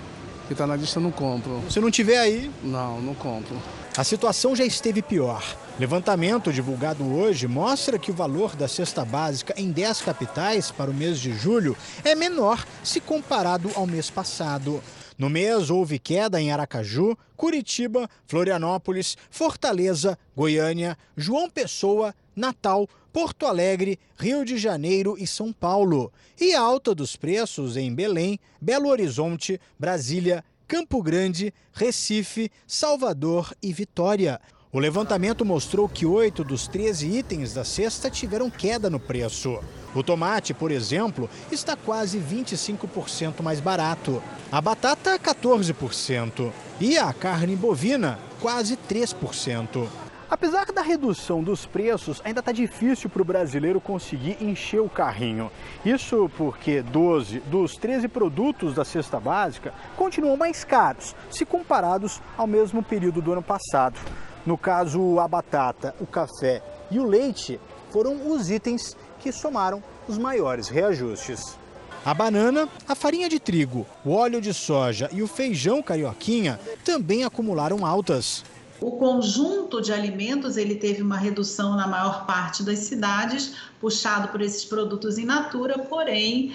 O 0.44 0.46
que 0.48 0.54
está 0.54 0.66
na 0.66 0.74
lista 0.76 0.98
eu 0.98 1.02
não 1.02 1.12
compro. 1.12 1.62
Se 1.70 1.80
não 1.80 1.90
tiver 1.90 2.18
aí? 2.18 2.50
Não, 2.62 3.00
não 3.00 3.14
compro. 3.14 3.56
A 3.96 4.02
situação 4.02 4.56
já 4.56 4.64
esteve 4.64 5.00
pior. 5.00 5.42
Levantamento 5.76 6.52
divulgado 6.52 7.04
hoje 7.04 7.48
mostra 7.48 7.98
que 7.98 8.12
o 8.12 8.14
valor 8.14 8.54
da 8.54 8.68
cesta 8.68 9.04
básica 9.04 9.52
em 9.56 9.72
10 9.72 10.02
capitais 10.02 10.70
para 10.70 10.88
o 10.88 10.94
mês 10.94 11.18
de 11.18 11.32
julho 11.32 11.76
é 12.04 12.14
menor 12.14 12.64
se 12.84 13.00
comparado 13.00 13.68
ao 13.74 13.84
mês 13.84 14.08
passado. 14.08 14.80
No 15.18 15.28
mês, 15.28 15.70
houve 15.70 15.98
queda 15.98 16.40
em 16.40 16.52
Aracaju, 16.52 17.18
Curitiba, 17.36 18.08
Florianópolis, 18.24 19.16
Fortaleza, 19.28 20.16
Goiânia, 20.36 20.96
João 21.16 21.50
Pessoa, 21.50 22.14
Natal, 22.36 22.88
Porto 23.12 23.44
Alegre, 23.44 23.98
Rio 24.16 24.44
de 24.44 24.56
Janeiro 24.56 25.16
e 25.18 25.26
São 25.26 25.52
Paulo. 25.52 26.12
E 26.40 26.54
alta 26.54 26.94
dos 26.94 27.16
preços 27.16 27.76
em 27.76 27.92
Belém, 27.92 28.38
Belo 28.60 28.88
Horizonte, 28.88 29.60
Brasília, 29.76 30.44
Campo 30.68 31.02
Grande, 31.02 31.52
Recife, 31.72 32.48
Salvador 32.64 33.52
e 33.60 33.72
Vitória. 33.72 34.40
O 34.74 34.80
levantamento 34.80 35.44
mostrou 35.44 35.88
que 35.88 36.04
oito 36.04 36.42
dos 36.42 36.66
13 36.66 37.06
itens 37.06 37.54
da 37.54 37.62
cesta 37.62 38.10
tiveram 38.10 38.50
queda 38.50 38.90
no 38.90 38.98
preço. 38.98 39.60
O 39.94 40.02
tomate, 40.02 40.52
por 40.52 40.72
exemplo, 40.72 41.30
está 41.52 41.76
quase 41.76 42.18
25% 42.18 43.40
mais 43.40 43.60
barato. 43.60 44.20
A 44.50 44.60
batata, 44.60 45.16
14%. 45.16 46.50
E 46.80 46.98
a 46.98 47.12
carne 47.12 47.54
bovina, 47.54 48.18
quase 48.40 48.76
3%. 48.76 49.86
Apesar 50.28 50.66
da 50.72 50.82
redução 50.82 51.40
dos 51.40 51.64
preços, 51.64 52.20
ainda 52.24 52.40
está 52.40 52.50
difícil 52.50 53.08
para 53.08 53.22
o 53.22 53.24
brasileiro 53.24 53.80
conseguir 53.80 54.38
encher 54.40 54.80
o 54.80 54.88
carrinho. 54.88 55.52
Isso 55.84 56.28
porque 56.36 56.82
12 56.82 57.38
dos 57.46 57.76
13 57.76 58.08
produtos 58.08 58.74
da 58.74 58.84
cesta 58.84 59.20
básica 59.20 59.72
continuam 59.96 60.36
mais 60.36 60.64
caros 60.64 61.14
se 61.30 61.46
comparados 61.46 62.20
ao 62.36 62.48
mesmo 62.48 62.82
período 62.82 63.22
do 63.22 63.30
ano 63.30 63.42
passado. 63.42 64.00
No 64.46 64.58
caso, 64.58 65.18
a 65.18 65.26
batata, 65.26 65.94
o 66.00 66.06
café 66.06 66.62
e 66.90 66.98
o 66.98 67.04
leite 67.04 67.58
foram 67.90 68.30
os 68.30 68.50
itens 68.50 68.94
que 69.20 69.32
somaram 69.32 69.82
os 70.06 70.18
maiores 70.18 70.68
reajustes. 70.68 71.56
A 72.04 72.12
banana, 72.12 72.68
a 72.86 72.94
farinha 72.94 73.28
de 73.30 73.40
trigo, 73.40 73.86
o 74.04 74.12
óleo 74.12 74.42
de 74.42 74.52
soja 74.52 75.08
e 75.10 75.22
o 75.22 75.26
feijão 75.26 75.82
carioquinha 75.82 76.60
também 76.84 77.24
acumularam 77.24 77.86
altas. 77.86 78.44
O 78.78 78.92
conjunto 78.98 79.80
de 79.80 79.90
alimentos 79.90 80.58
ele 80.58 80.74
teve 80.74 81.00
uma 81.00 81.16
redução 81.16 81.74
na 81.74 81.86
maior 81.86 82.26
parte 82.26 82.62
das 82.62 82.80
cidades, 82.80 83.54
puxado 83.80 84.28
por 84.28 84.42
esses 84.42 84.66
produtos 84.66 85.16
in 85.16 85.24
natura, 85.24 85.78
porém 85.78 86.52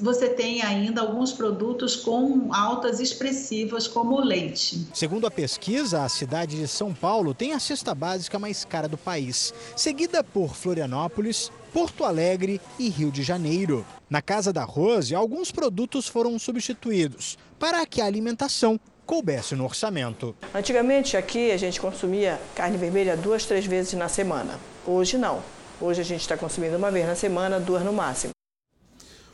você 0.00 0.28
tem 0.28 0.62
ainda 0.62 1.00
alguns 1.00 1.32
produtos 1.32 1.96
com 1.96 2.52
altas 2.52 3.00
expressivas, 3.00 3.88
como 3.88 4.16
o 4.16 4.24
leite. 4.24 4.86
Segundo 4.94 5.26
a 5.26 5.30
pesquisa, 5.30 6.02
a 6.02 6.08
cidade 6.08 6.56
de 6.56 6.68
São 6.68 6.92
Paulo 6.92 7.34
tem 7.34 7.52
a 7.52 7.60
cesta 7.60 7.94
básica 7.94 8.38
mais 8.38 8.64
cara 8.64 8.88
do 8.88 8.98
país, 8.98 9.52
seguida 9.76 10.22
por 10.22 10.54
Florianópolis, 10.54 11.50
Porto 11.72 12.04
Alegre 12.04 12.60
e 12.78 12.88
Rio 12.88 13.10
de 13.10 13.22
Janeiro. 13.22 13.84
Na 14.08 14.20
Casa 14.20 14.52
da 14.52 14.62
Rose, 14.62 15.14
alguns 15.14 15.50
produtos 15.50 16.06
foram 16.06 16.38
substituídos 16.38 17.38
para 17.58 17.84
que 17.86 18.00
a 18.00 18.06
alimentação 18.06 18.78
coubesse 19.06 19.54
no 19.54 19.64
orçamento. 19.64 20.34
Antigamente 20.54 21.16
aqui 21.16 21.50
a 21.50 21.56
gente 21.56 21.80
consumia 21.80 22.40
carne 22.54 22.76
vermelha 22.76 23.16
duas, 23.16 23.46
três 23.46 23.66
vezes 23.66 23.94
na 23.94 24.08
semana. 24.08 24.58
Hoje 24.86 25.16
não. 25.16 25.42
Hoje 25.80 26.00
a 26.00 26.04
gente 26.04 26.20
está 26.20 26.36
consumindo 26.36 26.76
uma 26.76 26.90
vez 26.90 27.06
na 27.06 27.14
semana, 27.14 27.58
duas 27.58 27.82
no 27.82 27.92
máximo. 27.92 28.32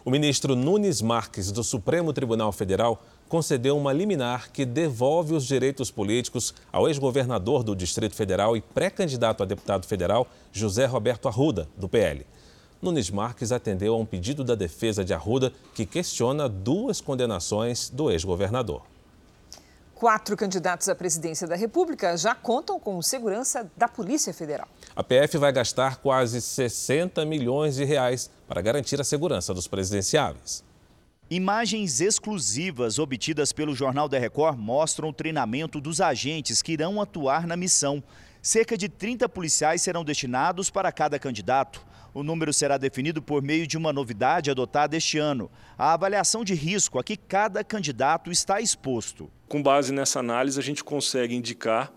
O 0.04 0.10
ministro 0.10 0.54
Nunes 0.54 1.02
Marques, 1.02 1.50
do 1.50 1.64
Supremo 1.64 2.12
Tribunal 2.12 2.52
Federal, 2.52 3.02
concedeu 3.28 3.76
uma 3.76 3.92
liminar 3.92 4.50
que 4.50 4.64
devolve 4.64 5.34
os 5.34 5.44
direitos 5.44 5.90
políticos 5.90 6.54
ao 6.72 6.88
ex-governador 6.88 7.62
do 7.62 7.74
Distrito 7.74 8.14
Federal 8.14 8.56
e 8.56 8.60
pré-candidato 8.60 9.42
a 9.42 9.46
deputado 9.46 9.86
federal, 9.86 10.26
José 10.52 10.86
Roberto 10.86 11.28
Arruda, 11.28 11.68
do 11.76 11.88
PL. 11.88 12.24
Nunes 12.80 13.10
Marques 13.10 13.50
atendeu 13.50 13.94
a 13.94 13.98
um 13.98 14.06
pedido 14.06 14.44
da 14.44 14.54
defesa 14.54 15.04
de 15.04 15.12
Arruda 15.12 15.52
que 15.74 15.84
questiona 15.84 16.48
duas 16.48 17.00
condenações 17.00 17.90
do 17.90 18.10
ex-governador. 18.10 18.82
Quatro 19.98 20.36
candidatos 20.36 20.88
à 20.88 20.94
presidência 20.94 21.44
da 21.44 21.56
República 21.56 22.16
já 22.16 22.32
contam 22.32 22.78
com 22.78 23.02
segurança 23.02 23.68
da 23.76 23.88
Polícia 23.88 24.32
Federal. 24.32 24.68
A 24.94 25.02
PF 25.02 25.36
vai 25.38 25.50
gastar 25.50 25.96
quase 25.96 26.40
60 26.40 27.26
milhões 27.26 27.74
de 27.74 27.84
reais 27.84 28.30
para 28.46 28.62
garantir 28.62 29.00
a 29.00 29.04
segurança 29.04 29.52
dos 29.52 29.66
presidenciáveis. 29.66 30.62
Imagens 31.28 32.00
exclusivas 32.00 33.00
obtidas 33.00 33.52
pelo 33.52 33.74
Jornal 33.74 34.08
da 34.08 34.20
Record 34.20 34.56
mostram 34.56 35.08
o 35.08 35.12
treinamento 35.12 35.80
dos 35.80 36.00
agentes 36.00 36.62
que 36.62 36.74
irão 36.74 37.02
atuar 37.02 37.44
na 37.44 37.56
missão. 37.56 38.00
Cerca 38.40 38.78
de 38.78 38.88
30 38.88 39.28
policiais 39.28 39.82
serão 39.82 40.04
destinados 40.04 40.70
para 40.70 40.92
cada 40.92 41.18
candidato. 41.18 41.84
O 42.18 42.24
número 42.24 42.52
será 42.52 42.76
definido 42.76 43.22
por 43.22 43.40
meio 43.40 43.64
de 43.64 43.78
uma 43.78 43.92
novidade 43.92 44.50
adotada 44.50 44.96
este 44.96 45.18
ano: 45.18 45.48
a 45.78 45.92
avaliação 45.92 46.42
de 46.42 46.52
risco 46.52 46.98
a 46.98 47.04
que 47.04 47.16
cada 47.16 47.62
candidato 47.62 48.32
está 48.32 48.60
exposto. 48.60 49.30
Com 49.46 49.62
base 49.62 49.92
nessa 49.92 50.18
análise, 50.18 50.58
a 50.58 50.62
gente 50.64 50.82
consegue 50.82 51.36
indicar 51.36 51.92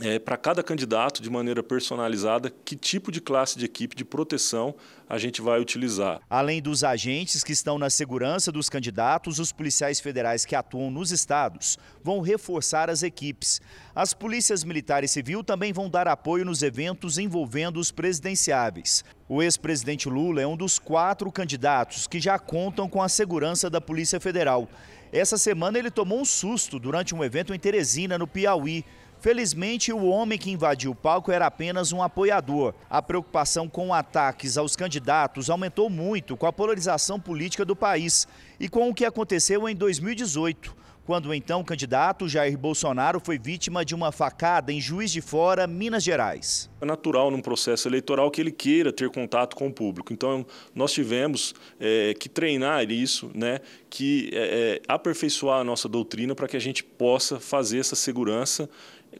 é, 0.00 0.18
para 0.18 0.36
cada 0.36 0.62
candidato, 0.62 1.22
de 1.22 1.28
maneira 1.28 1.62
personalizada, 1.62 2.52
que 2.64 2.74
tipo 2.74 3.12
de 3.12 3.20
classe 3.20 3.58
de 3.58 3.64
equipe 3.64 3.94
de 3.94 4.04
proteção 4.04 4.74
a 5.08 5.18
gente 5.18 5.42
vai 5.42 5.60
utilizar. 5.60 6.20
Além 6.30 6.62
dos 6.62 6.84
agentes 6.84 7.44
que 7.44 7.52
estão 7.52 7.78
na 7.78 7.90
segurança 7.90 8.50
dos 8.50 8.68
candidatos, 8.68 9.38
os 9.38 9.52
policiais 9.52 10.00
federais 10.00 10.44
que 10.44 10.54
atuam 10.54 10.90
nos 10.90 11.10
estados 11.10 11.78
vão 12.02 12.20
reforçar 12.20 12.88
as 12.88 13.02
equipes. 13.02 13.60
As 13.94 14.14
polícias 14.14 14.64
militar 14.64 15.04
e 15.04 15.08
civil 15.08 15.42
também 15.42 15.72
vão 15.72 15.90
dar 15.90 16.08
apoio 16.08 16.44
nos 16.44 16.62
eventos 16.62 17.18
envolvendo 17.18 17.78
os 17.78 17.90
presidenciáveis. 17.90 19.04
O 19.28 19.42
ex-presidente 19.42 20.08
Lula 20.08 20.40
é 20.40 20.46
um 20.46 20.56
dos 20.56 20.78
quatro 20.78 21.30
candidatos 21.30 22.06
que 22.06 22.20
já 22.20 22.38
contam 22.38 22.88
com 22.88 23.02
a 23.02 23.08
segurança 23.08 23.68
da 23.68 23.80
Polícia 23.80 24.20
Federal. 24.20 24.68
Essa 25.12 25.36
semana 25.36 25.76
ele 25.76 25.90
tomou 25.90 26.20
um 26.20 26.24
susto 26.24 26.78
durante 26.78 27.14
um 27.14 27.24
evento 27.24 27.52
em 27.52 27.58
Teresina, 27.58 28.16
no 28.16 28.28
Piauí. 28.28 28.84
Felizmente, 29.20 29.92
o 29.92 30.06
homem 30.06 30.38
que 30.38 30.50
invadiu 30.50 30.92
o 30.92 30.94
palco 30.94 31.30
era 31.30 31.44
apenas 31.44 31.92
um 31.92 32.02
apoiador. 32.02 32.72
A 32.88 33.02
preocupação 33.02 33.68
com 33.68 33.92
ataques 33.92 34.56
aos 34.56 34.74
candidatos 34.74 35.50
aumentou 35.50 35.90
muito 35.90 36.38
com 36.38 36.46
a 36.46 36.52
polarização 36.52 37.20
política 37.20 37.62
do 37.62 37.76
país 37.76 38.26
e 38.58 38.66
com 38.66 38.88
o 38.88 38.94
que 38.94 39.04
aconteceu 39.04 39.68
em 39.68 39.76
2018, 39.76 40.74
quando 41.04 41.26
o 41.26 41.34
então 41.34 41.62
candidato 41.62 42.28
Jair 42.28 42.56
Bolsonaro 42.56 43.20
foi 43.20 43.38
vítima 43.38 43.84
de 43.84 43.94
uma 43.94 44.10
facada 44.10 44.72
em 44.72 44.80
Juiz 44.80 45.10
de 45.10 45.20
Fora, 45.20 45.66
Minas 45.66 46.02
Gerais. 46.02 46.70
É 46.80 46.86
natural 46.86 47.30
num 47.30 47.42
processo 47.42 47.88
eleitoral 47.88 48.30
que 48.30 48.40
ele 48.40 48.52
queira 48.52 48.90
ter 48.90 49.10
contato 49.10 49.54
com 49.54 49.66
o 49.66 49.72
público. 49.72 50.14
Então, 50.14 50.46
nós 50.74 50.92
tivemos 50.92 51.54
é, 51.78 52.14
que 52.14 52.28
treinar 52.28 52.90
isso, 52.90 53.30
né, 53.34 53.58
que 53.90 54.30
é, 54.32 54.80
aperfeiçoar 54.88 55.60
a 55.60 55.64
nossa 55.64 55.88
doutrina 55.88 56.34
para 56.34 56.48
que 56.48 56.56
a 56.56 56.60
gente 56.60 56.82
possa 56.82 57.38
fazer 57.38 57.80
essa 57.80 57.96
segurança 57.96 58.70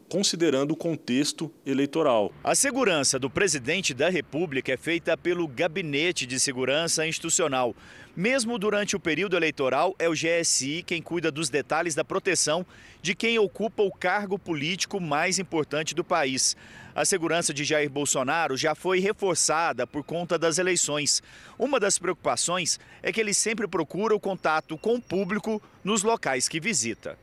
considerando 0.09 0.71
o 0.71 0.75
contexto 0.75 1.51
eleitoral. 1.65 2.33
A 2.43 2.55
segurança 2.55 3.17
do 3.17 3.29
presidente 3.29 3.93
da 3.93 4.09
República 4.09 4.73
é 4.73 4.77
feita 4.77 5.15
pelo 5.15 5.47
Gabinete 5.47 6.25
de 6.25 6.39
Segurança 6.39 7.07
Institucional. 7.07 7.75
Mesmo 8.15 8.59
durante 8.59 8.95
o 8.95 8.99
período 8.99 9.37
eleitoral, 9.37 9.95
é 9.97 10.09
o 10.09 10.13
GSI 10.13 10.83
quem 10.83 11.01
cuida 11.01 11.31
dos 11.31 11.49
detalhes 11.49 11.95
da 11.95 12.03
proteção 12.03 12.65
de 13.01 13.15
quem 13.15 13.39
ocupa 13.39 13.83
o 13.83 13.91
cargo 13.91 14.37
político 14.37 14.99
mais 14.99 15.39
importante 15.39 15.95
do 15.95 16.03
país. 16.03 16.57
A 16.93 17.05
segurança 17.05 17.53
de 17.53 17.63
Jair 17.63 17.89
Bolsonaro 17.89 18.57
já 18.57 18.75
foi 18.75 18.99
reforçada 18.99 19.87
por 19.87 20.03
conta 20.03 20.37
das 20.37 20.57
eleições. 20.57 21.23
Uma 21.57 21.79
das 21.79 21.97
preocupações 21.97 22.79
é 23.01 23.13
que 23.13 23.21
ele 23.21 23.33
sempre 23.33 23.65
procura 23.65 24.13
o 24.13 24.19
contato 24.19 24.77
com 24.77 24.95
o 24.95 25.01
público 25.01 25.61
nos 25.83 26.03
locais 26.03 26.49
que 26.49 26.59
visita. 26.59 27.17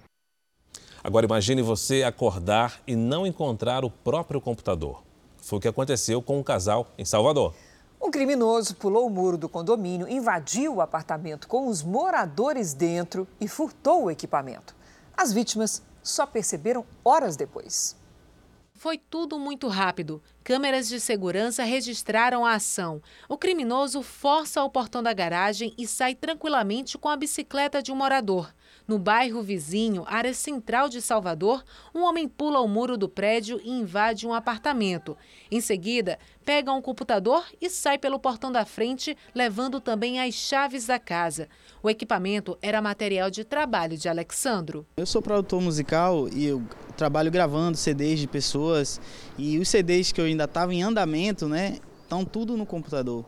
Agora 1.02 1.26
imagine 1.26 1.62
você 1.62 2.02
acordar 2.02 2.80
e 2.86 2.96
não 2.96 3.26
encontrar 3.26 3.84
o 3.84 3.90
próprio 3.90 4.40
computador. 4.40 5.02
Foi 5.36 5.58
o 5.58 5.60
que 5.60 5.68
aconteceu 5.68 6.20
com 6.20 6.38
um 6.38 6.42
casal 6.42 6.88
em 6.98 7.04
Salvador. 7.04 7.54
Um 8.00 8.10
criminoso 8.10 8.76
pulou 8.76 9.06
o 9.06 9.10
muro 9.10 9.36
do 9.36 9.48
condomínio, 9.48 10.08
invadiu 10.08 10.76
o 10.76 10.80
apartamento 10.80 11.48
com 11.48 11.68
os 11.68 11.82
moradores 11.82 12.74
dentro 12.74 13.26
e 13.40 13.48
furtou 13.48 14.04
o 14.04 14.10
equipamento. 14.10 14.74
As 15.16 15.32
vítimas 15.32 15.82
só 16.02 16.26
perceberam 16.26 16.84
horas 17.04 17.36
depois. 17.36 17.96
Foi 18.72 18.96
tudo 18.96 19.38
muito 19.40 19.66
rápido. 19.66 20.22
Câmeras 20.44 20.88
de 20.88 21.00
segurança 21.00 21.64
registraram 21.64 22.46
a 22.46 22.54
ação. 22.54 23.02
O 23.28 23.36
criminoso 23.36 24.02
força 24.02 24.62
o 24.62 24.70
portão 24.70 25.02
da 25.02 25.12
garagem 25.12 25.74
e 25.76 25.84
sai 25.84 26.14
tranquilamente 26.14 26.96
com 26.96 27.08
a 27.08 27.16
bicicleta 27.16 27.82
de 27.82 27.90
um 27.90 27.96
morador. 27.96 28.54
No 28.88 28.98
bairro 28.98 29.42
vizinho, 29.42 30.02
área 30.06 30.32
central 30.32 30.88
de 30.88 31.02
Salvador, 31.02 31.62
um 31.94 32.04
homem 32.04 32.26
pula 32.26 32.60
o 32.60 32.66
muro 32.66 32.96
do 32.96 33.06
prédio 33.06 33.60
e 33.62 33.68
invade 33.68 34.26
um 34.26 34.32
apartamento. 34.32 35.14
Em 35.50 35.60
seguida, 35.60 36.18
pega 36.42 36.72
um 36.72 36.80
computador 36.80 37.44
e 37.60 37.68
sai 37.68 37.98
pelo 37.98 38.18
portão 38.18 38.50
da 38.50 38.64
frente, 38.64 39.14
levando 39.34 39.78
também 39.78 40.18
as 40.18 40.32
chaves 40.32 40.86
da 40.86 40.98
casa. 40.98 41.50
O 41.82 41.90
equipamento 41.90 42.56
era 42.62 42.80
material 42.80 43.28
de 43.28 43.44
trabalho 43.44 43.98
de 43.98 44.08
Alexandro. 44.08 44.86
Eu 44.96 45.04
sou 45.04 45.20
produtor 45.20 45.60
musical 45.60 46.26
e 46.26 46.46
eu 46.46 46.62
trabalho 46.96 47.30
gravando 47.30 47.76
CDs 47.76 48.18
de 48.18 48.26
pessoas 48.26 48.98
e 49.36 49.58
os 49.58 49.68
CDs 49.68 50.12
que 50.12 50.20
eu 50.22 50.24
ainda 50.24 50.44
estava 50.44 50.72
em 50.72 50.82
andamento, 50.82 51.46
né, 51.46 51.76
estão 52.02 52.24
tudo 52.24 52.56
no 52.56 52.64
computador. 52.64 53.26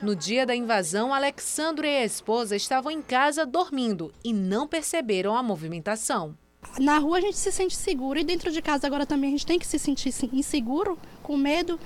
No 0.00 0.14
dia 0.14 0.46
da 0.46 0.54
invasão, 0.54 1.12
Alexandro 1.12 1.84
e 1.84 1.96
a 1.96 2.04
esposa 2.04 2.54
estavam 2.54 2.90
em 2.90 3.02
casa 3.02 3.44
dormindo 3.44 4.14
e 4.22 4.32
não 4.32 4.68
perceberam 4.68 5.36
a 5.36 5.42
movimentação. 5.42 6.36
Na 6.78 6.98
rua 6.98 7.18
a 7.18 7.20
gente 7.20 7.36
se 7.36 7.50
sente 7.50 7.74
seguro 7.74 8.16
e 8.16 8.24
dentro 8.24 8.52
de 8.52 8.62
casa 8.62 8.86
agora 8.86 9.04
também 9.04 9.28
a 9.28 9.30
gente 9.32 9.46
tem 9.46 9.58
que 9.58 9.66
se 9.66 9.76
sentir 9.76 10.14
inseguro, 10.32 10.96
com 11.20 11.36
medo. 11.36 11.80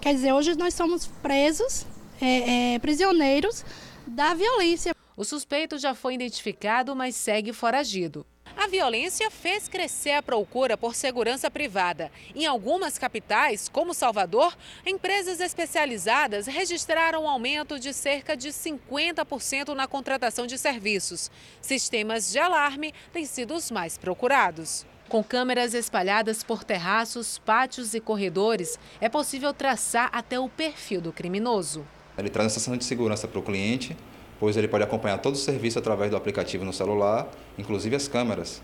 Quer 0.00 0.14
dizer, 0.14 0.32
hoje 0.32 0.56
nós 0.56 0.72
somos 0.72 1.06
presos, 1.06 1.84
é, 2.18 2.74
é, 2.74 2.78
prisioneiros 2.78 3.62
da 4.06 4.32
violência. 4.32 4.94
O 5.14 5.24
suspeito 5.24 5.78
já 5.78 5.94
foi 5.94 6.14
identificado, 6.14 6.96
mas 6.96 7.14
segue 7.14 7.52
foragido. 7.52 8.24
A 8.56 8.66
violência 8.66 9.30
fez 9.30 9.68
crescer 9.68 10.12
a 10.12 10.22
procura 10.22 10.76
por 10.76 10.94
segurança 10.94 11.50
privada. 11.50 12.10
Em 12.34 12.46
algumas 12.46 12.98
capitais, 12.98 13.68
como 13.68 13.94
Salvador, 13.94 14.56
empresas 14.84 15.40
especializadas 15.40 16.46
registraram 16.46 17.24
um 17.24 17.28
aumento 17.28 17.78
de 17.78 17.92
cerca 17.92 18.36
de 18.36 18.48
50% 18.48 19.74
na 19.74 19.86
contratação 19.86 20.46
de 20.46 20.58
serviços. 20.58 21.30
Sistemas 21.60 22.30
de 22.30 22.38
alarme 22.38 22.92
têm 23.12 23.24
sido 23.24 23.54
os 23.54 23.70
mais 23.70 23.96
procurados. 23.96 24.84
Com 25.08 25.24
câmeras 25.24 25.74
espalhadas 25.74 26.44
por 26.44 26.62
terraços, 26.62 27.38
pátios 27.38 27.94
e 27.94 28.00
corredores, 28.00 28.78
é 29.00 29.08
possível 29.08 29.52
traçar 29.52 30.08
até 30.12 30.38
o 30.38 30.48
perfil 30.48 31.00
do 31.00 31.12
criminoso. 31.12 31.84
Ele 32.16 32.30
traz 32.30 32.46
a 32.46 32.50
sensação 32.50 32.76
de 32.76 32.84
segurança 32.84 33.26
para 33.26 33.38
o 33.38 33.42
cliente, 33.42 33.96
pois 34.40 34.56
ele 34.56 34.66
pode 34.66 34.82
acompanhar 34.82 35.18
todo 35.18 35.34
o 35.34 35.38
serviço 35.38 35.78
através 35.78 36.10
do 36.10 36.16
aplicativo 36.16 36.64
no 36.64 36.72
celular, 36.72 37.30
inclusive 37.58 37.94
as 37.94 38.08
câmeras. 38.08 38.62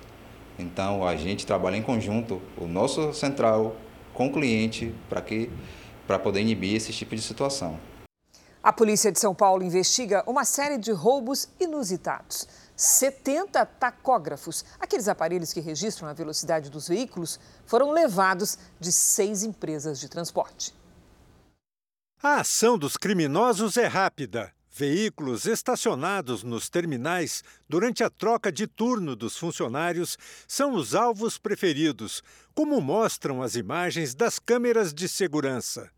Então 0.59 1.07
a 1.07 1.15
gente 1.17 1.45
trabalha 1.45 1.77
em 1.77 1.83
conjunto, 1.83 2.41
o 2.57 2.67
nosso 2.67 3.13
central 3.13 3.77
com 4.15 4.29
o 4.29 4.33
cliente 4.33 4.95
para 5.09 5.21
que 5.21 5.51
para 6.07 6.19
poder 6.19 6.41
inibir 6.41 6.77
esse 6.77 6.93
tipo 6.93 7.15
de 7.15 7.21
situação. 7.21 7.79
A 8.63 8.73
polícia 8.73 9.13
de 9.13 9.21
São 9.21 9.35
Paulo 9.35 9.63
investiga 9.63 10.25
uma 10.27 10.45
série 10.45 10.79
de 10.79 10.93
roubos 10.93 11.49
inusitados. 11.61 12.49
70 12.75 13.65
tacógrafos, 13.67 14.65
aqueles 14.81 15.09
aparelhos 15.09 15.53
que 15.53 15.61
registram 15.61 16.09
a 16.09 16.13
velocidade 16.13 16.71
dos 16.71 16.89
veículos, 16.89 17.39
foram 17.65 17.91
levados 17.91 18.59
de 18.81 18.93
seis 18.93 19.43
empresas 19.43 20.01
de 20.01 20.09
transporte. 20.09 20.75
A 22.23 22.41
ação 22.41 22.79
dos 22.79 22.97
criminosos 22.97 23.77
é 23.77 23.87
rápida 23.87 24.56
Veículos 24.79 25.47
estacionados 25.47 26.43
nos 26.43 26.69
terminais 26.69 27.43
durante 27.67 28.05
a 28.05 28.11
troca 28.11 28.53
de 28.53 28.67
turno 28.67 29.17
dos 29.17 29.39
funcionários 29.39 30.19
são 30.47 30.75
os 30.75 30.95
alvos 30.95 31.39
preferidos, 31.39 32.23
como 32.55 32.79
mostram 32.79 33.41
as 33.41 33.55
imagens 33.55 34.15
das 34.15 34.39
câmeras 34.39 34.93
de 34.93 35.09
segurança. 35.09 35.91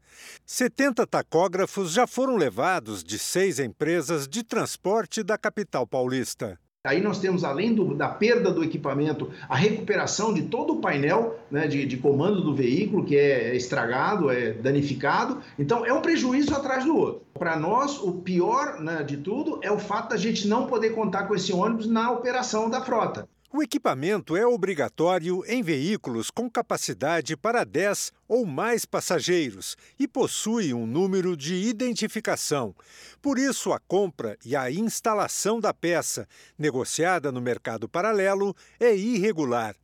70 0.46 1.04
tacógrafos 1.08 1.90
já 1.90 2.06
foram 2.06 2.36
levados 2.36 3.02
de 3.02 3.18
seis 3.18 3.58
empresas 3.58 4.28
de 4.28 4.44
transporte 4.44 5.24
da 5.24 5.36
capital 5.36 5.84
paulista. 5.84 6.56
Aí 6.86 7.02
nós 7.02 7.18
temos, 7.18 7.42
além 7.42 7.74
do, 7.74 7.92
da 7.92 8.08
perda 8.08 8.52
do 8.52 8.62
equipamento, 8.62 9.30
a 9.48 9.56
recuperação 9.56 10.32
de 10.32 10.42
todo 10.42 10.74
o 10.74 10.80
painel 10.80 11.36
né, 11.50 11.66
de, 11.66 11.84
de, 11.84 11.96
comando 11.96 12.40
do 12.40 12.54
veículo, 12.54 13.04
que 13.04 13.16
é 13.16 13.56
estragado, 13.56 14.30
é 14.30 14.52
danificado. 14.52 15.42
Então, 15.58 15.84
é 15.84 15.92
um 15.92 16.00
prejuízo 16.00 16.54
atrás 16.54 16.84
do 16.84 16.96
outro. 16.96 17.22
Para 17.34 17.58
nós, 17.58 17.98
o 17.98 18.12
pior 18.12 18.80
né, 18.80 19.02
de 19.02 19.16
tudo 19.16 19.58
é 19.60 19.72
o 19.72 19.78
fato 19.78 20.10
da 20.10 20.16
gente 20.16 20.46
não 20.46 20.68
poder 20.68 20.90
contar 20.90 21.24
com 21.24 21.34
esse 21.34 21.52
ônibus 21.52 21.88
na 21.88 22.12
operação 22.12 22.70
da 22.70 22.80
frota. 22.80 23.28
O 23.50 23.62
equipamento 23.62 24.36
é 24.36 24.46
obrigatório 24.46 25.42
em 25.46 25.62
veículos 25.62 26.30
com 26.30 26.50
capacidade 26.50 27.34
para 27.34 27.64
10 27.64 28.12
ou 28.28 28.44
mais 28.44 28.84
passageiros 28.84 29.74
e 29.98 30.06
possui 30.06 30.74
um 30.74 30.86
número 30.86 31.34
de 31.34 31.54
identificação. 31.54 32.74
Por 33.22 33.38
isso, 33.38 33.72
a 33.72 33.80
compra 33.80 34.36
e 34.44 34.54
a 34.54 34.70
instalação 34.70 35.60
da 35.60 35.72
peça, 35.72 36.28
negociada 36.58 37.32
no 37.32 37.40
mercado 37.40 37.88
paralelo, 37.88 38.54
é 38.78 38.94
irregular. 38.94 39.74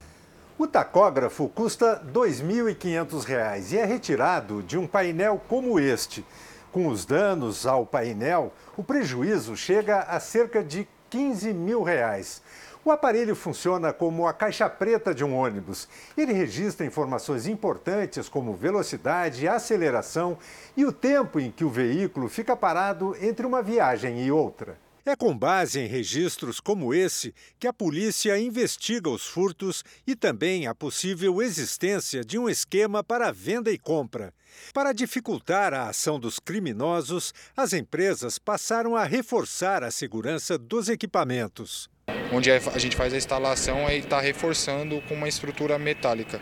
O 0.58 0.66
tacógrafo 0.66 1.48
custa 1.48 2.02
R$ 2.04 2.12
2.500 2.12 3.72
e 3.72 3.78
é 3.78 3.84
retirado 3.86 4.62
de 4.62 4.76
um 4.76 4.86
painel 4.86 5.40
como 5.48 5.80
este. 5.80 6.22
Com 6.70 6.88
os 6.88 7.06
danos 7.06 7.64
ao 7.64 7.86
painel, 7.86 8.52
o 8.76 8.84
prejuízo 8.84 9.56
chega 9.56 10.00
a 10.00 10.20
cerca 10.20 10.62
de 10.62 10.86
15 11.08 11.54
mil 11.54 11.82
reais. 11.82 12.42
O 12.84 12.90
aparelho 12.90 13.34
funciona 13.34 13.94
como 13.94 14.26
a 14.26 14.34
caixa 14.34 14.68
preta 14.68 15.14
de 15.14 15.24
um 15.24 15.34
ônibus. 15.34 15.88
Ele 16.14 16.34
registra 16.34 16.84
informações 16.84 17.46
importantes 17.46 18.28
como 18.28 18.52
velocidade, 18.52 19.48
aceleração 19.48 20.36
e 20.76 20.84
o 20.84 20.92
tempo 20.92 21.40
em 21.40 21.50
que 21.50 21.64
o 21.64 21.70
veículo 21.70 22.28
fica 22.28 22.54
parado 22.54 23.16
entre 23.22 23.46
uma 23.46 23.62
viagem 23.62 24.22
e 24.22 24.30
outra. 24.30 24.83
É 25.06 25.14
com 25.14 25.36
base 25.36 25.80
em 25.80 25.86
registros 25.86 26.60
como 26.60 26.94
esse 26.94 27.34
que 27.58 27.66
a 27.66 27.72
polícia 27.72 28.38
investiga 28.38 29.10
os 29.10 29.26
furtos 29.26 29.84
e 30.06 30.16
também 30.16 30.66
a 30.66 30.74
possível 30.74 31.42
existência 31.42 32.24
de 32.24 32.38
um 32.38 32.48
esquema 32.48 33.04
para 33.04 33.30
venda 33.30 33.70
e 33.70 33.78
compra. 33.78 34.32
Para 34.72 34.92
dificultar 34.92 35.74
a 35.74 35.88
ação 35.88 36.18
dos 36.18 36.38
criminosos, 36.38 37.34
as 37.56 37.72
empresas 37.72 38.38
passaram 38.38 38.96
a 38.96 39.04
reforçar 39.04 39.82
a 39.82 39.90
segurança 39.90 40.56
dos 40.56 40.88
equipamentos 40.88 41.88
onde 42.32 42.50
a 42.50 42.58
gente 42.78 42.96
faz 42.96 43.12
a 43.12 43.16
instalação 43.16 43.88
e 43.88 43.98
está 43.98 44.20
reforçando 44.20 45.00
com 45.02 45.14
uma 45.14 45.28
estrutura 45.28 45.78
metálica. 45.78 46.40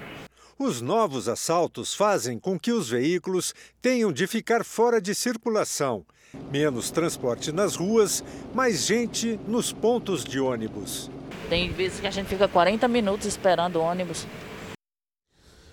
Os 0.59 0.81
novos 0.81 1.29
assaltos 1.29 1.95
fazem 1.95 2.39
com 2.39 2.59
que 2.59 2.73
os 2.73 2.89
veículos 2.89 3.55
tenham 3.81 4.13
de 4.13 4.27
ficar 4.27 4.65
fora 4.65 5.01
de 5.01 5.15
circulação. 5.15 6.07
Menos 6.51 6.91
transporte 6.91 7.53
nas 7.53 7.76
ruas, 7.76 8.24
mais 8.55 8.87
gente 8.87 9.39
nos 9.47 9.72
pontos 9.72 10.24
de 10.24 10.41
ônibus. 10.41 11.11
Tem 11.49 11.70
vezes 11.70 12.01
que 12.01 12.07
a 12.07 12.11
gente 12.11 12.28
fica 12.28 12.49
40 12.49 12.89
minutos 12.89 13.26
esperando 13.26 13.76
o 13.76 13.83
ônibus. 13.83 14.26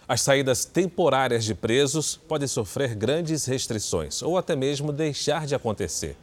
As 0.08 0.22
saídas 0.22 0.66
temporárias 0.66 1.46
de 1.46 1.54
presos 1.54 2.18
podem 2.18 2.48
sofrer 2.48 2.96
grandes 2.96 3.46
restrições 3.46 4.22
ou 4.22 4.38
até 4.38 4.56
mesmo 4.56 4.92
deixar 4.92 5.46
de 5.46 5.56
acontecer. 5.56 6.18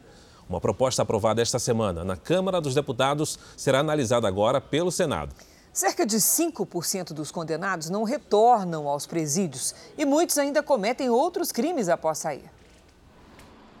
Uma 0.47 0.61
proposta 0.61 1.01
aprovada 1.01 1.41
esta 1.41 1.57
semana 1.57 2.03
na 2.03 2.15
Câmara 2.15 2.61
dos 2.61 2.75
Deputados 2.75 3.39
será 3.55 3.79
analisada 3.79 4.27
agora 4.27 4.61
pelo 4.61 4.91
Senado. 4.91 5.33
Cerca 5.73 6.05
de 6.05 6.17
5% 6.17 7.13
dos 7.13 7.31
condenados 7.31 7.89
não 7.89 8.03
retornam 8.03 8.87
aos 8.87 9.05
presídios 9.05 9.73
e 9.97 10.05
muitos 10.05 10.37
ainda 10.37 10.61
cometem 10.61 11.09
outros 11.09 11.51
crimes 11.51 11.89
após 11.89 12.17
sair. 12.17 12.43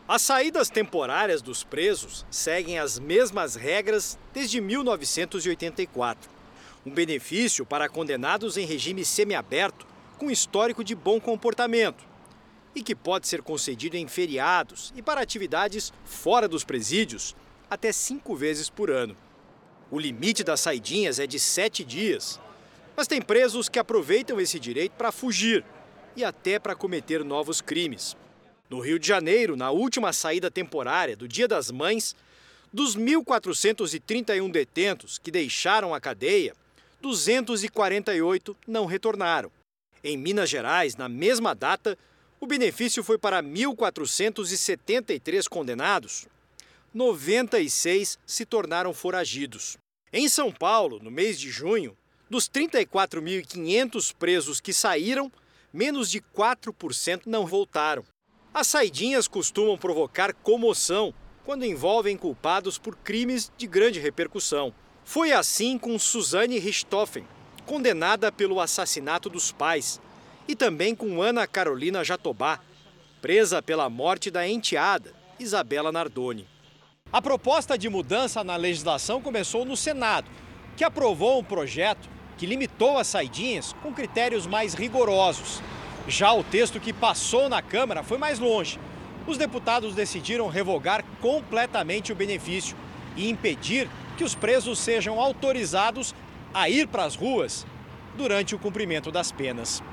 As 0.07 0.21
saídas 0.21 0.69
temporárias 0.69 1.41
dos 1.41 1.65
presos 1.65 2.25
seguem 2.31 2.79
as 2.79 2.97
mesmas 2.97 3.55
regras 3.55 4.17
desde 4.33 4.61
1984. 4.61 6.29
Um 6.85 6.91
benefício 6.91 7.65
para 7.65 7.89
condenados 7.89 8.55
em 8.55 8.65
regime 8.65 9.03
semiaberto 9.03 9.85
com 10.17 10.31
histórico 10.31 10.81
de 10.81 10.95
bom 10.95 11.19
comportamento 11.19 12.05
e 12.73 12.81
que 12.81 12.95
pode 12.95 13.27
ser 13.27 13.41
concedido 13.41 13.97
em 13.97 14.07
feriados 14.07 14.93
e 14.95 15.01
para 15.01 15.19
atividades 15.19 15.91
fora 16.05 16.47
dos 16.47 16.63
presídios 16.63 17.35
até 17.69 17.91
cinco 17.91 18.33
vezes 18.33 18.69
por 18.69 18.89
ano. 18.89 19.17
O 19.91 19.99
limite 19.99 20.41
das 20.41 20.61
saidinhas 20.61 21.19
é 21.19 21.27
de 21.27 21.37
sete 21.37 21.83
dias, 21.83 22.39
mas 22.95 23.07
tem 23.07 23.21
presos 23.21 23.67
que 23.67 23.77
aproveitam 23.77 24.39
esse 24.39 24.57
direito 24.57 24.93
para 24.93 25.11
fugir 25.11 25.65
e 26.15 26.23
até 26.23 26.57
para 26.59 26.75
cometer 26.75 27.25
novos 27.25 27.59
crimes. 27.59 28.15
No 28.69 28.79
Rio 28.79 28.99
de 28.99 29.07
Janeiro, 29.07 29.55
na 29.55 29.71
última 29.71 30.11
saída 30.11 30.51
temporária 30.51 31.15
do 31.15 31.25
Dia 31.27 31.47
das 31.47 31.71
Mães, 31.71 32.15
dos 32.71 32.95
1.431 32.97 34.51
detentos 34.51 35.17
que 35.17 35.31
deixaram 35.31 35.95
a 35.95 36.01
cadeia, 36.01 36.53
248 37.01 38.57
não 38.67 38.85
retornaram. 38.85 39.49
Em 40.03 40.17
Minas 40.17 40.49
Gerais, 40.49 40.97
na 40.97 41.07
mesma 41.07 41.55
data, 41.55 41.97
o 42.39 42.45
benefício 42.45 43.03
foi 43.03 43.17
para 43.17 43.41
1.473 43.41 45.47
condenados. 45.47 46.27
96 46.93 48.19
se 48.25 48.45
tornaram 48.45 48.93
foragidos. 48.93 49.77
Em 50.11 50.27
São 50.27 50.51
Paulo, 50.51 50.99
no 51.01 51.09
mês 51.09 51.39
de 51.39 51.49
junho, 51.49 51.97
dos 52.29 52.49
34.500 52.49 54.13
presos 54.13 54.59
que 54.59 54.73
saíram, 54.73 55.31
menos 55.71 56.11
de 56.11 56.19
4% 56.21 57.21
não 57.25 57.45
voltaram. 57.45 58.03
As 58.59 58.65
saidinhas 58.65 59.27
costumam 59.27 59.77
provocar 59.77 60.33
comoção 60.33 61.13
quando 61.45 61.63
envolvem 61.63 62.17
culpados 62.17 62.79
por 62.79 62.95
crimes 62.95 63.51
de 63.55 63.67
grande 63.67 63.99
repercussão. 63.99 64.73
Foi 65.05 65.31
assim 65.31 65.77
com 65.77 65.99
Suzane 65.99 66.57
Richthofen, 66.57 67.23
condenada 67.67 68.31
pelo 68.31 68.59
assassinato 68.59 69.29
dos 69.29 69.51
pais, 69.51 70.01
e 70.47 70.55
também 70.55 70.95
com 70.95 71.21
Ana 71.21 71.45
Carolina 71.45 72.03
Jatobá, 72.03 72.59
presa 73.21 73.61
pela 73.61 73.91
morte 73.91 74.31
da 74.31 74.47
enteada, 74.47 75.13
Isabela 75.39 75.91
Nardoni. 75.91 76.47
A 77.13 77.21
proposta 77.21 77.77
de 77.77 77.87
mudança 77.87 78.43
na 78.43 78.55
legislação 78.55 79.21
começou 79.21 79.65
no 79.65 79.77
Senado, 79.77 80.31
que 80.75 80.83
aprovou 80.83 81.41
um 81.41 81.43
projeto 81.43 82.09
que 82.39 82.47
limitou 82.47 82.97
as 82.97 83.05
saidinhas 83.05 83.73
com 83.83 83.93
critérios 83.93 84.47
mais 84.47 84.73
rigorosos. 84.73 85.61
Já 86.07 86.31
o 86.31 86.41
texto 86.41 86.79
que 86.79 86.93
passou 86.93 87.49
na 87.49 87.61
Câmara 87.61 88.01
foi 88.01 88.17
mais 88.17 88.39
longe. 88.39 88.79
Os 89.27 89.37
deputados 89.37 89.93
decidiram 89.93 90.47
revogar 90.47 91.03
completamente 91.21 92.13
o 92.13 92.15
benefício 92.15 92.77
e 93.17 93.29
impedir 93.29 93.89
que 94.15 94.23
os 94.23 94.33
presos 94.33 94.79
sejam 94.79 95.19
autorizados 95.19 96.15
a 96.53 96.69
ir 96.69 96.87
para 96.87 97.03
as 97.03 97.15
ruas 97.15 97.65
durante 98.15 98.55
o 98.55 98.59
cumprimento 98.59 99.11
das 99.11 99.33
penas. 99.33 99.83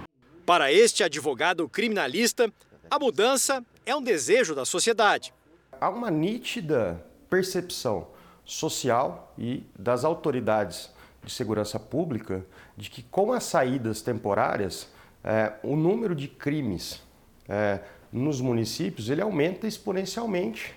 Para 0.47 0.71
este 0.71 1.03
advogado 1.03 1.69
criminalista, 1.69 2.49
a 2.89 2.97
mudança 2.97 3.65
é 3.85 3.97
um 3.97 4.03
desejo 4.03 4.55
da 4.55 4.65
sociedade. 4.65 5.35
Há 5.81 5.91
uma 5.91 6.13
nítida 6.13 7.05
percepção 7.29 8.07
social 8.45 9.35
e 9.37 9.65
das 9.77 10.05
autoridades 10.05 10.91
de 11.25 11.33
segurança 11.33 11.81
pública 11.81 12.47
de 12.77 12.89
que 12.89 13.03
com 13.03 13.33
as 13.33 13.43
saídas 13.45 14.01
temporárias, 14.01 14.89
é, 15.25 15.55
o 15.63 15.75
número 15.75 16.15
de 16.15 16.29
crimes 16.29 17.03
é, 17.49 17.81
nos 18.13 18.41
municípios 18.41 19.09
ele 19.09 19.23
aumenta 19.23 19.67
exponencialmente 19.67 20.75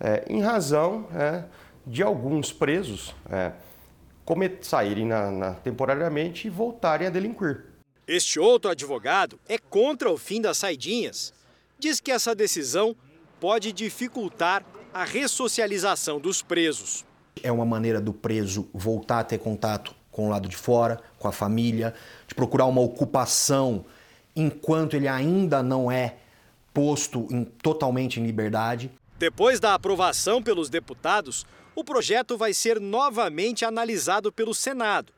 é, 0.00 0.24
em 0.28 0.40
razão 0.40 1.06
é, 1.12 1.44
de 1.86 2.02
alguns 2.02 2.52
presos 2.52 3.14
é, 3.28 3.52
saírem 4.60 5.06
na, 5.06 5.30
na, 5.30 5.54
temporariamente 5.54 6.46
e 6.46 6.50
voltarem 6.50 7.06
a 7.06 7.10
delinquir. 7.10 7.64
Este 8.06 8.38
outro 8.38 8.70
advogado 8.70 9.38
é 9.48 9.58
contra 9.58 10.10
o 10.10 10.16
fim 10.16 10.40
das 10.40 10.58
saidinhas. 10.58 11.32
Diz 11.78 12.00
que 12.00 12.10
essa 12.10 12.34
decisão 12.34 12.96
pode 13.40 13.72
dificultar 13.72 14.64
a 14.92 15.04
ressocialização 15.04 16.18
dos 16.18 16.42
presos. 16.42 17.04
É 17.42 17.52
uma 17.52 17.64
maneira 17.64 18.00
do 18.00 18.12
preso 18.12 18.68
voltar 18.72 19.20
a 19.20 19.24
ter 19.24 19.38
contato 19.38 19.94
com 20.10 20.26
o 20.26 20.28
lado 20.30 20.48
de 20.48 20.56
fora, 20.56 21.00
com 21.18 21.28
a 21.28 21.32
família, 21.32 21.94
de 22.26 22.34
procurar 22.34 22.66
uma 22.66 22.80
ocupação 22.80 23.84
enquanto 24.34 24.94
ele 24.94 25.08
ainda 25.08 25.62
não 25.62 25.90
é 25.90 26.16
posto 26.72 27.26
em, 27.30 27.44
totalmente 27.44 28.20
em 28.20 28.24
liberdade. 28.26 28.90
Depois 29.18 29.58
da 29.58 29.74
aprovação 29.74 30.42
pelos 30.42 30.70
deputados, 30.70 31.44
o 31.74 31.82
projeto 31.82 32.36
vai 32.36 32.52
ser 32.52 32.80
novamente 32.80 33.64
analisado 33.64 34.32
pelo 34.32 34.54
Senado, 34.54 35.12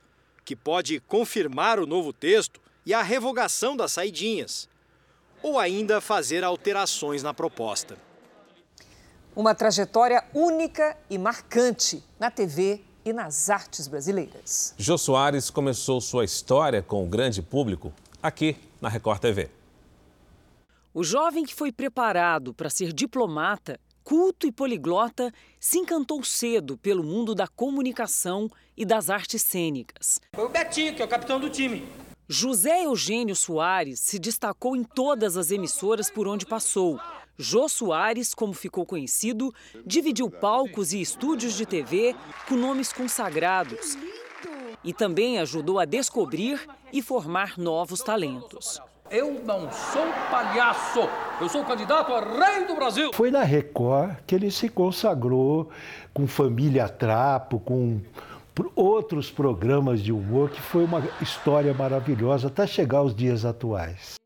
que 0.45 0.57
pode 0.57 1.01
confirmar 1.01 1.78
o 1.78 1.86
novo 1.86 2.12
texto 2.12 2.61
e 2.84 2.95
a 2.95 3.03
revogação 3.03 3.76
das 3.76 3.93
saidinhas, 3.93 4.68
ou 5.43 5.59
ainda 5.59 6.01
fazer 6.01 6.45
alterações 6.45 7.22
na 7.22 7.32
proposta. 7.32 7.97
Uma 9.34 9.55
trajetória 9.55 10.24
única 10.34 10.97
e 11.09 11.16
marcante 11.16 12.03
na 12.18 12.30
TV 12.30 12.82
e 13.05 13.13
nas 13.13 13.51
artes 13.51 13.89
brasileiras. 13.89 14.75
Jô 14.77 14.99
Soares 14.99 15.51
começou 15.51 16.01
sua 16.01 16.25
história 16.25 16.83
com 16.83 17.05
o 17.05 17.09
grande 17.09 17.43
público 17.43 17.93
aqui 18.23 18.57
na 18.81 18.89
Record 18.89 19.21
TV. 19.21 19.51
O 20.93 21.05
jovem 21.05 21.45
que 21.45 21.55
foi 21.55 21.71
preparado 21.71 22.53
para 22.53 22.69
ser 22.69 22.93
diplomata, 22.93 23.79
culto 24.03 24.47
e 24.47 24.53
poliglota, 24.53 25.33
se 25.59 25.79
encantou 25.79 26.23
cedo 26.25 26.77
pelo 26.77 27.05
mundo 27.05 27.35
da 27.35 27.47
comunicação 27.47 28.51
e 28.77 28.85
das 28.85 29.09
artes 29.09 29.43
cênicas. 29.43 30.21
Foi 30.35 30.45
o 30.47 30.49
Betinho, 30.49 30.95
que 30.95 31.03
é 31.03 31.05
o 31.05 31.09
capitão 31.09 31.39
do 31.39 31.49
time. 31.49 31.87
José 32.29 32.85
Eugênio 32.85 33.35
Soares 33.35 34.01
se 34.01 34.19
destacou 34.19 34.77
em 34.77 34.85
todas 34.85 35.37
as 35.37 35.51
emissoras 35.51 36.11
por 36.11 36.29
onde 36.29 36.47
passou. 36.47 36.99
Jô 37.41 37.70
Soares, 37.70 38.34
como 38.34 38.53
ficou 38.53 38.84
conhecido, 38.84 39.53
dividiu 39.86 40.30
palcos 40.30 40.93
e 40.93 41.01
estúdios 41.01 41.55
de 41.55 41.64
TV 41.64 42.14
com 42.47 42.55
nomes 42.55 42.93
consagrados. 42.93 43.97
E 44.84 44.93
também 44.93 45.38
ajudou 45.38 45.78
a 45.78 45.86
descobrir 45.86 46.61
e 46.93 47.01
formar 47.01 47.59
novos 47.59 48.01
talentos. 48.01 48.78
Eu 49.11 49.43
não 49.43 49.72
sou 49.72 50.07
palhaço, 50.30 51.01
eu 51.41 51.49
sou 51.49 51.64
candidato 51.64 52.12
a 52.12 52.20
rei 52.20 52.66
do 52.66 52.74
Brasil. 52.74 53.11
Foi 53.14 53.30
na 53.30 53.43
Record 53.43 54.16
que 54.26 54.34
ele 54.34 54.51
se 54.51 54.68
consagrou 54.68 55.70
com 56.12 56.26
Família 56.26 56.88
Trapo, 56.88 57.59
com 57.59 58.01
outros 58.76 59.30
programas 59.30 60.03
de 60.03 60.12
humor, 60.12 60.51
que 60.51 60.61
foi 60.61 60.84
uma 60.84 61.03
história 61.22 61.72
maravilhosa 61.72 62.49
até 62.49 62.66
chegar 62.66 62.99
aos 62.99 63.14
dias 63.14 63.47
atuais. 63.47 64.20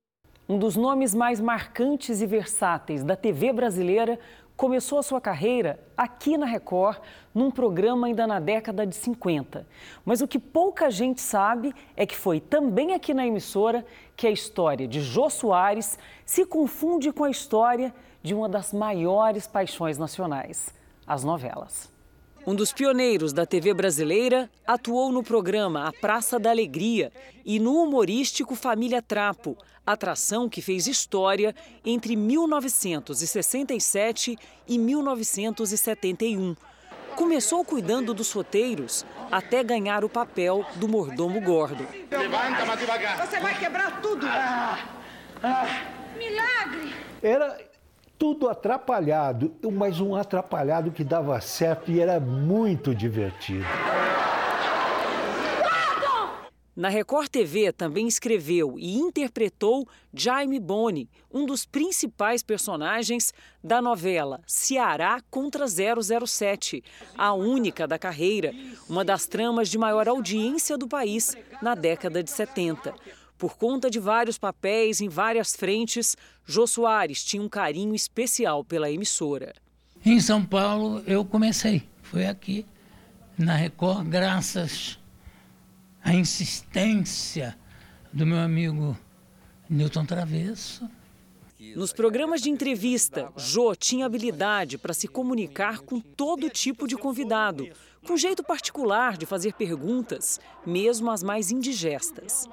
Um 0.47 0.59
dos 0.59 0.76
nomes 0.76 1.14
mais 1.14 1.40
marcantes 1.40 2.20
e 2.20 2.26
versáteis 2.26 3.03
da 3.03 3.16
TV 3.16 3.51
brasileira 3.51 4.18
começou 4.57 4.99
a 4.99 5.03
sua 5.03 5.18
carreira 5.18 5.80
aqui 5.97 6.36
na 6.36 6.45
Record, 6.45 6.99
num 7.34 7.51
programa 7.51 8.07
ainda 8.07 8.26
na 8.26 8.38
década 8.38 8.86
de 8.86 8.95
50. 8.95 9.66
Mas 10.05 10.20
o 10.20 10.28
que 10.28 10.38
pouca 10.38 10.90
gente 10.90 11.22
sabe 11.22 11.74
é 11.97 12.05
que 12.05 12.14
foi 12.14 12.40
também 12.40 12.92
aqui 12.92 13.14
na 13.14 13.26
emissora 13.26 13.86
que 14.14 14.26
a 14.26 14.30
história 14.30 14.86
de 14.86 15.01
Jô 15.01 15.30
Soares 15.30 15.99
se 16.26 16.45
confunde 16.45 17.11
com 17.11 17.24
a 17.24 17.30
história 17.30 17.92
de 18.22 18.34
uma 18.34 18.49
das 18.49 18.70
maiores 18.72 19.47
paixões 19.47 19.97
nacionais, 19.97 20.74
as 21.07 21.24
novelas. 21.24 21.93
Um 22.47 22.55
dos 22.55 22.74
pioneiros 22.74 23.32
da 23.32 23.47
TV 23.47 23.72
brasileira, 23.72 24.51
atuou 24.66 25.11
no 25.11 25.22
programa 25.22 25.88
A 25.88 25.92
Praça 25.92 26.38
da 26.38 26.51
Alegria 26.51 27.11
e 27.42 27.59
no 27.59 27.82
humorístico 27.82 28.55
Família 28.55 29.01
Trapo, 29.01 29.57
atração 29.86 30.47
que 30.47 30.61
fez 30.61 30.86
história 30.86 31.57
entre 31.82 32.14
1967 32.14 34.36
e 34.68 34.78
1971. 34.78 36.55
Começou 37.16 37.64
cuidando 37.64 38.12
dos 38.12 38.30
roteiros 38.30 39.07
até 39.30 39.64
ganhar 39.64 40.05
o 40.05 40.09
papel 40.09 40.66
do 40.74 40.86
mordomo 40.86 41.40
gordo. 41.40 41.88
Levanta 42.11 42.66
mais 42.66 42.78
devagar. 42.78 43.26
Você 43.26 43.40
vai 43.40 43.59
quebrar 43.59 44.03
tudo. 44.03 44.26
Ah, 44.26 44.86
ah. 45.42 45.66
Milagre. 46.18 46.92
Era 47.22 47.57
tudo 48.18 48.48
atrapalhado, 48.48 49.54
mas 49.72 50.00
um 50.00 50.14
atrapalhado 50.14 50.90
que 50.90 51.04
dava 51.04 51.40
certo 51.40 51.90
e 51.90 52.00
era 52.00 52.18
muito 52.20 52.94
divertido. 52.94 53.64
Na 56.76 56.88
Record 56.88 57.28
TV 57.28 57.72
também 57.72 58.08
escreveu 58.08 58.74
e 58.76 58.96
interpretou 58.96 59.86
Jaime 60.12 60.58
Boni, 60.58 61.08
um 61.32 61.46
dos 61.46 61.64
principais 61.64 62.42
personagens 62.42 63.32
da 63.62 63.80
novela 63.80 64.40
Ceará 64.44 65.20
contra 65.30 65.66
007, 65.68 66.82
a 67.16 67.32
única 67.32 67.86
da 67.86 67.96
carreira, 67.96 68.52
uma 68.88 69.04
das 69.04 69.24
tramas 69.24 69.68
de 69.68 69.78
maior 69.78 70.08
audiência 70.08 70.76
do 70.76 70.88
país 70.88 71.36
na 71.62 71.76
década 71.76 72.24
de 72.24 72.30
70. 72.32 72.92
Por 73.45 73.59
conta 73.59 73.90
de 73.90 74.01
vários 74.01 74.38
papéis 74.38 75.03
em 75.03 75.09
várias 75.11 75.55
frentes, 75.55 76.16
Jô 76.47 76.66
Soares 76.66 77.22
tinha 77.22 77.42
um 77.42 77.49
carinho 77.49 77.95
especial 77.95 78.64
pela 78.64 78.90
emissora. 78.90 79.53
Em 80.03 80.18
São 80.18 80.42
Paulo 80.42 81.03
eu 81.07 81.26
comecei, 81.26 81.86
foi 82.03 82.24
aqui 82.26 82.64
na 83.36 83.55
Record, 83.55 84.09
graças 84.09 84.99
à 86.03 86.14
insistência 86.14 87.55
do 88.11 88.24
meu 88.24 88.38
amigo 88.38 88.97
Newton 89.68 90.07
Travesso. 90.07 90.88
Nos 91.76 91.92
programas 91.92 92.40
de 92.40 92.49
entrevista, 92.49 93.30
Jô 93.36 93.76
tinha 93.76 94.07
habilidade 94.07 94.78
para 94.78 94.95
se 94.95 95.07
comunicar 95.07 95.80
com 95.80 96.01
todo 96.01 96.49
tipo 96.49 96.88
de 96.88 96.97
convidado, 96.97 97.68
com 98.07 98.16
jeito 98.16 98.42
particular 98.42 99.18
de 99.18 99.26
fazer 99.26 99.53
perguntas, 99.53 100.40
mesmo 100.64 101.11
as 101.11 101.22
mais 101.22 101.51
indigestas. 101.51 102.49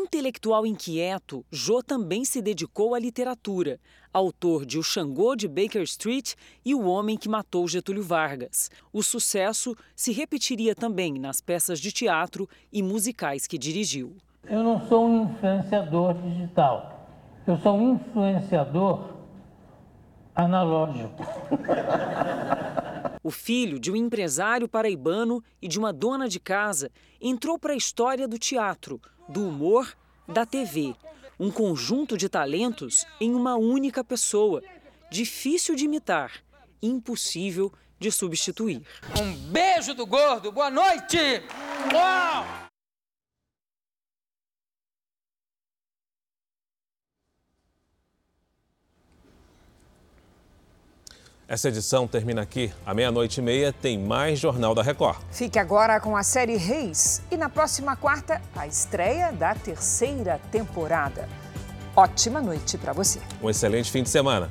Intelectual 0.00 0.64
inquieto, 0.64 1.44
Jô 1.50 1.82
também 1.82 2.24
se 2.24 2.40
dedicou 2.40 2.94
à 2.94 3.00
literatura, 3.00 3.80
autor 4.12 4.64
de 4.64 4.78
O 4.78 4.82
Xangô 4.82 5.34
de 5.34 5.48
Baker 5.48 5.82
Street 5.82 6.34
e 6.64 6.72
O 6.72 6.86
Homem 6.86 7.16
que 7.16 7.28
Matou 7.28 7.66
Getúlio 7.66 8.04
Vargas. 8.04 8.70
O 8.92 9.02
sucesso 9.02 9.76
se 9.96 10.12
repetiria 10.12 10.72
também 10.72 11.18
nas 11.18 11.40
peças 11.40 11.80
de 11.80 11.90
teatro 11.90 12.48
e 12.72 12.80
musicais 12.80 13.48
que 13.48 13.58
dirigiu. 13.58 14.16
Eu 14.44 14.62
não 14.62 14.86
sou 14.88 15.04
um 15.04 15.24
influenciador 15.24 16.14
digital, 16.22 17.08
eu 17.44 17.58
sou 17.58 17.76
um 17.76 17.94
influenciador 17.94 19.14
analógico. 20.32 21.24
O 23.20 23.32
filho 23.32 23.80
de 23.80 23.90
um 23.90 23.96
empresário 23.96 24.68
paraibano 24.68 25.42
e 25.60 25.66
de 25.66 25.76
uma 25.76 25.92
dona 25.92 26.28
de 26.28 26.38
casa 26.38 26.88
entrou 27.20 27.58
para 27.58 27.72
a 27.72 27.76
história 27.76 28.28
do 28.28 28.38
teatro, 28.38 29.00
do 29.28 29.46
humor, 29.46 29.96
da 30.26 30.46
TV. 30.46 30.94
Um 31.38 31.50
conjunto 31.50 32.16
de 32.16 32.28
talentos 32.28 33.06
em 33.20 33.34
uma 33.34 33.56
única 33.56 34.02
pessoa. 34.02 34.62
Difícil 35.10 35.76
de 35.76 35.84
imitar, 35.84 36.32
impossível 36.82 37.72
de 37.98 38.10
substituir. 38.10 38.82
Um 39.20 39.32
beijo 39.50 39.94
do 39.94 40.06
gordo, 40.06 40.52
boa 40.52 40.70
noite! 40.70 41.18
Uau! 41.92 42.67
Essa 51.48 51.68
edição 51.68 52.06
termina 52.06 52.42
aqui. 52.42 52.70
À 52.84 52.92
meia-noite 52.92 53.40
e 53.40 53.42
meia 53.42 53.72
tem 53.72 53.98
mais 53.98 54.38
Jornal 54.38 54.74
da 54.74 54.82
Record. 54.82 55.16
Fique 55.30 55.58
agora 55.58 55.98
com 55.98 56.14
a 56.14 56.22
série 56.22 56.58
Reis 56.58 57.22
e 57.30 57.38
na 57.38 57.48
próxima 57.48 57.96
quarta, 57.96 58.42
a 58.54 58.66
estreia 58.66 59.32
da 59.32 59.54
terceira 59.54 60.38
temporada. 60.52 61.26
Ótima 61.96 62.42
noite 62.42 62.76
para 62.76 62.92
você. 62.92 63.18
Um 63.42 63.48
excelente 63.48 63.90
fim 63.90 64.02
de 64.02 64.10
semana. 64.10 64.50